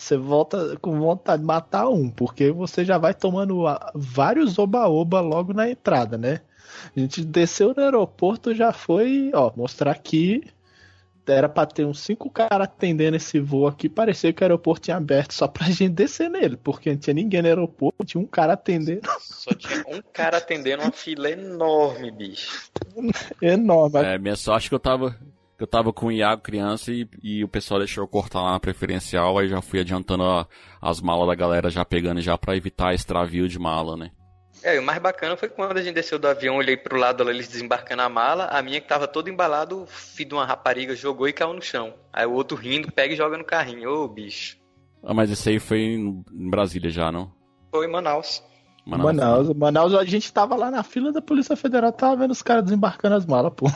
você 0.01 0.17
volta 0.17 0.77
com 0.81 0.99
vontade 0.99 1.41
de 1.41 1.47
matar 1.47 1.87
um, 1.87 2.09
porque 2.09 2.51
você 2.51 2.83
já 2.83 2.97
vai 2.97 3.13
tomando 3.13 3.65
vários 3.93 4.57
oba-oba 4.57 5.21
logo 5.21 5.53
na 5.53 5.69
entrada, 5.69 6.17
né? 6.17 6.41
A 6.95 6.99
gente 6.99 7.23
desceu 7.23 7.73
no 7.75 7.83
aeroporto, 7.83 8.55
já 8.55 8.73
foi, 8.73 9.31
ó, 9.33 9.51
mostrar 9.55 9.93
que 9.95 10.43
era 11.27 11.47
pra 11.47 11.67
ter 11.67 11.85
uns 11.85 11.99
cinco 11.99 12.29
caras 12.29 12.67
atendendo 12.67 13.15
esse 13.15 13.39
voo 13.39 13.67
aqui, 13.67 13.87
parecia 13.87 14.33
que 14.33 14.41
o 14.41 14.45
aeroporto 14.45 14.81
tinha 14.81 14.97
aberto 14.97 15.33
só 15.33 15.47
pra 15.47 15.67
gente 15.69 15.93
descer 15.93 16.29
nele, 16.29 16.57
porque 16.57 16.89
não 16.89 16.97
tinha 16.97 17.13
ninguém 17.13 17.41
no 17.43 17.47
aeroporto, 17.47 18.03
tinha 18.03 18.21
um 18.21 18.25
cara 18.25 18.53
atendendo 18.53 19.07
Só 19.19 19.53
tinha 19.53 19.83
um 19.87 20.01
cara 20.11 20.37
atendendo 20.37 20.81
uma 20.81 20.91
fila 20.91 21.29
enorme, 21.29 22.09
bicho. 22.09 22.71
enorme. 23.39 23.99
É, 23.99 24.17
minha 24.17 24.35
sorte 24.35 24.67
que 24.67 24.75
eu 24.75 24.79
tava. 24.79 25.15
Eu 25.61 25.67
tava 25.67 25.93
com 25.93 26.07
o 26.07 26.11
Iago 26.11 26.41
criança 26.41 26.91
e, 26.91 27.07
e 27.21 27.43
o 27.43 27.47
pessoal 27.47 27.79
deixou 27.79 28.03
eu 28.03 28.07
cortar 28.07 28.41
lá 28.41 28.53
na 28.53 28.59
preferencial, 28.59 29.37
aí 29.37 29.47
já 29.47 29.61
fui 29.61 29.79
adiantando 29.79 30.23
a- 30.23 30.47
as 30.81 30.99
malas 30.99 31.27
da 31.27 31.35
galera, 31.35 31.69
já 31.69 31.85
pegando 31.85 32.19
já 32.19 32.35
pra 32.35 32.55
evitar 32.57 32.95
extravio 32.95 33.47
de 33.47 33.59
mala, 33.59 33.95
né? 33.95 34.09
É, 34.63 34.75
e 34.75 34.79
o 34.79 34.83
mais 34.83 34.99
bacana 34.99 35.37
foi 35.37 35.49
quando 35.49 35.77
a 35.77 35.81
gente 35.83 35.93
desceu 35.93 36.17
do 36.17 36.27
avião, 36.27 36.55
olhei 36.57 36.75
pro 36.75 36.97
lado 36.97 37.29
eles 37.29 37.47
desembarcando 37.47 38.01
a 38.01 38.09
mala, 38.09 38.45
a 38.45 38.59
minha 38.63 38.81
que 38.81 38.87
tava 38.87 39.07
todo 39.07 39.29
embalado, 39.29 39.83
o 39.83 39.85
filho 39.85 40.29
de 40.29 40.33
uma 40.35 40.45
rapariga 40.47 40.95
jogou 40.95 41.27
e 41.27 41.33
caiu 41.33 41.53
no 41.53 41.61
chão. 41.61 41.93
Aí 42.11 42.25
o 42.25 42.33
outro 42.33 42.57
rindo, 42.57 42.91
pega 42.91 43.13
e 43.13 43.17
joga 43.17 43.37
no 43.37 43.45
carrinho. 43.45 43.87
Ô, 43.87 44.07
bicho. 44.07 44.57
Ah, 45.03 45.13
mas 45.13 45.29
esse 45.29 45.47
aí 45.47 45.59
foi 45.59 45.77
em 45.79 46.23
em 46.31 46.49
Brasília 46.49 46.89
já, 46.89 47.11
não? 47.11 47.31
Foi 47.71 47.85
em 47.85 47.91
Manaus. 47.91 48.43
Manaus, 48.97 49.53
Manaus, 49.53 49.93
a 49.93 50.03
gente 50.05 50.31
tava 50.31 50.55
lá 50.55 50.71
na 50.71 50.83
fila 50.83 51.11
da 51.11 51.21
Polícia 51.21 51.55
Federal, 51.55 51.91
tava 51.91 52.17
vendo 52.17 52.31
os 52.31 52.41
caras 52.41 52.63
desembarcando 52.63 53.15
as 53.15 53.25
malas, 53.25 53.53
pô. 53.55 53.67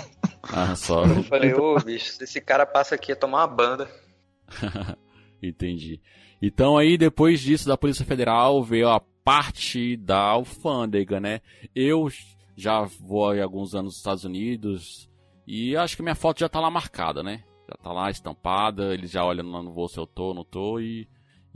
Ah, 0.44 0.76
só. 0.76 1.06
Eu 1.06 1.24
falei, 1.24 1.54
ô, 1.54 1.76
bicho, 1.76 2.12
se 2.12 2.24
esse 2.24 2.42
cara 2.42 2.66
passa 2.66 2.96
aqui 2.96 3.12
é 3.12 3.16
tomar 3.16 3.40
uma 3.40 3.48
banda. 3.48 3.90
Entendi. 5.42 6.02
Então 6.42 6.78
aí, 6.78 6.98
depois 6.98 7.40
disso, 7.40 7.68
da 7.68 7.78
Polícia 7.78 8.06
Federal, 8.06 8.64
veio 8.64 8.90
a 8.90 9.02
parte 9.24 9.98
da 9.98 10.20
alfândega, 10.20 11.20
né? 11.20 11.42
Eu 11.74 12.08
já 12.56 12.84
vou 12.84 13.32
há 13.32 13.42
alguns 13.42 13.74
anos 13.74 13.86
nos 13.86 13.98
Estados 13.98 14.24
Unidos 14.24 15.10
e 15.48 15.76
acho 15.76 15.96
que 15.96 16.04
minha 16.04 16.16
foto 16.16 16.40
já 16.40 16.50
tá 16.50 16.60
lá 16.60 16.70
marcada, 16.70 17.24
né? 17.24 17.44
Já 17.68 17.76
tá 17.84 17.92
lá 17.92 18.10
estampada, 18.10 18.94
eles 18.94 19.12
já 19.12 19.26
olham 19.26 19.50
lá 19.50 19.62
no 19.62 19.74
voo 19.74 19.88
se 19.88 19.98
eu 19.98 20.06
tô, 20.06 20.34
não 20.34 20.44
tô 20.44 20.80
e... 20.80 21.08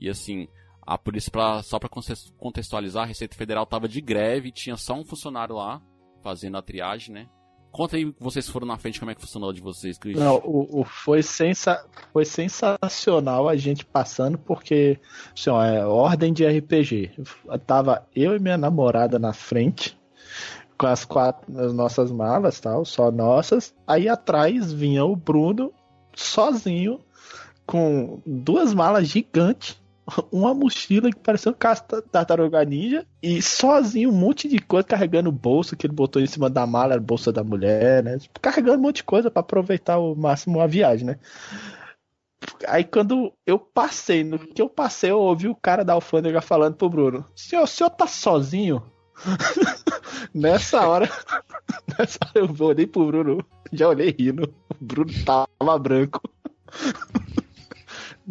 E 0.01 0.09
assim, 0.09 0.47
a 0.93 0.97
polícia, 0.97 1.31
pra, 1.31 1.61
só 1.63 1.77
contes- 1.79 2.33
contextualizar, 2.37 3.03
a 3.03 3.07
Receita 3.07 3.35
Federal 3.35 3.65
tava 3.65 3.87
de 3.87 4.01
greve, 4.01 4.51
tinha 4.51 4.75
só 4.77 4.93
um 4.95 5.03
funcionário 5.05 5.55
lá, 5.55 5.81
fazendo 6.23 6.57
a 6.57 6.61
triagem, 6.61 7.13
né? 7.13 7.27
Conta 7.71 7.97
aí, 7.97 8.11
vocês 8.19 8.49
foram 8.49 8.65
na 8.65 8.77
frente, 8.77 8.99
como 8.99 9.11
é 9.11 9.15
que 9.15 9.21
funcionou 9.21 9.53
de 9.53 9.61
vocês, 9.61 9.95
Cris? 9.99 10.17
Não, 10.17 10.37
o, 10.37 10.81
o- 10.81 10.83
foi, 10.83 11.21
sensa, 11.21 11.85
foi 12.11 12.25
sensacional 12.25 13.47
a 13.47 13.55
gente 13.55 13.85
passando, 13.85 14.39
porque 14.39 14.99
assim, 15.35 15.51
ó, 15.51 15.63
é 15.63 15.85
ordem 15.85 16.33
de 16.33 16.43
RPG. 16.47 17.11
Tava 17.67 18.07
eu 18.15 18.35
e 18.35 18.39
minha 18.39 18.57
namorada 18.57 19.19
na 19.19 19.33
frente, 19.33 19.95
com 20.79 20.87
as 20.87 21.05
quatro 21.05 21.45
as 21.59 21.71
nossas 21.71 22.11
malas, 22.11 22.59
tal, 22.59 22.83
só 22.85 23.11
nossas. 23.11 23.75
Aí 23.85 24.09
atrás 24.09 24.73
vinha 24.73 25.05
o 25.05 25.15
Bruno, 25.15 25.71
sozinho, 26.15 26.99
com 27.67 28.19
duas 28.25 28.73
malas 28.73 29.07
gigantes, 29.07 29.79
uma 30.31 30.53
mochila 30.53 31.09
que 31.11 31.19
parecia 31.19 31.51
um 31.51 31.55
casta 31.55 32.01
tartaruga 32.01 32.63
ninja, 32.63 33.05
e 33.21 33.41
sozinho 33.41 34.09
um 34.09 34.13
monte 34.13 34.47
de 34.47 34.59
coisa, 34.59 34.87
carregando 34.87 35.31
bolsa 35.31 35.75
que 35.75 35.85
ele 35.85 35.93
botou 35.93 36.21
em 36.21 36.27
cima 36.27 36.49
da 36.49 36.65
mala, 36.65 36.95
a 36.95 36.99
bolsa 36.99 37.31
da 37.31 37.43
mulher, 37.43 38.03
né? 38.03 38.17
Carregando 38.41 38.79
um 38.79 38.81
monte 38.81 38.97
de 38.97 39.03
coisa 39.03 39.29
pra 39.29 39.41
aproveitar 39.41 39.95
ao 39.95 40.15
máximo 40.15 40.59
a 40.59 40.67
viagem, 40.67 41.05
né? 41.05 41.19
Aí 42.67 42.83
quando 42.83 43.33
eu 43.45 43.59
passei, 43.59 44.23
no 44.23 44.39
que 44.39 44.61
eu 44.61 44.69
passei, 44.69 45.11
eu 45.11 45.19
ouvi 45.19 45.47
o 45.47 45.55
cara 45.55 45.83
da 45.83 45.93
alfândega 45.93 46.41
falando 46.41 46.75
pro 46.75 46.89
Bruno: 46.89 47.25
Senhor, 47.35 47.63
o 47.63 47.67
senhor 47.67 47.89
tá 47.89 48.07
sozinho? 48.07 48.81
nessa 50.33 50.87
hora, 50.87 51.09
nessa 51.99 52.19
hora 52.23 52.45
eu 52.45 52.65
olhei 52.65 52.87
pro 52.87 53.07
Bruno, 53.07 53.45
já 53.71 53.89
olhei 53.89 54.15
rindo. 54.17 54.53
O 54.69 54.85
Bruno 54.85 55.11
tava 55.25 55.77
branco. 55.77 56.21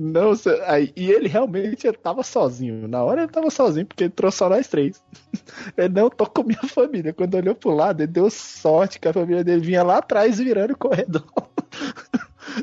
Não, 0.01 0.33
aí, 0.65 0.93
e 0.95 1.11
ele 1.11 1.27
realmente 1.27 1.91
tava 1.95 2.23
sozinho. 2.23 2.87
Na 2.87 3.03
hora 3.03 3.23
ele 3.23 3.33
tava 3.33 3.51
sozinho, 3.51 3.85
porque 3.85 4.05
ele 4.05 4.13
trouxe 4.13 4.39
só 4.39 4.49
nós 4.49 4.69
três. 4.69 5.03
Ele 5.77 5.89
não 5.89 6.09
tô 6.09 6.25
com 6.25 6.45
minha 6.45 6.63
família. 6.63 7.13
Quando 7.13 7.35
olhou 7.35 7.55
pro 7.55 7.75
lado, 7.75 8.01
ele 8.01 8.13
deu 8.13 8.31
sorte 8.31 9.01
que 9.01 9.09
a 9.09 9.13
família 9.13 9.43
dele 9.43 9.61
vinha 9.61 9.83
lá 9.83 9.99
atrás 9.99 10.39
virando 10.39 10.75
o 10.75 10.79
corredor. 10.79 11.25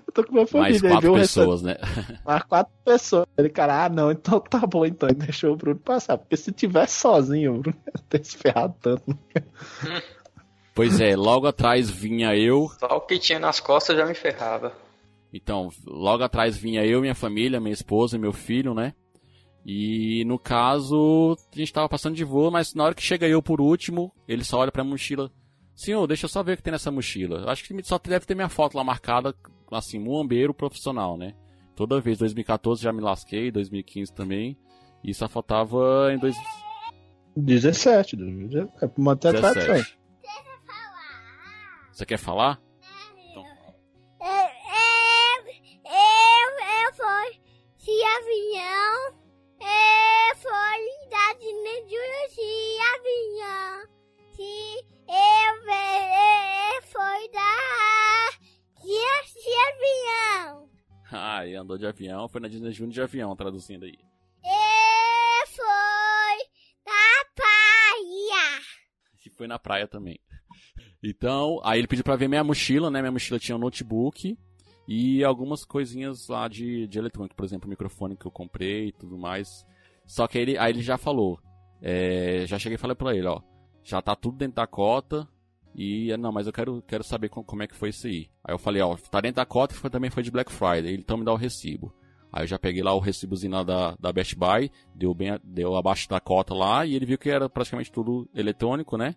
Eu 0.08 0.13
tô 0.13 0.24
com 0.24 0.34
minha 0.34 0.48
família. 0.48 0.80
Mais 0.80 0.93
quatro 0.93 1.13
pessoas, 1.13 1.62
né? 1.62 1.76
mais 2.26 2.43
quatro 2.43 2.74
pessoas. 2.86 3.26
Ele, 3.38 3.50
cara, 3.50 3.84
ah, 3.84 3.89
não, 3.89 4.12
então 4.12 4.39
tá 4.39 4.60
bom, 4.60 4.86
então. 4.86 5.10
Ele 5.10 5.19
deixou 5.19 5.52
o 5.52 5.58
Bruno 5.58 5.80
passar. 5.80 6.17
Porque 6.17 6.38
se 6.38 6.54
tivesse 6.54 7.00
sozinho, 7.00 7.56
o 7.56 7.60
Bruno 7.60 7.78
ia 7.86 8.02
ter 8.10 8.26
se 8.26 8.38
ferrado 8.38 8.76
tanto. 8.82 9.17
Pois 10.74 11.02
é, 11.02 11.15
logo 11.15 11.48
atrás 11.48 11.89
vinha 11.89 12.36
eu. 12.36 12.69
Só 12.80 12.95
o 12.95 13.02
que 13.02 13.19
tinha 13.19 13.39
nas 13.39 13.60
costas 13.60 13.98
já 13.98 14.06
me 14.06 14.15
ferrava. 14.15 14.85
Então, 15.36 15.67
logo 15.86 16.24
atrás 16.24 16.56
vinha 16.56 16.86
eu, 16.86 17.02
minha 17.02 17.13
família, 17.13 17.60
minha 17.60 17.74
esposa 17.74 18.15
e 18.15 18.19
meu 18.19 18.32
filho, 18.32 18.74
né? 18.74 18.93
E 19.65 20.24
no 20.26 20.39
caso, 20.39 21.36
a 21.54 21.58
gente 21.58 21.74
tava 21.74 21.89
passando 21.89 22.15
de 22.15 22.24
voo, 22.24 22.50
mas 22.50 22.74
na 22.74 22.86
hora 22.86 22.95
que 22.95 23.02
chega 23.02 23.28
eu 23.28 23.43
por 23.43 23.60
último, 23.60 24.13
ele 24.30 24.45
só 24.45 24.60
olha 24.60 24.71
pra 24.71 24.82
mochila. 24.82 25.30
Senhor, 25.76 26.08
deixa 26.08 26.24
eu 26.24 26.30
só 26.30 26.41
ver 26.41 26.54
o 26.54 26.56
que 26.56 26.63
tem 26.63 26.71
nessa 26.71 26.89
mochila. 26.89 27.52
Acho 27.52 27.65
que 27.65 27.84
só 27.84 28.00
deve 28.00 28.26
ter 28.26 28.34
minha 28.34 28.48
foto 28.48 28.78
lá 28.78 28.84
marcada, 28.84 29.36
assim, 29.74 30.00
muambeiro 30.00 30.54
profissional, 30.54 31.17
né? 31.17 31.34
Toda 31.76 32.00
vez, 32.00 32.17
2014 32.19 32.82
já 32.82 32.93
me 32.93 33.02
lasquei, 33.02 33.52
2015 33.52 34.13
também. 34.13 34.57
E 35.03 35.14
só 35.14 35.28
faltava 35.28 36.14
em 36.14 36.18
dois... 36.18 36.38
17, 37.36 38.16
17 38.16 38.72
é 38.82 38.88
pra 38.88 39.03
manter 39.03 39.28
a 39.28 39.34
tradição. 39.34 39.74
17. 39.74 39.99
Você 41.91 42.05
quer 42.05 42.18
falar? 42.18 42.62
De 47.86 48.03
avião. 48.03 49.15
Eu 49.61 50.36
fui 50.38 51.09
da 51.11 51.33
Disney 51.33 51.86
de 51.86 51.97
avião. 52.95 53.88
Se 54.31 54.51
eu, 55.07 55.53
eu 55.69 56.81
fui 56.81 57.29
da 57.31 58.25
de, 58.81 59.43
de 59.43 59.53
avião. 59.69 60.69
Ah, 61.11 61.45
e 61.45 61.53
andou 61.53 61.77
de 61.77 61.86
avião, 61.86 62.27
foi 62.27 62.41
na 62.41 62.47
Disney 62.47 62.71
Junior 62.71 62.91
de 62.91 63.01
avião, 63.03 63.36
traduzindo 63.36 63.86
aí. 63.86 63.99
Eu 64.43 65.47
fui 65.47 66.38
da 66.83 67.25
praia. 67.36 68.61
E 69.23 69.29
foi 69.29 69.45
na 69.47 69.59
praia 69.59 69.88
também. 69.88 70.19
Então, 71.03 71.61
aí 71.63 71.79
ele 71.79 71.88
pediu 71.88 72.03
pra 72.03 72.15
ver 72.15 72.27
minha 72.27 72.43
mochila, 72.43 72.89
né? 72.89 72.99
Minha 72.99 73.11
mochila 73.11 73.38
tinha 73.38 73.55
um 73.55 73.59
notebook 73.59 74.36
e 74.88 75.23
algumas 75.23 75.65
coisinhas 75.65 76.27
lá 76.27 76.47
de, 76.47 76.88
de 76.88 76.99
eletrônico, 76.99 77.36
por 77.36 77.45
exemplo, 77.45 77.67
o 77.67 77.69
microfone 77.69 78.15
que 78.15 78.25
eu 78.25 78.31
comprei 78.31 78.88
e 78.88 78.91
tudo 78.91 79.17
mais. 79.17 79.65
Só 80.05 80.27
que 80.27 80.38
ele, 80.38 80.57
aí 80.57 80.71
ele 80.71 80.81
já 80.81 80.97
falou, 80.97 81.39
é, 81.81 82.45
já 82.47 82.59
cheguei 82.59 82.75
e 82.75 82.79
falei 82.79 82.95
pra 82.95 83.15
ele, 83.15 83.27
ó, 83.27 83.41
já 83.83 84.01
tá 84.01 84.15
tudo 84.15 84.38
dentro 84.38 84.55
da 84.55 84.67
cota, 84.67 85.27
e 85.75 86.15
não, 86.17 86.31
mas 86.31 86.47
eu 86.47 86.53
quero, 86.53 86.81
quero 86.88 87.03
saber 87.03 87.29
como, 87.29 87.45
como 87.45 87.63
é 87.63 87.67
que 87.67 87.75
foi 87.75 87.89
isso 87.89 88.07
aí. 88.07 88.29
Aí 88.43 88.53
eu 88.53 88.59
falei, 88.59 88.81
ó, 88.81 88.95
tá 88.95 89.19
dentro 89.19 89.38
da 89.38 89.45
cota 89.45 89.75
e 89.75 89.89
também 89.89 90.09
foi 90.09 90.23
de 90.23 90.31
Black 90.31 90.51
Friday, 90.51 90.93
ele 90.93 91.01
então 91.01 91.17
me 91.17 91.25
dá 91.25 91.33
o 91.33 91.38
recibo. 91.38 91.93
Aí 92.31 92.43
eu 92.43 92.47
já 92.47 92.59
peguei 92.59 92.83
lá 92.83 92.93
o 92.93 92.99
recibozinho 92.99 93.53
lá 93.53 93.63
da, 93.63 93.95
da 93.99 94.11
Best 94.11 94.36
Buy, 94.36 94.71
deu 94.93 95.13
bem 95.13 95.39
deu 95.43 95.75
abaixo 95.75 96.09
da 96.09 96.19
cota 96.19 96.53
lá, 96.53 96.86
e 96.86 96.93
ele 96.95 97.05
viu 97.05 97.17
que 97.17 97.29
era 97.29 97.49
praticamente 97.49 97.91
tudo 97.91 98.27
eletrônico, 98.36 98.97
né? 98.97 99.15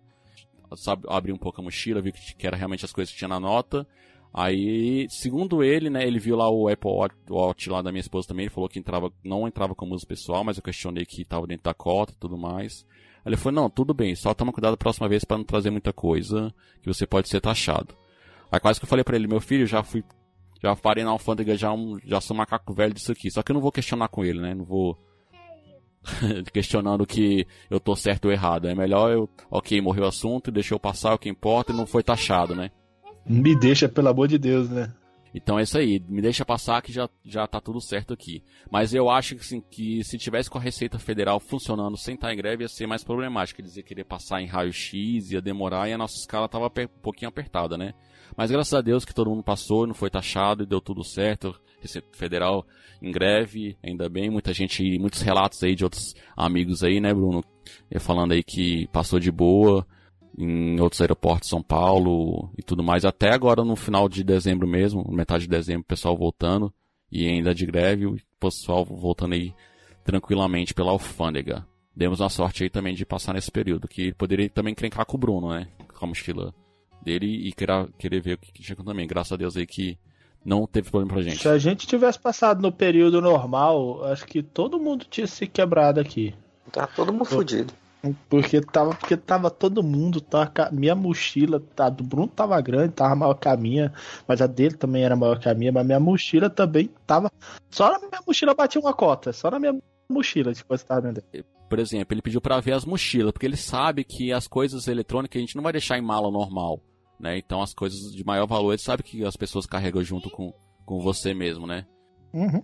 Sabe, 0.77 1.05
abri 1.09 1.33
um 1.33 1.39
pouco 1.39 1.61
a 1.61 1.65
mochila, 1.65 2.01
viu 2.01 2.13
que, 2.13 2.35
que 2.35 2.47
era 2.47 2.57
realmente 2.57 2.85
as 2.85 2.93
coisas 2.93 3.13
que 3.13 3.19
tinha 3.19 3.29
na 3.29 3.41
nota. 3.41 3.87
Aí, 4.33 5.07
segundo 5.09 5.63
ele, 5.63 5.89
né, 5.91 6.07
ele 6.07 6.19
viu 6.19 6.37
lá 6.37 6.49
o 6.51 6.69
Apple 6.69 6.91
Watch 7.29 7.71
lá 7.71 7.83
da 7.83 7.91
minha 7.91 8.01
esposa 8.01 8.29
também, 8.29 8.45
ele 8.45 8.55
falou 8.55 8.69
que 8.69 8.79
entrava, 8.79 9.11
não 9.25 9.49
entrava 9.49 9.75
como 9.75 9.95
uso 9.95 10.07
pessoal, 10.07 10.45
mas 10.45 10.57
eu 10.57 10.63
questionei 10.63 11.05
que 11.07 11.23
estava 11.23 11.47
dentro 11.47 11.65
da 11.65 11.75
cota 11.75 12.13
e 12.13 12.17
tudo 12.17 12.37
mais. 12.37 12.87
Ele 13.25 13.37
falou, 13.37 13.63
não, 13.63 13.71
tudo 13.71 13.93
bem, 13.93 14.15
só 14.15 14.33
toma 14.35 14.53
cuidado 14.53 14.75
a 14.75 14.77
próxima 14.77 15.09
vez 15.09 15.25
para 15.25 15.39
não 15.39 15.45
trazer 15.45 15.71
muita 15.71 15.93
coisa, 15.93 16.55
que 16.83 16.89
você 16.89 17.07
pode 17.07 17.29
ser 17.29 17.41
taxado. 17.41 17.95
Aí 18.51 18.61
quase 18.61 18.79
que 18.79 18.85
eu 18.85 18.89
falei 18.89 19.05
para 19.05 19.17
ele, 19.17 19.27
meu 19.27 19.41
filho, 19.41 19.67
já 19.67 19.83
fui, 19.83 20.05
já 20.63 20.75
parei 20.77 21.05
na 21.05 21.11
alfândega, 21.11 21.57
já, 21.57 21.73
um, 21.73 21.99
já 22.05 22.21
sou 22.21 22.37
macaco 22.37 22.73
velho 22.73 22.95
disso 22.95 23.13
aqui, 23.13 23.31
só 23.31 23.43
que 23.43 23.51
eu 23.51 23.55
não 23.55 23.61
vou 23.61 23.73
questionar 23.73 24.09
com 24.09 24.25
ele, 24.25 24.41
né, 24.41 24.55
não 24.55 24.65
vou 24.65 24.97
questionando 26.53 27.07
que 27.07 27.47
eu 27.69 27.81
tô 27.81 27.95
certo 27.97 28.27
ou 28.27 28.33
errado. 28.33 28.69
É 28.69 28.75
melhor 28.75 29.11
eu, 29.11 29.29
ok, 29.51 29.81
morreu 29.81 30.05
o 30.05 30.09
assunto, 30.09 30.51
deixou 30.51 30.79
passar, 30.79 31.15
o 31.15 31.19
que 31.19 31.29
importa, 31.29 31.73
e 31.73 31.77
não 31.77 31.87
foi 31.87 32.03
taxado, 32.03 32.55
né? 32.55 32.71
Me 33.29 33.55
deixa, 33.55 33.89
pelo 33.89 34.09
amor 34.09 34.27
de 34.27 34.39
Deus, 34.39 34.71
né? 34.71 34.93
Então 35.35 35.59
é 35.59 35.63
isso 35.63 35.77
aí, 35.77 36.03
me 36.09 36.23
deixa 36.23 36.45
passar 36.45 36.81
que 36.81 36.91
já, 36.91 37.09
já 37.25 37.47
tá 37.47 37.61
tudo 37.61 37.81
certo 37.81 38.15
aqui. 38.15 38.43
Mas 38.71 38.95
eu 38.95 39.11
acho 39.11 39.35
que, 39.35 39.43
assim, 39.43 39.61
que 39.61 40.03
se 40.03 40.17
tivesse 40.17 40.49
com 40.49 40.57
a 40.57 40.61
Receita 40.61 40.99
Federal 40.99 41.39
funcionando 41.39 41.97
sem 41.99 42.15
estar 42.15 42.33
em 42.33 42.37
greve 42.37 42.65
ia 42.65 42.69
ser 42.69 42.87
mais 42.87 43.05
problemático. 43.05 43.59
Quer 43.59 43.69
dizer, 43.69 43.83
querer 43.83 44.05
passar 44.05 44.41
em 44.41 44.47
raio-x 44.47 45.31
ia 45.31 45.43
demorar 45.43 45.89
e 45.89 45.93
a 45.93 45.99
nossa 45.99 46.17
escala 46.17 46.49
tava 46.49 46.67
um 46.67 47.01
pouquinho 47.03 47.29
apertada, 47.29 47.77
né? 47.77 47.93
Mas 48.37 48.51
graças 48.51 48.73
a 48.73 48.81
Deus 48.81 49.05
que 49.05 49.15
todo 49.15 49.31
mundo 49.31 49.43
passou, 49.43 49.87
não 49.87 49.95
foi 49.95 50.09
taxado 50.09 50.63
e 50.63 50.67
deu 50.67 50.81
tudo 50.81 51.05
certo. 51.05 51.55
Receita 51.81 52.09
Federal 52.13 52.67
em 53.01 53.13
greve, 53.13 53.77
ainda 53.83 54.09
bem. 54.09 54.31
Muita 54.31 54.53
gente, 54.55 54.99
muitos 54.99 55.21
relatos 55.21 55.63
aí 55.63 55.75
de 55.75 55.85
outros 55.85 56.15
amigos 56.37 56.83
aí, 56.83 57.01
né, 57.01 57.13
Bruno? 57.13 57.45
Falando 58.01 58.33
aí 58.33 58.43
que 58.43 58.89
passou 58.89 59.21
de 59.21 59.31
boa 59.31 59.87
em 60.37 60.81
outros 60.81 61.01
aeroportos 61.01 61.49
de 61.49 61.51
São 61.51 61.63
Paulo 61.63 62.51
e 62.57 62.63
tudo 62.63 62.83
mais. 62.83 63.05
Até 63.05 63.33
agora 63.33 63.65
no 63.65 63.77
final 63.77 64.09
de 64.09 64.23
dezembro 64.25 64.67
mesmo, 64.67 65.05
metade 65.11 65.45
de 65.45 65.51
dezembro, 65.51 65.83
o 65.83 65.89
pessoal 65.89 66.17
voltando 66.17 66.73
e 67.11 67.27
ainda 67.27 67.55
de 67.55 67.65
greve, 67.67 68.07
o 68.07 68.17
pessoal 68.39 68.85
voltando 68.85 69.35
aí 69.35 69.55
tranquilamente 70.05 70.75
pela 70.75 70.91
alfândega. 70.91 71.67
Demos 71.95 72.21
uma 72.21 72.29
sorte 72.29 72.63
aí 72.63 72.71
também 72.71 72.95
de 72.95 73.05
passar 73.05 73.35
nesse 73.35 73.51
período, 73.51 73.89
que 73.89 74.13
poderia 74.15 74.49
também 74.49 74.73
encrencar 74.73 75.05
com 75.05 75.17
o 75.17 75.21
Bruno, 75.21 75.51
né? 75.51 75.67
Com 75.99 76.05
a 76.05 76.09
mochila 76.09 76.55
dele 77.03 77.27
e 77.27 77.53
querer, 77.53 77.89
querer 77.99 78.21
ver 78.21 78.35
o 78.35 78.39
que 78.39 78.63
tinha 78.63 78.77
também. 78.77 79.07
Graças 79.07 79.33
a 79.33 79.37
Deus 79.37 79.57
aí 79.57 79.67
que 79.67 79.99
não 80.45 80.67
teve 80.67 80.91
problema 80.91 81.15
pra 81.15 81.23
gente. 81.23 81.43
Se 81.43 81.49
a 81.49 81.59
gente 81.59 81.87
tivesse 81.87 82.19
passado 82.19 82.63
no 82.63 82.71
período 82.71 83.21
normal, 83.21 84.05
acho 84.05 84.25
que 84.27 84.43
todo 84.43 84.79
mundo 84.79 85.05
tinha 85.11 85.27
se 85.27 85.47
quebrado 85.47 86.01
aqui. 86.01 86.35
Tá 86.71 86.87
todo 86.87 87.13
mundo 87.13 87.25
fudido. 87.25 87.73
Porque 88.29 88.61
tava, 88.61 88.95
porque 88.95 89.17
tava 89.17 89.51
todo 89.51 89.83
mundo, 89.83 90.21
tava, 90.21 90.53
minha 90.71 90.95
mochila, 90.95 91.63
a 91.77 91.91
do 91.91 92.05
Bruno 92.05 92.29
tava 92.29 92.61
grande, 92.61 92.93
tava 92.93 93.17
maior 93.17 93.35
que 93.35 93.49
a 93.49 93.57
minha, 93.57 93.93
mas 94.27 94.41
a 94.41 94.47
dele 94.47 94.77
também 94.77 95.03
era 95.03 95.17
maior 95.17 95.39
que 95.39 95.49
a 95.49 95.55
minha, 95.55 95.73
mas 95.73 95.85
minha 95.85 95.99
mochila 95.99 96.49
também 96.49 96.91
tava. 97.07 97.31
Só 97.71 97.91
na 97.91 97.99
minha 97.99 98.23
mochila 98.25 98.55
batia 98.55 98.81
uma 98.81 98.95
cota, 98.95 99.33
só 99.33 99.51
na 99.51 99.59
minha 99.59 99.77
mochila, 100.09 100.53
tipo, 100.53 100.77
você 100.77 100.85
tava 100.85 101.01
vendo. 101.01 101.23
Por 101.69 101.79
exemplo, 101.79 102.15
ele 102.15 102.23
pediu 102.23 102.41
para 102.41 102.61
ver 102.61 102.73
as 102.73 102.85
mochilas, 102.85 103.33
porque 103.33 103.47
ele 103.47 103.57
sabe 103.57 104.05
que 104.05 104.33
as 104.33 104.47
coisas 104.47 104.87
eletrônicas 104.87 105.37
a 105.37 105.41
gente 105.41 105.57
não 105.57 105.63
vai 105.63 105.73
deixar 105.73 105.99
em 105.99 106.03
mala 106.03 106.31
normal, 106.31 106.81
né? 107.19 107.37
Então 107.37 107.61
as 107.61 107.75
coisas 107.75 108.13
de 108.15 108.25
maior 108.25 108.47
valor, 108.47 108.73
ele 108.73 108.81
sabe 108.81 109.03
que 109.03 109.25
as 109.25 109.37
pessoas 109.37 109.67
carregam 109.67 110.03
junto 110.05 110.31
com, 110.31 110.55
com 110.87 111.01
você 111.01 111.35
mesmo, 111.35 111.67
né? 111.67 111.85
Uhum. 112.33 112.63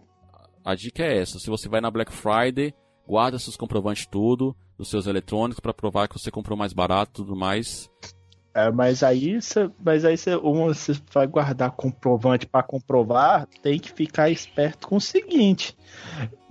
A 0.64 0.74
dica 0.74 1.02
é 1.02 1.18
essa, 1.18 1.40
se 1.40 1.50
você 1.50 1.68
vai 1.68 1.80
na 1.80 1.90
Black 1.90 2.12
Friday, 2.12 2.72
guarda 3.06 3.38
seus 3.38 3.56
comprovantes 3.56 4.06
tudo, 4.06 4.56
dos 4.76 4.90
seus 4.90 5.06
eletrônicos 5.06 5.60
para 5.60 5.74
provar 5.74 6.08
que 6.08 6.18
você 6.18 6.30
comprou 6.30 6.56
mais 6.56 6.72
barato 6.72 7.22
e 7.22 7.24
tudo 7.24 7.36
mais. 7.36 7.90
É, 8.54 8.70
mas 8.70 9.02
aí 9.02 9.40
você, 9.40 9.68
mas 9.84 10.04
aí 10.04 10.16
você, 10.16 10.36
você 10.36 10.92
vai 11.12 11.26
guardar 11.26 11.72
comprovante 11.72 12.46
para 12.46 12.62
comprovar, 12.62 13.48
tem 13.62 13.80
que 13.80 13.92
ficar 13.92 14.30
esperto 14.30 14.86
com 14.86 14.96
o 14.96 15.00
seguinte. 15.00 15.76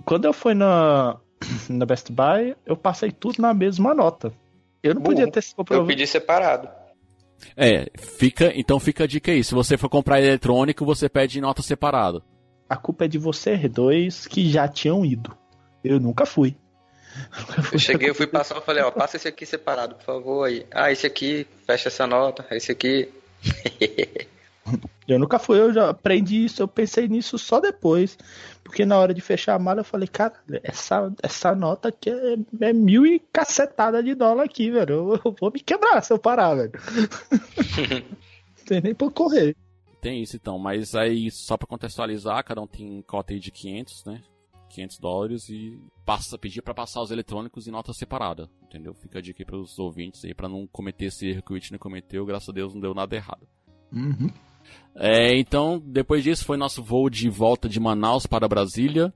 Quando 0.04 0.26
eu 0.26 0.32
fui 0.32 0.52
na 0.52 1.18
na 1.68 1.86
Best 1.86 2.12
Buy, 2.12 2.56
eu 2.66 2.76
passei 2.76 3.10
tudo 3.10 3.40
na 3.40 3.54
mesma 3.54 3.94
nota. 3.94 4.32
Eu 4.82 4.94
não 4.94 5.02
Bom, 5.02 5.10
podia 5.10 5.30
ter 5.30 5.38
esse 5.38 5.54
comprovante. 5.54 5.90
Eu 5.90 5.96
pedi 5.96 6.06
separado. 6.06 6.68
É, 7.56 7.90
fica, 7.98 8.52
então 8.54 8.78
fica 8.78 9.04
a 9.04 9.06
dica 9.06 9.32
aí. 9.32 9.42
Se 9.42 9.54
você 9.54 9.76
for 9.76 9.88
comprar 9.88 10.20
eletrônico, 10.20 10.84
você 10.84 11.08
pede 11.08 11.40
nota 11.40 11.62
separada. 11.62 12.22
A 12.68 12.76
culpa 12.76 13.04
é 13.04 13.08
de 13.08 13.18
vocês 13.18 13.70
dois 13.70 14.26
que 14.26 14.48
já 14.50 14.68
tinham 14.68 15.04
ido. 15.04 15.36
Eu 15.82 16.00
nunca 16.00 16.26
fui. 16.26 16.56
Eu 17.72 17.78
cheguei, 17.78 18.10
eu 18.10 18.14
fui 18.14 18.26
passar, 18.26 18.56
eu 18.56 18.62
falei, 18.62 18.82
ó, 18.82 18.90
passa 18.90 19.16
esse 19.16 19.28
aqui 19.28 19.46
separado, 19.46 19.94
por 19.96 20.04
favor, 20.04 20.44
aí. 20.44 20.66
Ah, 20.70 20.90
esse 20.90 21.06
aqui, 21.06 21.46
fecha 21.66 21.88
essa 21.88 22.06
nota, 22.06 22.44
esse 22.50 22.72
aqui. 22.72 23.08
eu 25.06 25.18
nunca 25.18 25.38
fui, 25.38 25.58
eu 25.58 25.72
já 25.72 25.90
aprendi 25.90 26.44
isso, 26.44 26.62
eu 26.62 26.68
pensei 26.68 27.08
nisso 27.08 27.38
só 27.38 27.60
depois. 27.60 28.18
Porque 28.62 28.84
na 28.84 28.98
hora 28.98 29.12
de 29.12 29.20
fechar 29.20 29.54
a 29.54 29.58
mala 29.58 29.80
eu 29.80 29.84
falei, 29.84 30.08
cara, 30.08 30.34
essa, 30.62 31.12
essa 31.22 31.54
nota 31.54 31.88
aqui 31.88 32.10
é, 32.10 32.68
é 32.68 32.72
mil 32.72 33.06
e 33.06 33.20
cacetada 33.32 34.02
de 34.02 34.14
dólar 34.14 34.44
aqui, 34.44 34.70
velho. 34.70 34.94
Eu, 34.94 35.20
eu 35.24 35.36
vou 35.38 35.52
me 35.52 35.60
quebrar 35.60 36.02
se 36.02 36.12
eu 36.12 36.18
parar, 36.18 36.54
velho. 36.54 36.72
Não 38.58 38.64
tem 38.64 38.80
nem 38.80 38.94
por 38.94 39.12
correr. 39.12 39.54
Tem 40.00 40.22
isso 40.22 40.36
então, 40.36 40.58
mas 40.58 40.94
aí 40.94 41.30
só 41.30 41.56
pra 41.56 41.66
contextualizar, 41.66 42.44
cada 42.44 42.60
um 42.60 42.66
tem 42.66 43.02
cota 43.06 43.32
aí 43.32 43.38
de 43.38 43.50
500, 43.50 44.04
né? 44.04 44.22
500 44.74 44.98
dólares 44.98 45.48
e 45.48 45.78
passa, 46.04 46.38
pedir 46.38 46.62
para 46.62 46.74
passar 46.74 47.00
os 47.00 47.10
eletrônicos 47.10 47.66
em 47.66 47.70
nota 47.70 47.92
separada, 47.92 48.48
entendeu? 48.62 48.94
Fica 48.94 49.18
a 49.18 49.22
dica 49.22 49.42
aí 49.42 49.46
para 49.46 49.56
os 49.56 49.78
ouvintes 49.78 50.24
aí 50.24 50.34
para 50.34 50.48
não 50.48 50.66
cometer 50.66 51.06
esse 51.06 51.28
erro 51.28 51.42
que 51.42 51.52
o 51.52 51.54
Whitney 51.54 51.78
cometeu, 51.78 52.26
graças 52.26 52.48
a 52.48 52.52
Deus 52.52 52.74
não 52.74 52.80
deu 52.80 52.94
nada 52.94 53.14
errado. 53.14 53.46
Uhum. 53.92 54.30
É, 54.94 55.36
então, 55.38 55.78
depois 55.78 56.22
disso 56.24 56.44
foi 56.44 56.56
nosso 56.56 56.82
voo 56.82 57.08
de 57.08 57.28
volta 57.28 57.68
de 57.68 57.78
Manaus 57.78 58.26
para 58.26 58.48
Brasília. 58.48 59.12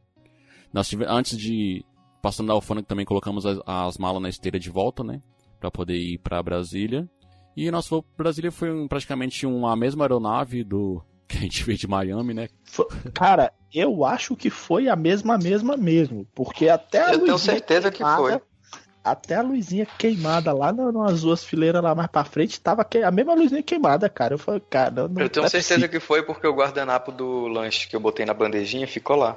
Nós 0.73 0.89
tive, 0.89 1.05
antes 1.07 1.37
de 1.37 1.85
passando 2.23 2.49
da 2.49 2.53
alfândega 2.53 2.87
também 2.87 3.07
colocamos 3.07 3.47
as, 3.47 3.59
as, 3.65 3.97
malas 3.97 4.21
na 4.21 4.29
esteira 4.29 4.59
de 4.59 4.69
volta, 4.69 5.05
né, 5.05 5.23
para 5.59 5.71
poder 5.71 5.97
ir 5.97 6.19
para 6.19 6.43
Brasília. 6.43 7.09
E 7.57 7.71
nosso 7.71 7.91
voo 7.91 8.03
para 8.03 8.25
Brasília 8.25 8.53
foi 8.53 8.73
um, 8.73 8.87
praticamente 8.87 9.47
uma 9.47 9.75
mesma 9.75 10.05
aeronave 10.05 10.63
do 10.63 11.03
que 11.29 11.37
a 11.37 11.41
gente 11.41 11.63
veio 11.63 11.79
de 11.79 11.87
Miami, 11.87 12.33
né? 12.33 12.49
Cara, 13.13 13.53
eu 13.73 14.05
acho 14.05 14.35
que 14.35 14.49
foi 14.49 14.89
a 14.89 14.97
mesma, 14.97 15.37
mesma 15.37 15.77
mesmo. 15.77 16.27
Porque 16.35 16.69
até 16.69 17.05
a 17.05 17.13
Eu 17.13 17.21
tenho 17.21 17.39
certeza 17.39 17.91
queimada, 17.91 18.17
que 18.17 18.29
foi. 18.31 18.41
Até 19.05 19.37
a 19.37 19.43
luzinha 19.43 19.87
queimada 19.87 20.53
lá 20.53 20.73
nas 20.73 21.23
duas 21.23 21.45
fileiras 21.45 21.83
lá 21.83 21.95
mais 21.95 22.11
pra 22.11 22.25
frente, 22.25 22.61
tava 22.61 22.85
que... 22.85 22.99
a 22.99 23.11
mesma 23.11 23.35
luzinha 23.35 23.63
queimada, 23.63 24.09
cara. 24.09 24.35
Eu 24.35 24.39
falei, 24.39 24.61
cara, 24.69 24.91
não 24.91 25.23
Eu 25.23 25.29
tenho 25.29 25.47
é 25.47 25.49
certeza 25.49 25.75
possível. 25.75 25.89
que 25.89 26.01
foi 26.01 26.23
porque 26.23 26.47
o 26.47 26.55
guardanapo 26.55 27.13
do 27.13 27.47
lanche 27.47 27.89
que 27.89 27.95
eu 27.95 28.01
botei 28.01 28.27
na 28.27 28.35
bandejinha 28.35 28.87
ficou 28.87 29.17
lá. 29.17 29.37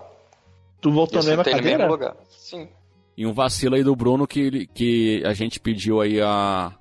Tu 0.80 0.92
voltou 0.92 1.24
mesmo 1.24 1.44
no 1.44 1.64
mesmo 1.64 1.88
lugar. 1.88 2.16
Sim. 2.30 2.68
E 3.16 3.26
um 3.26 3.34
vacilo 3.34 3.76
aí 3.76 3.84
do 3.84 3.96
Bruno 3.96 4.26
que, 4.26 4.68
que 4.74 5.22
a 5.26 5.34
gente 5.34 5.60
pediu 5.60 6.02
aí 6.02 6.20
a, 6.22 6.74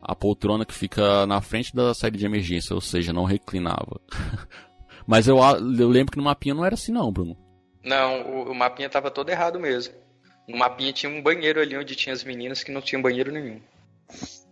a 0.00 0.14
poltrona 0.14 0.64
que 0.64 0.74
fica 0.74 1.26
na 1.26 1.40
frente 1.40 1.74
da 1.74 1.92
saída 1.92 2.16
de 2.16 2.24
emergência, 2.24 2.74
ou 2.74 2.80
seja, 2.80 3.12
não 3.12 3.24
reclinava. 3.24 4.00
Mas 5.06 5.28
eu, 5.28 5.38
eu 5.38 5.88
lembro 5.88 6.12
que 6.12 6.18
no 6.18 6.24
mapinha 6.24 6.54
não 6.54 6.64
era 6.64 6.74
assim 6.74 6.92
não, 6.92 7.12
Bruno. 7.12 7.36
Não, 7.84 8.22
o, 8.22 8.50
o 8.52 8.54
mapinha 8.54 8.88
tava 8.88 9.10
todo 9.10 9.30
errado 9.30 9.58
mesmo. 9.58 9.94
No 10.48 10.56
mapinha 10.56 10.92
tinha 10.92 11.10
um 11.10 11.22
banheiro 11.22 11.60
ali 11.60 11.76
onde 11.76 11.94
tinha 11.94 12.12
as 12.12 12.24
meninas 12.24 12.62
que 12.62 12.72
não 12.72 12.80
tinha 12.80 13.00
banheiro 13.00 13.30
nenhum. 13.30 13.60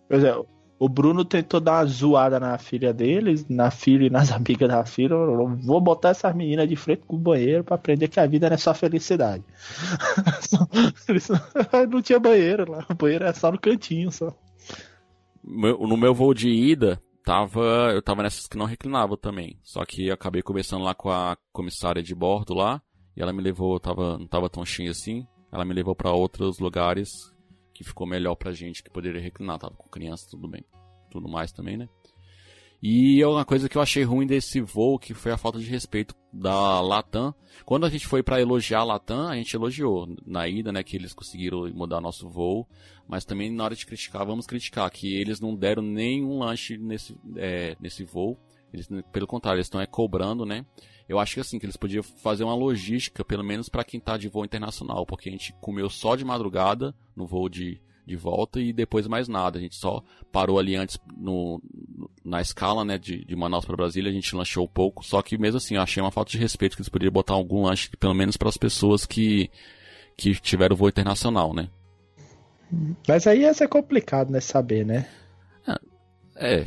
Pois 0.09 0.25
é, 0.25 0.35
o 0.79 0.89
Bruno 0.89 1.25
tentou 1.25 1.61
dar 1.61 1.79
uma 1.79 1.87
zoada 1.87 2.39
na 2.39 2.57
filha 2.57 2.93
deles, 2.93 3.47
na 3.49 3.71
filha 3.71 4.07
e 4.07 4.11
nas 4.11 4.31
amigas 4.33 4.69
da 4.69 4.85
filha. 4.85 5.15
Eu 5.15 5.57
vou 5.57 5.81
botar 5.81 6.11
essas 6.11 6.35
meninas 6.35 6.69
de 6.69 6.77
frente 6.77 7.03
com 7.07 7.17
o 7.17 7.21
banheiro 7.21 7.65
para 7.65 7.75
aprender 7.75 8.09
que 8.09 8.21
a 8.21 8.27
vida 8.27 8.49
não 8.49 8.55
é 8.55 8.59
só 8.59 8.75
felicidade. 8.75 9.45
não 11.91 12.03
tinha 12.03 12.21
banheiro 12.21 12.71
lá, 12.71 12.87
o 12.89 12.95
banheiro 12.95 13.25
é 13.25 13.33
só 13.33 13.51
no 13.51 13.59
cantinho 13.59 14.11
só 14.13 14.35
no 15.49 15.97
meu 15.97 16.15
voo 16.15 16.35
de 16.35 16.49
ida, 16.49 17.03
tava, 17.25 17.93
eu 17.93 18.03
tava 18.03 18.23
nessas 18.23 18.47
que 18.47 18.57
não 18.57 18.67
reclinava 18.67 19.17
também. 19.17 19.59
Só 19.63 19.85
que 19.85 20.11
acabei 20.11 20.43
conversando 20.43 20.85
lá 20.85 20.95
com 20.95 21.11
a 21.11 21.37
comissária 21.53 22.03
de 22.03 22.15
bordo 22.15 22.55
lá, 22.55 22.83
e 23.17 23.23
ela 23.23 23.33
me 23.33 23.43
levou, 23.43 23.79
tava, 23.81 24.19
não 24.19 24.27
tava 24.27 24.49
tão 24.49 24.65
cheio 24.65 24.91
assim, 24.91 25.27
ela 25.51 25.65
me 25.65 25.75
levou 25.75 25.95
para 25.95 26.13
outros 26.13 26.59
lugares 26.59 27.11
que 27.75 27.85
ficou 27.85 28.07
melhor 28.07 28.35
pra 28.35 28.53
gente, 28.53 28.83
que 28.83 28.91
poderia 28.91 29.21
reclinar, 29.21 29.59
tava 29.59 29.75
com 29.75 29.89
criança, 29.89 30.27
tudo 30.31 30.49
bem. 30.49 30.65
Tudo 31.11 31.29
mais 31.29 31.53
também, 31.53 31.77
né? 31.77 31.89
E 32.81 33.25
uma 33.25 33.45
coisa 33.45 33.69
que 33.69 33.77
eu 33.77 33.83
achei 33.83 34.05
ruim 34.05 34.27
desse 34.27 34.61
voo, 34.61 34.99
que 34.99 35.13
foi 35.13 35.33
a 35.33 35.37
falta 35.37 35.59
de 35.59 35.67
respeito 35.67 36.15
da 36.33 36.81
Latam. 36.81 37.35
Quando 37.65 37.85
a 37.85 37.91
gente 37.91 38.07
foi 38.07 38.23
para 38.23 38.41
elogiar 38.41 38.81
a 38.81 38.85
Latam, 38.85 39.29
a 39.29 39.35
gente 39.35 39.55
elogiou 39.55 40.09
na 40.25 40.47
ida, 40.47 40.71
né, 40.71 40.85
que 40.85 40.97
eles 40.97 41.13
conseguiram 41.13 41.69
mudar 41.73 42.01
nosso 42.01 42.29
voo. 42.29 42.69
Mas 43.09 43.25
também 43.25 43.51
na 43.51 43.65
hora 43.65 43.75
de 43.75 43.85
criticar, 43.85 44.25
vamos 44.25 44.47
criticar 44.47 44.89
que 44.91 45.13
eles 45.13 45.41
não 45.41 45.57
deram 45.57 45.83
nenhum 45.83 46.39
lanche 46.39 46.79
nesse, 46.79 47.17
é, 47.37 47.77
nesse 47.81 48.05
voo. 48.05 48.39
Eles, 48.73 48.89
pelo 49.11 49.27
contrário, 49.27 49.57
eles 49.57 49.67
estão 49.67 49.81
é, 49.81 49.87
cobrando, 49.87 50.45
né? 50.45 50.65
Eu 51.09 51.19
acho 51.19 51.35
que 51.35 51.41
assim, 51.41 51.59
que 51.59 51.65
eles 51.65 51.77
podiam 51.77 52.03
fazer 52.03 52.45
uma 52.45 52.55
logística, 52.55 53.25
pelo 53.25 53.43
menos 53.43 53.69
para 53.69 53.83
quem 53.83 53.99
tá 53.99 54.17
de 54.17 54.29
voo 54.29 54.45
internacional, 54.45 55.07
porque 55.07 55.29
a 55.29 55.33
gente 55.33 55.55
comeu 55.61 55.89
só 55.89 56.15
de 56.15 56.25
madrugada 56.25 56.95
no 57.17 57.27
voo 57.27 57.49
de, 57.49 57.81
de 58.07 58.15
volta 58.15 58.61
e 58.61 58.73
depois 58.73 59.07
mais 59.07 59.27
nada. 59.27 59.59
A 59.59 59.63
gente 59.63 59.75
só 59.75 60.03
parou 60.31 60.59
ali 60.59 60.77
antes 60.77 60.99
no, 61.17 61.63
na 62.29 62.41
escala, 62.41 62.85
né, 62.85 62.99
de, 62.99 63.25
de 63.25 63.35
Manaus 63.37 63.65
para 63.65 63.77
Brasília, 63.77 64.11
a 64.11 64.15
gente 64.15 64.37
lanchou 64.37 64.69
pouco, 64.69 65.05
só 65.05 65.23
que 65.23 65.39
mesmo 65.39 65.59
assim, 65.59 65.77
eu 65.77 65.83
achei 65.83 66.03
uma 66.03 66.11
falta 66.11 66.31
de 66.31 66.39
respeito 66.39 66.77
que 66.77 66.83
eles 66.83 66.89
poderiam 66.89 67.13
botar 67.13 67.35
algum 67.35 67.65
lanche, 67.65 67.91
pelo 67.99 68.15
menos 68.15 68.37
para 68.37 68.49
as 68.49 68.57
pessoas 68.57 69.07
que, 69.07 69.51
que 70.17 70.35
tiveram 70.35 70.77
voo 70.77 70.89
internacional, 70.89 71.55
né? 71.55 71.69
Mas 73.07 73.27
aí 73.27 73.41
ia 73.41 73.55
ser 73.55 73.69
complicado, 73.69 74.31
né, 74.31 74.41
saber, 74.41 74.85
né? 74.85 75.07
É, 76.37 76.67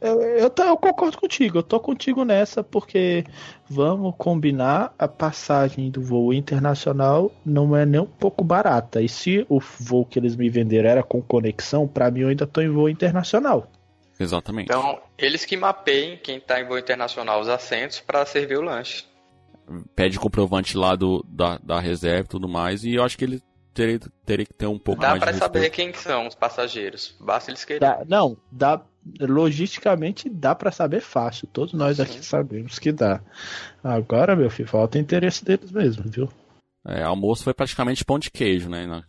eu, 0.00 0.20
eu, 0.22 0.52
eu, 0.56 0.76
concordo 0.76 1.18
contigo, 1.18 1.58
eu 1.58 1.62
tô 1.62 1.78
contigo 1.78 2.24
nessa, 2.24 2.62
porque 2.64 3.24
vamos 3.68 4.14
combinar 4.16 4.94
a 4.98 5.06
passagem 5.06 5.90
do 5.90 6.02
voo 6.02 6.32
internacional 6.32 7.30
não 7.44 7.76
é 7.76 7.86
nem 7.86 8.00
um 8.00 8.06
pouco 8.06 8.42
barata. 8.42 9.00
E 9.00 9.08
se 9.08 9.46
o 9.48 9.60
voo 9.60 10.04
que 10.04 10.18
eles 10.18 10.36
me 10.36 10.48
venderam 10.48 10.90
era 10.90 11.02
com 11.02 11.22
conexão, 11.22 11.86
para 11.86 12.10
mim 12.10 12.20
eu 12.20 12.28
ainda 12.28 12.46
tô 12.46 12.60
em 12.60 12.68
voo 12.68 12.88
internacional. 12.88 13.70
Exatamente. 14.18 14.66
Então, 14.66 15.00
eles 15.18 15.44
que 15.44 15.56
mapeiem 15.56 16.16
quem 16.16 16.38
tá 16.40 16.60
em 16.60 16.66
voo 16.66 16.78
internacional 16.78 17.40
os 17.40 17.48
assentos 17.48 18.00
para 18.00 18.24
servir 18.26 18.58
o 18.58 18.62
lanche. 18.62 19.04
Pede 19.94 20.18
comprovante 20.18 20.76
lá 20.76 20.94
do, 20.96 21.24
da, 21.28 21.58
da 21.58 21.80
reserva 21.80 22.26
e 22.26 22.28
tudo 22.28 22.48
mais, 22.48 22.84
e 22.84 22.94
eu 22.94 23.02
acho 23.02 23.16
que 23.16 23.24
ele 23.24 23.42
teria, 23.72 24.00
teria 24.24 24.46
que 24.46 24.52
ter 24.52 24.66
um 24.66 24.78
pouco 24.78 25.00
dá 25.00 25.10
mais 25.10 25.20
Dá 25.20 25.26
pra 25.26 25.36
saber 25.36 25.70
quem 25.70 25.92
são 25.94 26.26
os 26.26 26.34
passageiros, 26.34 27.16
basta 27.20 27.50
eles 27.50 27.64
quererem. 27.64 27.88
Dá, 27.88 28.04
não, 28.06 28.36
dá 28.50 28.82
logisticamente 29.20 30.28
dá 30.28 30.54
para 30.54 30.70
saber 30.70 31.00
fácil. 31.00 31.48
Todos 31.48 31.74
nós 31.74 31.98
aqui 31.98 32.14
Sim. 32.14 32.22
sabemos 32.22 32.78
que 32.78 32.92
dá. 32.92 33.20
Agora, 33.82 34.36
meu 34.36 34.50
filho, 34.50 34.68
falta 34.68 34.98
interesse 34.98 35.44
deles 35.44 35.72
mesmo, 35.72 36.04
viu? 36.06 36.28
É, 36.86 37.02
almoço 37.02 37.44
foi 37.44 37.54
praticamente 37.54 38.04
pão 38.04 38.18
de 38.18 38.30
queijo, 38.30 38.68
né? 38.68 39.02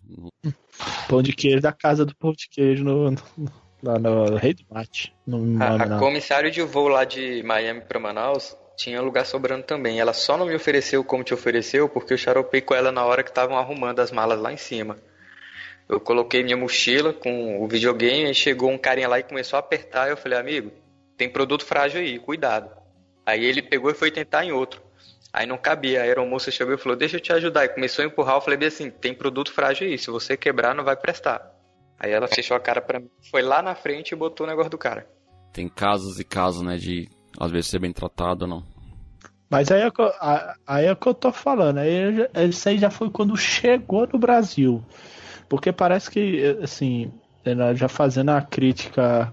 Pão 1.07 1.21
de 1.21 1.33
queijo 1.33 1.61
da 1.61 1.71
casa 1.71 2.05
do 2.05 2.15
pão 2.15 2.31
de 2.31 2.47
queijo 2.49 2.83
no, 2.83 3.11
no 3.11 3.51
lá 3.83 3.99
no 3.99 4.35
Rei 4.37 4.53
do 4.53 4.63
Mate. 4.69 5.13
No, 5.27 5.61
a, 5.61 5.75
a 5.75 5.99
comissário 5.99 6.49
de 6.49 6.61
voo 6.61 6.87
lá 6.87 7.03
de 7.03 7.43
Miami 7.43 7.81
para 7.81 7.99
Manaus 7.99 8.55
tinha 8.77 9.01
lugar 9.01 9.25
sobrando 9.25 9.63
também. 9.63 9.99
Ela 9.99 10.13
só 10.13 10.37
não 10.37 10.45
me 10.45 10.55
ofereceu 10.55 11.03
como 11.03 11.23
te 11.23 11.33
ofereceu 11.33 11.89
porque 11.89 12.13
eu 12.13 12.17
xaropei 12.17 12.61
com 12.61 12.73
ela 12.73 12.91
na 12.91 13.05
hora 13.05 13.21
que 13.21 13.29
estavam 13.29 13.57
arrumando 13.57 13.99
as 13.99 14.11
malas 14.11 14.39
lá 14.39 14.51
em 14.51 14.57
cima. 14.57 14.97
Eu 15.87 15.99
coloquei 15.99 16.41
minha 16.43 16.55
mochila 16.55 17.11
com 17.11 17.61
o 17.61 17.67
videogame 17.67 18.31
e 18.31 18.33
chegou 18.33 18.71
um 18.71 18.77
carinha 18.77 19.07
lá 19.07 19.19
e 19.19 19.23
começou 19.23 19.57
a 19.57 19.59
apertar. 19.59 20.09
Eu 20.09 20.17
falei, 20.17 20.39
amigo, 20.39 20.71
tem 21.17 21.29
produto 21.29 21.65
frágil 21.65 21.99
aí, 21.99 22.17
cuidado. 22.17 22.71
Aí 23.25 23.43
ele 23.43 23.61
pegou 23.61 23.91
e 23.91 23.93
foi 23.93 24.09
tentar 24.09 24.45
em 24.45 24.51
outro. 24.51 24.81
Aí 25.31 25.45
não 25.45 25.57
cabia. 25.57 25.99
A 25.99 26.03
aeromoça 26.03 26.51
chegou 26.51 26.73
e 26.73 26.77
falou, 26.77 26.97
deixa 26.97 27.17
eu 27.17 27.21
te 27.21 27.33
ajudar. 27.33 27.65
E 27.65 27.69
começou 27.69 28.03
a 28.03 28.07
empurrar. 28.07 28.35
Eu 28.35 28.41
falei 28.41 28.57
bem 28.57 28.69
assim, 28.69 28.89
tem 28.89 29.13
produto 29.13 29.51
frágil 29.51 29.87
aí. 29.87 29.97
Se 29.97 30.09
você 30.09 30.37
quebrar, 30.37 30.73
não 30.73 30.83
vai 30.83 30.95
prestar. 30.95 31.53
Aí 31.99 32.11
ela 32.11 32.27
fechou 32.27 32.57
a 32.57 32.59
cara 32.59 32.81
pra 32.81 32.99
mim, 32.99 33.09
foi 33.31 33.41
lá 33.41 33.61
na 33.61 33.75
frente 33.75 34.11
e 34.11 34.15
botou 34.15 34.45
o 34.45 34.49
negócio 34.49 34.71
do 34.71 34.77
cara. 34.77 35.07
Tem 35.51 35.69
casos 35.69 36.19
e 36.19 36.23
casos, 36.23 36.61
né, 36.61 36.77
de 36.77 37.09
às 37.39 37.51
vezes 37.51 37.69
ser 37.69 37.79
bem 37.79 37.93
tratado 37.93 38.45
ou 38.45 38.49
não. 38.49 38.63
Mas 39.49 39.71
aí 39.71 39.81
é, 39.81 39.91
aí 40.65 40.85
é 40.85 40.91
o 40.91 40.95
que 40.95 41.07
eu 41.07 41.13
tô 41.13 41.31
falando. 41.31 41.77
Aí, 41.77 42.27
isso 42.49 42.67
aí 42.67 42.79
já 42.79 42.89
foi 42.89 43.11
quando 43.11 43.37
chegou 43.37 44.07
no 44.11 44.17
Brasil. 44.17 44.83
Porque 45.47 45.71
parece 45.71 46.09
que, 46.09 46.57
assim, 46.63 47.11
já 47.75 47.87
fazendo 47.87 48.31
a 48.31 48.41
crítica 48.41 49.31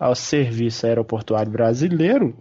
ao 0.00 0.14
serviço 0.14 0.86
aeroportuário 0.86 1.52
brasileiro, 1.52 2.34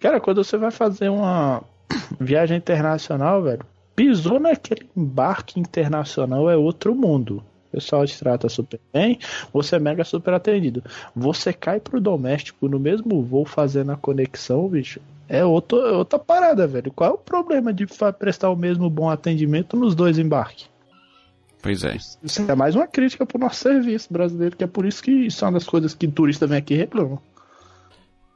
cara, 0.00 0.20
quando 0.20 0.42
você 0.42 0.56
vai 0.56 0.72
fazer 0.72 1.08
uma 1.08 1.62
viagem 2.18 2.56
internacional, 2.56 3.42
velho, 3.42 3.64
pisou 3.94 4.40
naquele 4.40 4.90
embarque 4.96 5.60
internacional 5.60 6.50
é 6.50 6.56
outro 6.56 6.96
mundo. 6.96 7.44
O 7.68 7.76
pessoal 7.76 8.06
te 8.06 8.18
trata 8.18 8.48
super 8.48 8.80
bem, 8.92 9.18
você 9.52 9.76
é 9.76 9.78
mega 9.78 10.04
super 10.04 10.34
atendido. 10.34 10.82
Você 11.14 11.52
cai 11.52 11.80
pro 11.80 12.00
doméstico 12.00 12.68
no 12.68 12.78
mesmo 12.78 13.22
voo 13.22 13.44
fazendo 13.44 13.92
a 13.92 13.96
conexão, 13.96 14.68
bicho. 14.68 15.00
É 15.28 15.44
outro, 15.44 15.80
é 15.80 15.92
outra 15.92 16.18
parada, 16.18 16.66
velho. 16.66 16.92
Qual 16.92 17.10
é 17.10 17.12
o 17.12 17.18
problema 17.18 17.72
de 17.72 17.86
prestar 18.18 18.50
o 18.50 18.56
mesmo 18.56 18.88
bom 18.88 19.10
atendimento 19.10 19.76
nos 19.76 19.94
dois 19.94 20.18
embarques? 20.18 20.68
Pois 21.60 21.82
é. 21.82 21.96
Isso 21.96 22.42
é 22.48 22.54
mais 22.54 22.76
uma 22.76 22.86
crítica 22.86 23.26
pro 23.26 23.40
nosso 23.40 23.56
serviço 23.56 24.12
brasileiro, 24.12 24.56
que 24.56 24.62
é 24.62 24.68
por 24.68 24.86
isso 24.86 25.02
que 25.02 25.10
isso 25.10 25.44
é 25.44 25.48
uma 25.48 25.54
das 25.54 25.64
coisas 25.64 25.94
que 25.94 26.06
turista 26.06 26.46
vem 26.46 26.58
aqui 26.58 26.74
e 26.74 26.76
reclama. 26.76 27.20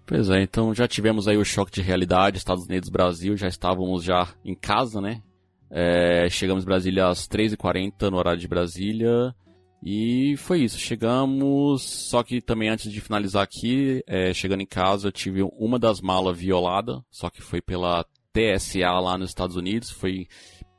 Pois 0.05 0.28
é, 0.28 0.43
então 0.43 0.74
já 0.74 0.89
tivemos 0.89 1.28
aí 1.28 1.37
o 1.37 1.45
choque 1.45 1.70
de 1.70 1.81
realidade, 1.81 2.39
Estados 2.39 2.64
Unidos, 2.64 2.89
Brasil, 2.89 3.37
já 3.37 3.47
estávamos 3.47 4.03
já 4.03 4.26
em 4.45 4.57
casa, 4.57 5.01
né? 5.01 5.22
É, 5.71 6.29
chegamos 6.31 6.64
em 6.64 6.66
Brasília 6.66 7.09
às 7.09 7.29
3h40 7.29 8.11
no 8.11 8.16
horário 8.16 8.41
de 8.41 8.49
Brasília. 8.49 9.35
E 9.83 10.37
foi 10.37 10.62
isso, 10.62 10.79
chegamos. 10.79 11.83
Só 11.83 12.23
que 12.23 12.41
também 12.41 12.68
antes 12.68 12.91
de 12.91 13.01
finalizar 13.01 13.43
aqui, 13.43 14.03
é, 14.07 14.35
chegando 14.35 14.62
em 14.62 14.66
casa, 14.66 15.09
eu 15.09 15.12
tive 15.12 15.43
uma 15.57 15.79
das 15.79 16.01
malas 16.01 16.37
violada, 16.37 17.03
só 17.11 17.31
que 17.31 17.41
foi 17.41 17.62
pela 17.62 18.05
TSA 18.33 18.91
lá 19.01 19.16
nos 19.16 19.31
Estados 19.31 19.57
Unidos. 19.57 19.91
Foi 19.91 20.27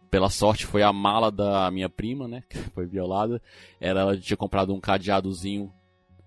pela 0.09 0.29
sorte 0.29 0.65
foi 0.65 0.83
a 0.83 0.91
mala 0.91 1.31
da 1.31 1.71
minha 1.71 1.89
prima, 1.89 2.27
né? 2.27 2.43
Que 2.49 2.57
foi 2.57 2.85
violada. 2.85 3.41
Ela, 3.79 4.01
ela 4.01 4.17
tinha 4.17 4.37
comprado 4.37 4.73
um 4.73 4.79
cadeadozinho 4.79 5.71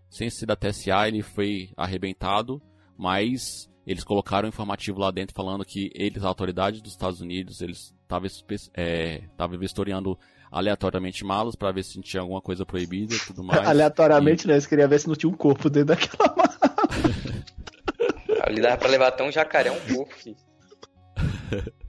sem 0.09 0.31
ser 0.31 0.47
da 0.47 0.55
TSA, 0.55 1.09
ele 1.09 1.23
foi 1.23 1.71
arrebentado, 1.77 2.63
mas 2.97 3.69
eles 3.87 4.05
colocaram 4.05 4.47
um 4.47 4.49
informativo 4.49 4.99
lá 5.01 5.11
dentro 5.11 5.35
falando 5.35 5.65
que 5.65 5.91
eles, 5.95 6.25
a 6.25 6.29
autoridade 6.29 6.83
dos 6.83 6.93
Estados 6.93 7.21
Unidos, 7.21 7.61
eles 7.61 7.95
estavam 8.03 8.29
é, 8.75 9.23
vistoriando 9.59 10.19
aleatoriamente 10.51 11.25
malas 11.25 11.57
para 11.57 11.73
ver 11.73 11.83
se 11.83 12.01
tinha 12.01 12.21
alguma 12.21 12.41
coisa 12.41 12.65
proibida 12.65 13.15
e 13.15 13.19
tudo 13.19 13.43
mais. 13.45 13.67
aleatoriamente, 13.67 14.45
e... 14.45 14.49
né? 14.49 14.55
Eles 14.55 14.67
queriam 14.67 14.89
ver 14.89 15.01
se 15.01 15.09
não 15.09 15.17
tinha 15.17 15.31
um 15.31 15.37
corpo 15.37 15.69
dentro 15.69 15.89
daquela 15.89 16.35
mala. 16.35 16.55
Ali 18.43 18.61
dava 18.61 18.77
pra 18.77 18.89
levar 18.89 19.09
até 19.09 19.25
um 19.25 19.33
jacaré 19.33 19.71
um 19.71 19.95
corpo, 19.95 20.15
filho. 20.15 20.37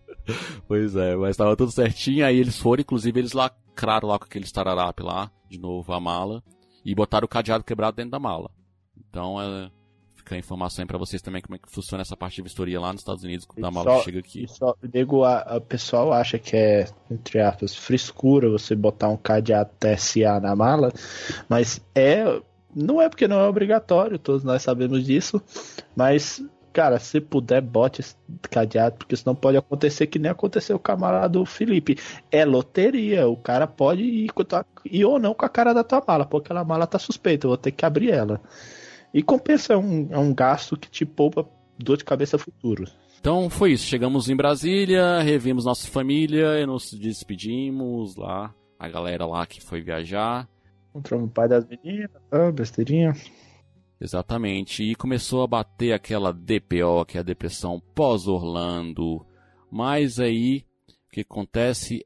Pois 0.68 0.96
é, 0.96 1.16
mas 1.16 1.38
tava 1.38 1.56
tudo 1.56 1.72
certinho, 1.72 2.26
aí 2.26 2.40
eles 2.40 2.58
foram, 2.58 2.82
inclusive 2.82 3.20
eles 3.20 3.34
lacraram 3.34 4.10
lá 4.10 4.18
com 4.18 4.26
aquele 4.26 4.46
startup 4.46 5.04
lá, 5.04 5.32
de 5.48 5.60
novo 5.60 5.94
a 5.94 6.00
mala, 6.00 6.44
e 6.84 6.96
botaram 6.96 7.26
o 7.26 7.30
cadeado 7.30 7.64
quebrado 7.64 7.98
dentro 7.98 8.10
da 8.10 8.20
mala. 8.20 8.50
Então, 8.98 9.40
é, 9.40 9.70
fica 10.26 10.36
a 10.36 10.40
informação 10.40 10.82
aí 10.82 10.88
pra 10.88 10.98
vocês 10.98 11.22
também 11.22 11.42
como 11.42 11.56
é 11.56 11.60
que 11.60 11.72
funciona 11.72 12.02
essa 12.02 12.18
parte 12.18 12.38
de 12.38 12.42
vistoria 12.42 12.80
lá 12.82 12.92
nos 12.92 13.02
Estados 13.02 13.24
Unidos, 13.24 13.46
quando 13.46 13.64
a 13.64 13.72
mala 13.72 14.02
chega 14.02 14.20
aqui. 14.20 14.48
Só, 14.48 14.76
nego, 14.92 15.24
a, 15.24 15.38
a 15.38 15.62
pessoal 15.62 16.12
acha 16.12 16.40
que 16.40 16.58
é, 16.58 16.88
entre 17.10 17.40
aspas, 17.40 17.76
frescura 17.76 18.50
você 18.50 18.76
botar 18.76 19.10
um 19.10 19.18
cadeado 19.18 19.70
TSA 19.80 20.40
na 20.40 20.56
mala, 20.56 20.92
mas 21.48 21.80
é 21.94 22.42
não 22.76 23.02
é 23.02 23.08
porque 23.08 23.28
não 23.28 23.40
é 23.40 23.48
obrigatório, 23.48 24.20
todos 24.20 24.44
nós 24.44 24.62
sabemos 24.62 25.06
disso, 25.06 25.42
mas 25.96 26.44
cara, 26.74 27.00
se 27.00 27.22
puder, 27.22 27.62
bote 27.62 28.02
esse 28.02 28.18
cadeado, 28.52 28.98
porque 28.98 29.16
senão 29.16 29.34
pode 29.34 29.56
acontecer 29.56 30.08
que 30.08 30.20
nem 30.20 30.30
aconteceu 30.30 30.78
com 30.78 30.92
a 30.92 30.98
mala 30.98 31.28
do 31.30 31.46
Felipe. 31.46 31.98
É 32.30 32.44
loteria, 32.44 33.30
o 33.30 33.38
cara 33.38 33.66
pode 33.66 34.02
ir, 34.02 34.30
ir 34.84 35.06
ou 35.06 35.18
não 35.18 35.34
com 35.34 35.46
a 35.46 35.50
cara 35.50 35.74
da 35.74 35.86
tua 35.86 36.04
mala, 36.06 36.26
porque 36.26 36.48
aquela 36.48 36.66
mala 36.66 36.86
tá 36.86 37.00
suspeita, 37.00 37.46
eu 37.46 37.52
vou 37.52 37.58
ter 37.58 37.72
que 37.72 37.86
abrir 37.86 38.12
ela. 38.12 38.42
E 39.16 39.24
compensa, 39.24 39.72
é 39.72 39.78
um, 39.78 40.10
é 40.12 40.20
um 40.20 40.34
gasto 40.34 40.76
que 40.76 40.92
te 40.92 41.06
poupa 41.06 41.50
dor 41.80 41.96
de 41.96 42.04
cabeça 42.04 42.38
futuro. 42.38 42.84
Então 43.18 43.50
foi 43.50 43.72
isso, 43.72 43.86
chegamos 43.86 44.30
em 44.30 44.36
Brasília, 44.36 45.22
revimos 45.22 45.64
nossa 45.64 45.88
família 45.88 46.60
e 46.60 46.66
nos 46.66 46.92
despedimos 46.92 48.18
lá, 48.18 48.54
a 48.78 48.90
galera 48.90 49.26
lá 49.26 49.46
que 49.46 49.62
foi 49.62 49.82
viajar. 49.82 50.50
Encontramos 50.90 51.30
o 51.30 51.32
pai 51.32 51.48
das 51.48 51.66
meninas, 51.66 52.12
ah, 52.30 52.52
besteirinha. 52.52 53.14
Exatamente. 54.02 54.84
E 54.84 54.96
começou 54.96 55.44
a 55.44 55.48
bater 55.48 55.94
aquela 55.94 56.34
DPO, 56.34 57.06
que 57.08 57.18
é 57.18 57.22
a 57.22 57.24
depressão 57.24 57.82
pós-Orlando. 57.96 59.26
Mas 59.72 60.20
aí, 60.20 60.66
o 61.08 61.12
que 61.14 61.22
acontece? 61.22 62.06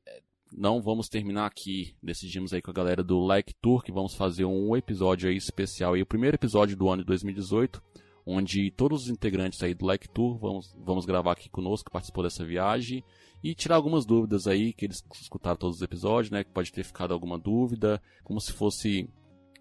Não 0.52 0.82
vamos 0.82 1.08
terminar 1.08 1.45
aqui. 1.45 1.95
Decidimos 2.02 2.54
aí 2.54 2.62
com 2.62 2.72
a 2.72 2.74
galera 2.74 3.04
do 3.04 3.20
Like 3.20 3.54
Tour 3.62 3.84
que 3.84 3.91
vamos 3.91 4.16
fazer 4.16 4.45
um 4.45 4.76
episódio 4.76 5.30
aí 5.30 5.38
especial. 5.38 5.95
E 5.95 6.02
o 6.02 6.06
primeiro 6.06 6.36
episódio 6.36 6.76
do 6.76 6.89
ano 6.89 7.04
de 7.04 7.08
2018, 7.08 7.82
onde 8.26 8.72
todos 8.72 9.04
os 9.04 9.10
integrantes 9.10 9.62
aí 9.62 9.74
do 9.74 9.86
Like 9.86 10.10
Tour 10.10 10.38
vamos, 10.39 10.76
vamos 10.84 11.06
gravar 11.06 11.34
aqui 11.34 11.50
conosco, 11.50 11.86
que 11.86 11.93
participou 11.93 12.24
dessa 12.24 12.43
viagem. 12.43 13.04
E 13.43 13.56
tirar 13.56 13.76
algumas 13.76 14.06
dúvidas 14.06 14.47
aí, 14.47 14.74
que 14.74 14.86
eles 14.86 15.04
escutaram 15.22 15.56
todos 15.56 15.78
os 15.78 15.82
episódios, 15.82 16.30
né? 16.30 16.43
Que 16.43 16.52
pode 16.52 16.74
ter 16.74 16.84
ficado 16.84 17.14
alguma 17.14 17.38
dúvida. 17.38 18.02
Como 18.24 18.41
se 18.41 18.52
fosse 18.52 19.08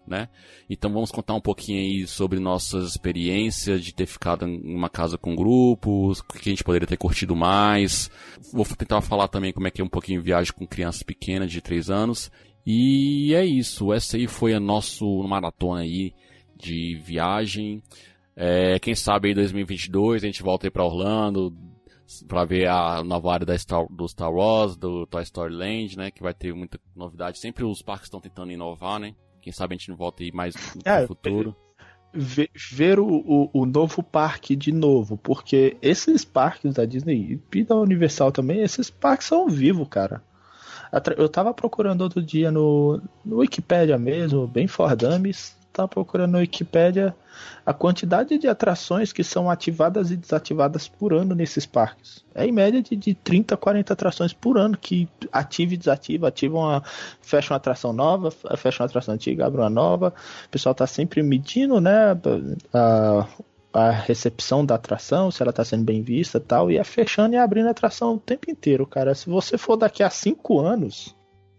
né? 0.07 0.27
Então 0.69 0.91
vamos 0.91 1.11
contar 1.11 1.33
um 1.33 1.41
pouquinho 1.41 1.79
aí 1.79 2.07
sobre 2.07 2.39
nossas 2.39 2.89
experiências 2.89 3.83
de 3.83 3.93
ter 3.93 4.05
ficado 4.05 4.47
em 4.47 4.75
uma 4.75 4.89
casa 4.89 5.17
com 5.17 5.35
grupos, 5.35 6.19
o 6.19 6.23
que 6.23 6.49
a 6.49 6.51
gente 6.51 6.63
poderia 6.63 6.87
ter 6.87 6.97
curtido 6.97 7.35
mais. 7.35 8.09
Vou 8.51 8.65
tentar 8.65 9.01
falar 9.01 9.27
também 9.27 9.53
como 9.53 9.67
é 9.67 9.71
que 9.71 9.81
é 9.81 9.83
um 9.83 9.89
pouquinho 9.89 10.21
viagem 10.21 10.53
com 10.53 10.65
crianças 10.65 11.03
pequenas 11.03 11.51
de 11.51 11.61
3 11.61 11.89
anos. 11.89 12.31
E 12.65 13.33
é 13.33 13.45
isso, 13.45 13.93
essa 13.93 14.17
aí 14.17 14.27
foi 14.27 14.53
a 14.53 14.59
nossa 14.59 15.05
maratona 15.27 15.81
aí 15.81 16.13
de 16.57 16.95
viagem. 17.03 17.81
É, 18.35 18.79
quem 18.79 18.95
sabe 18.95 19.31
em 19.31 19.35
2022 19.35 20.23
a 20.23 20.27
gente 20.27 20.43
volta 20.43 20.67
aí 20.67 20.71
para 20.71 20.83
Orlando 20.83 21.53
para 22.27 22.45
ver 22.45 22.67
a 22.67 23.03
nova 23.03 23.33
área 23.33 23.45
da 23.45 23.57
Star, 23.57 23.85
do 23.89 24.07
Star 24.07 24.31
Wars, 24.31 24.75
do 24.75 25.05
Toy 25.05 25.21
Story 25.23 25.53
Land, 25.53 25.97
né? 25.97 26.11
Que 26.11 26.23
vai 26.23 26.33
ter 26.33 26.53
muita 26.53 26.79
novidade. 26.95 27.37
Sempre 27.37 27.63
os 27.63 27.81
parques 27.81 28.07
estão 28.07 28.19
tentando 28.19 28.51
inovar, 28.51 28.99
né? 28.99 29.13
Quem 29.41 29.53
sabe 29.53 29.73
a 29.73 29.77
gente 29.77 29.89
não 29.89 29.95
volta 29.95 30.23
aí 30.23 30.31
mais 30.31 30.55
no 30.75 30.81
é, 30.85 31.05
futuro. 31.07 31.55
Ver, 32.11 32.49
ver 32.71 32.99
o, 32.99 33.07
o, 33.07 33.49
o, 33.53 33.65
novo 33.65 34.01
parque 34.01 34.55
de 34.55 34.71
novo, 34.71 35.15
porque 35.15 35.77
esses 35.81 36.25
parques 36.25 36.73
da 36.73 36.83
Disney 36.83 37.39
e 37.53 37.63
da 37.63 37.75
Universal 37.75 38.31
também, 38.31 38.61
esses 38.61 38.89
parques 38.89 39.27
são 39.27 39.47
vivos, 39.47 39.87
cara. 39.87 40.23
Eu 41.17 41.29
tava 41.29 41.53
procurando 41.53 42.01
outro 42.01 42.21
dia 42.21 42.49
no, 42.49 42.99
no 43.23 43.37
Wikipedia 43.37 43.97
mesmo, 43.97 44.47
bem 44.47 44.67
for 44.67 44.89
tava 45.79 45.87
procurando 45.87 46.33
no 46.33 46.37
Wikipedia 46.39 47.15
a 47.65 47.73
quantidade 47.73 48.37
de 48.37 48.47
atrações 48.47 49.13
que 49.13 49.23
são 49.23 49.49
ativadas 49.49 50.11
e 50.11 50.17
desativadas 50.17 50.87
por 50.87 51.13
ano 51.13 51.33
nesses 51.33 51.65
parques. 51.65 52.25
É 52.35 52.45
em 52.45 52.51
média 52.51 52.81
de, 52.81 52.95
de 52.95 53.13
30, 53.13 53.55
40 53.55 53.93
atrações 53.93 54.33
por 54.33 54.57
ano 54.57 54.77
que 54.77 55.07
ativa 55.31 55.73
e 55.73 55.77
desativa, 55.77 56.27
ativam 56.27 56.61
uma, 56.61 56.83
fecha 57.21 57.53
uma 57.53 57.57
atração 57.57 57.93
nova, 57.93 58.31
fecha 58.57 58.83
uma 58.83 58.87
atração 58.87 59.13
antiga, 59.13 59.45
abre 59.45 59.61
uma 59.61 59.69
nova. 59.69 60.13
O 60.45 60.49
pessoal 60.49 60.71
está 60.73 60.85
sempre 60.85 61.23
medindo, 61.23 61.79
né, 61.79 62.17
a, 62.73 63.27
a 63.71 63.91
recepção 63.91 64.65
da 64.65 64.75
atração, 64.75 65.31
se 65.31 65.41
ela 65.41 65.51
está 65.51 65.63
sendo 65.63 65.83
bem 65.85 66.01
vista 66.01 66.39
tal, 66.39 66.69
e 66.69 66.77
é 66.77 66.83
fechando 66.83 67.35
e 67.35 67.37
abrindo 67.37 67.67
a 67.67 67.71
atração 67.71 68.15
o 68.15 68.19
tempo 68.19 68.51
inteiro, 68.51 68.85
cara. 68.85 69.15
Se 69.15 69.29
você 69.29 69.57
for 69.57 69.77
daqui 69.77 70.03
a 70.03 70.09
5 70.09 70.59
anos, 70.59 71.15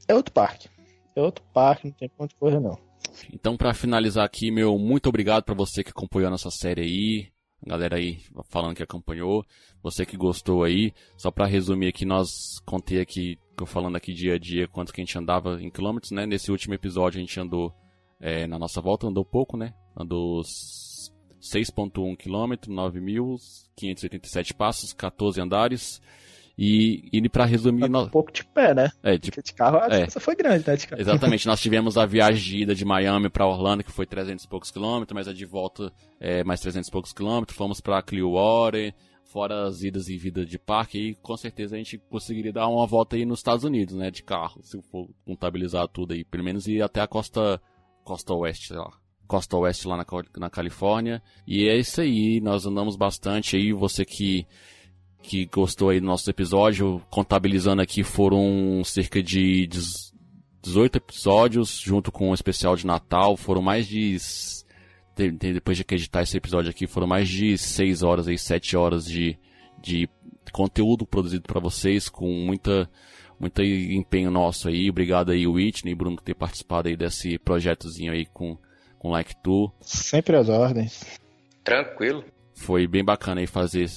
é 0.06 0.14
outro 0.14 0.32
parque. 0.32 0.68
É 1.14 1.22
outro 1.22 1.44
parque, 1.52 1.86
não 1.86 1.94
tem 1.94 2.08
ponto 2.08 2.34
correr 2.36 2.60
não. 2.60 2.89
Então, 3.32 3.56
para 3.56 3.74
finalizar 3.74 4.24
aqui, 4.24 4.50
meu 4.50 4.78
muito 4.78 5.08
obrigado 5.08 5.44
para 5.44 5.54
você 5.54 5.82
que 5.82 5.90
acompanhou 5.90 6.28
a 6.28 6.30
nossa 6.30 6.50
série 6.50 6.82
aí. 6.82 7.28
A 7.64 7.68
galera 7.68 7.96
aí 7.96 8.20
falando 8.48 8.74
que 8.74 8.82
acompanhou, 8.82 9.44
você 9.82 10.06
que 10.06 10.16
gostou 10.16 10.64
aí. 10.64 10.92
Só 11.16 11.30
para 11.30 11.46
resumir 11.46 11.88
aqui, 11.88 12.06
nós 12.06 12.58
contei 12.64 13.00
aqui, 13.00 13.38
falando 13.66 13.96
aqui 13.96 14.14
dia 14.14 14.34
a 14.34 14.38
dia, 14.38 14.66
quanto 14.66 14.92
que 14.92 15.00
a 15.00 15.04
gente 15.04 15.18
andava 15.18 15.62
em 15.62 15.70
quilômetros, 15.70 16.10
né? 16.10 16.24
Nesse 16.24 16.50
último 16.50 16.74
episódio 16.74 17.18
a 17.18 17.20
gente 17.20 17.38
andou, 17.38 17.74
é, 18.18 18.46
na 18.46 18.58
nossa 18.58 18.80
volta, 18.80 19.06
andou 19.06 19.24
pouco, 19.24 19.58
né? 19.58 19.74
Andou 19.94 20.40
6.1 20.40 22.16
km, 22.16 22.72
9.587 22.72 24.54
passos, 24.54 24.92
14 24.94 25.40
andares. 25.40 26.00
E, 26.62 27.08
e 27.10 27.26
para 27.30 27.46
resumir. 27.46 27.84
Um 27.84 28.08
pouco 28.10 28.30
de 28.30 28.44
pé, 28.44 28.74
né? 28.74 28.92
É, 29.02 29.16
de, 29.16 29.30
de 29.30 29.54
carro 29.54 29.78
a 29.78 29.86
é. 29.96 30.10
foi 30.10 30.36
grande, 30.36 30.68
né? 30.68 30.76
Exatamente, 30.98 31.46
nós 31.46 31.58
tivemos 31.58 31.96
a 31.96 32.04
viagem 32.04 32.42
de 32.42 32.62
ida 32.64 32.74
de 32.74 32.84
Miami 32.84 33.30
para 33.30 33.46
Orlando, 33.46 33.82
que 33.82 33.90
foi 33.90 34.04
300 34.04 34.44
e 34.44 34.48
poucos 34.48 34.70
quilômetros, 34.70 35.14
mas 35.14 35.26
a 35.26 35.32
de 35.32 35.46
volta 35.46 35.90
é 36.20 36.44
mais 36.44 36.60
300 36.60 36.86
e 36.86 36.92
poucos 36.92 37.14
quilômetros. 37.14 37.56
Fomos 37.56 37.80
para 37.80 38.02
Clearwater, 38.02 38.92
fora 39.24 39.68
as 39.68 39.82
idas 39.82 40.10
e 40.10 40.18
vida 40.18 40.44
de 40.44 40.58
parque, 40.58 40.98
e 40.98 41.14
com 41.14 41.34
certeza 41.34 41.76
a 41.76 41.78
gente 41.78 41.96
conseguiria 42.10 42.52
dar 42.52 42.68
uma 42.68 42.86
volta 42.86 43.16
aí 43.16 43.24
nos 43.24 43.38
Estados 43.38 43.64
Unidos, 43.64 43.94
né? 43.94 44.10
De 44.10 44.22
carro, 44.22 44.60
se 44.62 44.82
for 44.82 45.08
contabilizar 45.24 45.88
tudo 45.88 46.12
aí. 46.12 46.24
Pelo 46.24 46.44
menos 46.44 46.68
ir 46.68 46.82
até 46.82 47.00
a 47.00 47.06
costa, 47.06 47.58
costa 48.04 48.34
oeste, 48.34 48.68
sei 48.68 48.76
lá 48.76 48.90
costa 49.26 49.56
oeste 49.56 49.86
lá 49.86 49.96
na, 49.96 50.04
na 50.38 50.50
Califórnia. 50.50 51.22
E 51.46 51.68
é 51.68 51.78
isso 51.78 52.00
aí, 52.00 52.40
nós 52.40 52.66
andamos 52.66 52.96
bastante 52.96 53.54
aí. 53.56 53.72
Você 53.72 54.04
que 54.04 54.44
que 55.22 55.46
gostou 55.46 55.90
aí 55.90 56.00
do 56.00 56.06
nosso 56.06 56.28
episódio. 56.28 57.02
Contabilizando 57.10 57.82
aqui, 57.82 58.02
foram 58.02 58.82
cerca 58.84 59.22
de 59.22 59.68
18 60.62 60.96
episódios, 60.96 61.78
junto 61.78 62.10
com 62.10 62.28
o 62.28 62.30
um 62.30 62.34
especial 62.34 62.76
de 62.76 62.86
Natal. 62.86 63.36
Foram 63.36 63.62
mais 63.62 63.86
de. 63.86 64.16
Depois 65.16 65.76
de 65.76 65.84
editar 65.90 66.22
esse 66.22 66.36
episódio 66.36 66.70
aqui, 66.70 66.86
foram 66.86 67.06
mais 67.06 67.28
de 67.28 67.58
6 67.58 68.02
horas 68.02 68.26
aí, 68.26 68.38
7 68.38 68.76
horas 68.76 69.04
de, 69.04 69.38
de 69.82 70.08
conteúdo 70.50 71.04
produzido 71.04 71.42
para 71.42 71.60
vocês, 71.60 72.08
com 72.08 72.26
muita, 72.26 72.88
muito 73.38 73.62
empenho 73.62 74.30
nosso 74.30 74.68
aí. 74.68 74.88
Obrigado 74.88 75.30
aí, 75.30 75.46
Whitney 75.46 75.92
e 75.92 75.94
Bruno, 75.94 76.16
por 76.16 76.22
ter 76.22 76.34
participado 76.34 76.88
aí 76.88 76.96
desse 76.96 77.38
projetozinho 77.38 78.12
aí 78.12 78.24
com, 78.24 78.56
com 78.98 79.10
Like 79.10 79.34
Tu. 79.42 79.70
Sempre 79.80 80.36
as 80.36 80.48
ordens. 80.48 81.04
Tranquilo. 81.62 82.24
Foi 82.54 82.86
bem 82.86 83.04
bacana 83.04 83.40
aí 83.40 83.46
fazer 83.46 83.90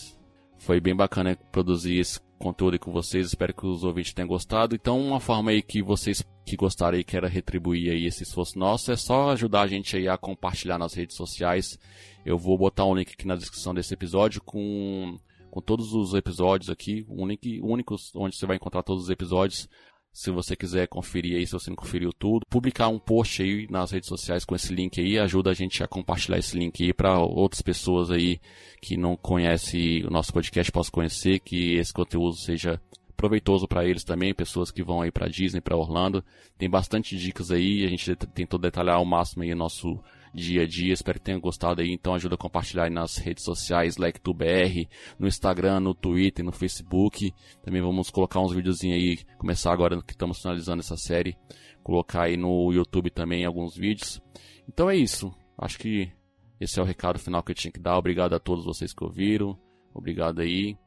foi 0.63 0.79
bem 0.79 0.95
bacana 0.95 1.37
produzir 1.51 1.97
esse 1.97 2.19
conteúdo 2.39 2.79
com 2.79 2.91
vocês. 2.91 3.27
Espero 3.27 3.53
que 3.53 3.65
os 3.65 3.83
ouvintes 3.83 4.13
tenham 4.13 4.27
gostado. 4.27 4.75
Então, 4.75 4.99
uma 4.99 5.19
forma 5.19 5.51
aí 5.51 5.61
que 5.61 5.83
vocês 5.83 6.23
que 6.45 6.55
gostaram 6.55 6.97
e 6.97 7.03
queiram 7.03 7.27
retribuir 7.27 7.91
aí 7.91 8.05
esse 8.05 8.23
esforço 8.23 8.57
nosso 8.57 8.91
é 8.91 8.95
só 8.95 9.31
ajudar 9.31 9.61
a 9.61 9.67
gente 9.67 9.95
aí 9.95 10.07
a 10.07 10.17
compartilhar 10.17 10.77
nas 10.77 10.93
redes 10.93 11.17
sociais. 11.17 11.77
Eu 12.25 12.37
vou 12.37 12.57
botar 12.57 12.85
um 12.85 12.95
link 12.95 13.11
aqui 13.13 13.27
na 13.27 13.35
descrição 13.35 13.73
desse 13.73 13.93
episódio 13.93 14.41
com, 14.41 15.19
com 15.51 15.61
todos 15.61 15.93
os 15.93 16.13
episódios 16.13 16.69
aqui, 16.69 17.05
um 17.09 17.27
link 17.27 17.59
único 17.61 17.95
onde 18.15 18.37
você 18.37 18.45
vai 18.45 18.55
encontrar 18.55 18.83
todos 18.83 19.03
os 19.03 19.09
episódios. 19.09 19.67
Se 20.13 20.29
você 20.29 20.55
quiser 20.55 20.87
conferir 20.87 21.37
aí, 21.37 21.45
se 21.47 21.53
você 21.53 21.71
não 21.71 21.75
conferiu 21.75 22.13
tudo, 22.13 22.45
publicar 22.47 22.87
um 22.87 22.99
post 22.99 23.41
aí 23.41 23.67
nas 23.67 23.89
redes 23.89 24.07
sociais 24.07 24.45
com 24.45 24.55
esse 24.55 24.71
link 24.71 25.01
aí, 25.01 25.17
ajuda 25.17 25.49
a 25.49 25.53
gente 25.55 25.83
a 25.83 25.87
compartilhar 25.87 26.37
esse 26.37 26.55
link 26.55 26.83
aí 26.83 26.93
para 26.93 27.19
outras 27.19 27.63
pessoas 27.63 28.11
aí 28.11 28.39
que 28.79 28.95
não 28.95 29.17
conhecem 29.17 30.05
o 30.05 30.11
nosso 30.11 30.31
podcast 30.31 30.71
possam 30.71 30.91
conhecer, 30.91 31.39
que 31.39 31.73
esse 31.77 31.91
conteúdo 31.91 32.35
seja 32.35 32.79
proveitoso 33.17 33.67
para 33.67 33.85
eles 33.85 34.03
também, 34.03 34.35
pessoas 34.35 34.69
que 34.69 34.83
vão 34.83 35.01
aí 35.01 35.11
para 35.11 35.27
Disney, 35.27 35.61
para 35.61 35.75
Orlando. 35.75 36.23
Tem 36.59 36.69
bastante 36.69 37.17
dicas 37.17 37.49
aí, 37.49 37.83
a 37.83 37.87
gente 37.87 38.15
tentou 38.15 38.59
detalhar 38.59 38.97
ao 38.97 39.05
máximo 39.05 39.41
aí 39.41 39.51
o 39.51 39.55
nosso 39.55 39.99
dia 40.33 40.63
a 40.63 40.67
dia. 40.67 40.93
Espero 40.93 41.19
que 41.19 41.25
tenham 41.25 41.39
gostado 41.39 41.81
aí. 41.81 41.91
Então 41.91 42.13
ajuda 42.13 42.35
a 42.35 42.37
compartilhar 42.37 42.89
nas 42.89 43.17
redes 43.17 43.43
sociais, 43.43 43.97
LikeTubeBR, 43.97 44.87
no 45.19 45.27
Instagram, 45.27 45.79
no 45.79 45.93
Twitter, 45.93 46.43
no 46.43 46.51
Facebook. 46.51 47.33
Também 47.61 47.81
vamos 47.81 48.09
colocar 48.09 48.39
uns 48.39 48.53
videozinhos 48.53 48.97
aí, 48.97 49.37
começar 49.37 49.71
agora 49.71 50.01
que 50.01 50.13
estamos 50.13 50.41
finalizando 50.41 50.79
essa 50.79 50.97
série. 50.97 51.37
Colocar 51.83 52.23
aí 52.23 52.37
no 52.37 52.71
YouTube 52.71 53.09
também 53.09 53.45
alguns 53.45 53.75
vídeos. 53.75 54.21
Então 54.67 54.89
é 54.89 54.95
isso. 54.95 55.33
Acho 55.57 55.77
que 55.77 56.11
esse 56.59 56.79
é 56.79 56.81
o 56.81 56.85
recado 56.85 57.19
final 57.19 57.43
que 57.43 57.51
eu 57.51 57.55
tinha 57.55 57.71
que 57.71 57.79
dar. 57.79 57.97
Obrigado 57.97 58.33
a 58.33 58.39
todos 58.39 58.65
vocês 58.65 58.93
que 58.93 59.03
ouviram. 59.03 59.57
Obrigado 59.93 60.39
aí. 60.39 60.77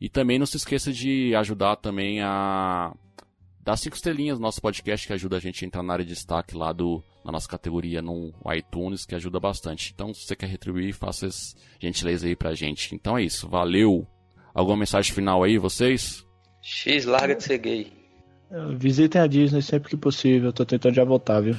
E 0.00 0.08
também 0.08 0.36
não 0.36 0.46
se 0.46 0.56
esqueça 0.56 0.92
de 0.92 1.32
ajudar 1.36 1.76
também 1.76 2.20
a 2.20 2.92
dar 3.62 3.76
cinco 3.76 3.96
estrelinhas 3.96 4.38
no 4.38 4.42
nosso 4.42 4.60
podcast 4.60 5.06
que 5.06 5.12
ajuda 5.12 5.36
a 5.36 5.40
gente 5.40 5.64
a 5.64 5.66
entrar 5.66 5.82
na 5.82 5.92
área 5.92 6.04
de 6.04 6.12
destaque 6.12 6.56
lá 6.56 6.72
do, 6.72 7.02
na 7.24 7.32
nossa 7.32 7.48
categoria 7.48 8.02
no 8.02 8.32
iTunes, 8.54 9.06
que 9.06 9.14
ajuda 9.14 9.38
bastante. 9.38 9.92
Então, 9.94 10.12
se 10.12 10.26
você 10.26 10.34
quer 10.34 10.46
retribuir, 10.46 10.92
faça 10.92 11.26
essa 11.26 11.56
gentileza 11.80 12.26
aí 12.26 12.34
pra 12.34 12.54
gente. 12.54 12.94
Então 12.94 13.16
é 13.16 13.22
isso, 13.22 13.48
valeu! 13.48 14.06
Alguma 14.54 14.78
mensagem 14.78 15.14
final 15.14 15.42
aí, 15.42 15.56
vocês? 15.58 16.26
X, 16.60 17.04
larga 17.06 17.34
de 17.34 17.42
ser 17.44 17.58
gay. 17.58 17.92
Visitem 18.76 19.22
a 19.22 19.26
Disney 19.26 19.62
sempre 19.62 19.90
que 19.90 19.96
possível, 19.96 20.52
tô 20.52 20.66
tentando 20.66 20.94
já 20.94 21.04
voltar, 21.04 21.40
viu? 21.40 21.56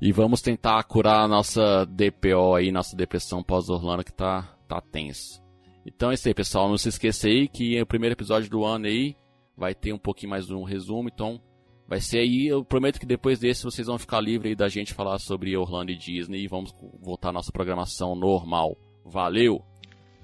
E 0.00 0.12
vamos 0.12 0.42
tentar 0.42 0.82
curar 0.84 1.24
a 1.24 1.28
nossa 1.28 1.86
DPO 1.86 2.54
aí, 2.54 2.70
nossa 2.70 2.94
depressão 2.94 3.42
pós-Orlando 3.42 4.04
que 4.04 4.12
tá, 4.12 4.54
tá 4.68 4.78
tenso. 4.80 5.42
Então 5.86 6.10
é 6.10 6.14
isso 6.14 6.28
aí, 6.28 6.34
pessoal. 6.34 6.68
Não 6.68 6.76
se 6.76 6.88
esqueça 6.90 7.28
aí 7.28 7.48
que 7.48 7.80
o 7.80 7.86
primeiro 7.86 8.14
episódio 8.14 8.50
do 8.50 8.64
ano 8.64 8.86
aí 8.86 9.16
vai 9.56 9.74
ter 9.74 9.92
um 9.92 9.98
pouquinho 9.98 10.30
mais 10.30 10.46
de 10.46 10.54
um 10.54 10.64
resumo, 10.64 11.08
então 11.08 11.40
vai 11.86 12.00
ser 12.00 12.18
aí, 12.18 12.46
eu 12.46 12.64
prometo 12.64 12.98
que 12.98 13.06
depois 13.06 13.38
desse 13.38 13.64
vocês 13.64 13.86
vão 13.86 13.98
ficar 13.98 14.20
livres 14.20 14.56
da 14.56 14.68
gente 14.68 14.94
falar 14.94 15.18
sobre 15.18 15.56
Orlando 15.56 15.92
e 15.92 15.96
Disney 15.96 16.44
e 16.44 16.48
vamos 16.48 16.74
voltar 17.00 17.28
à 17.28 17.32
nossa 17.32 17.52
programação 17.52 18.14
normal. 18.14 18.76
Valeu! 19.04 19.62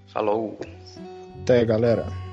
Falou! 0.07 0.59
Até, 1.43 1.65
galera! 1.65 2.30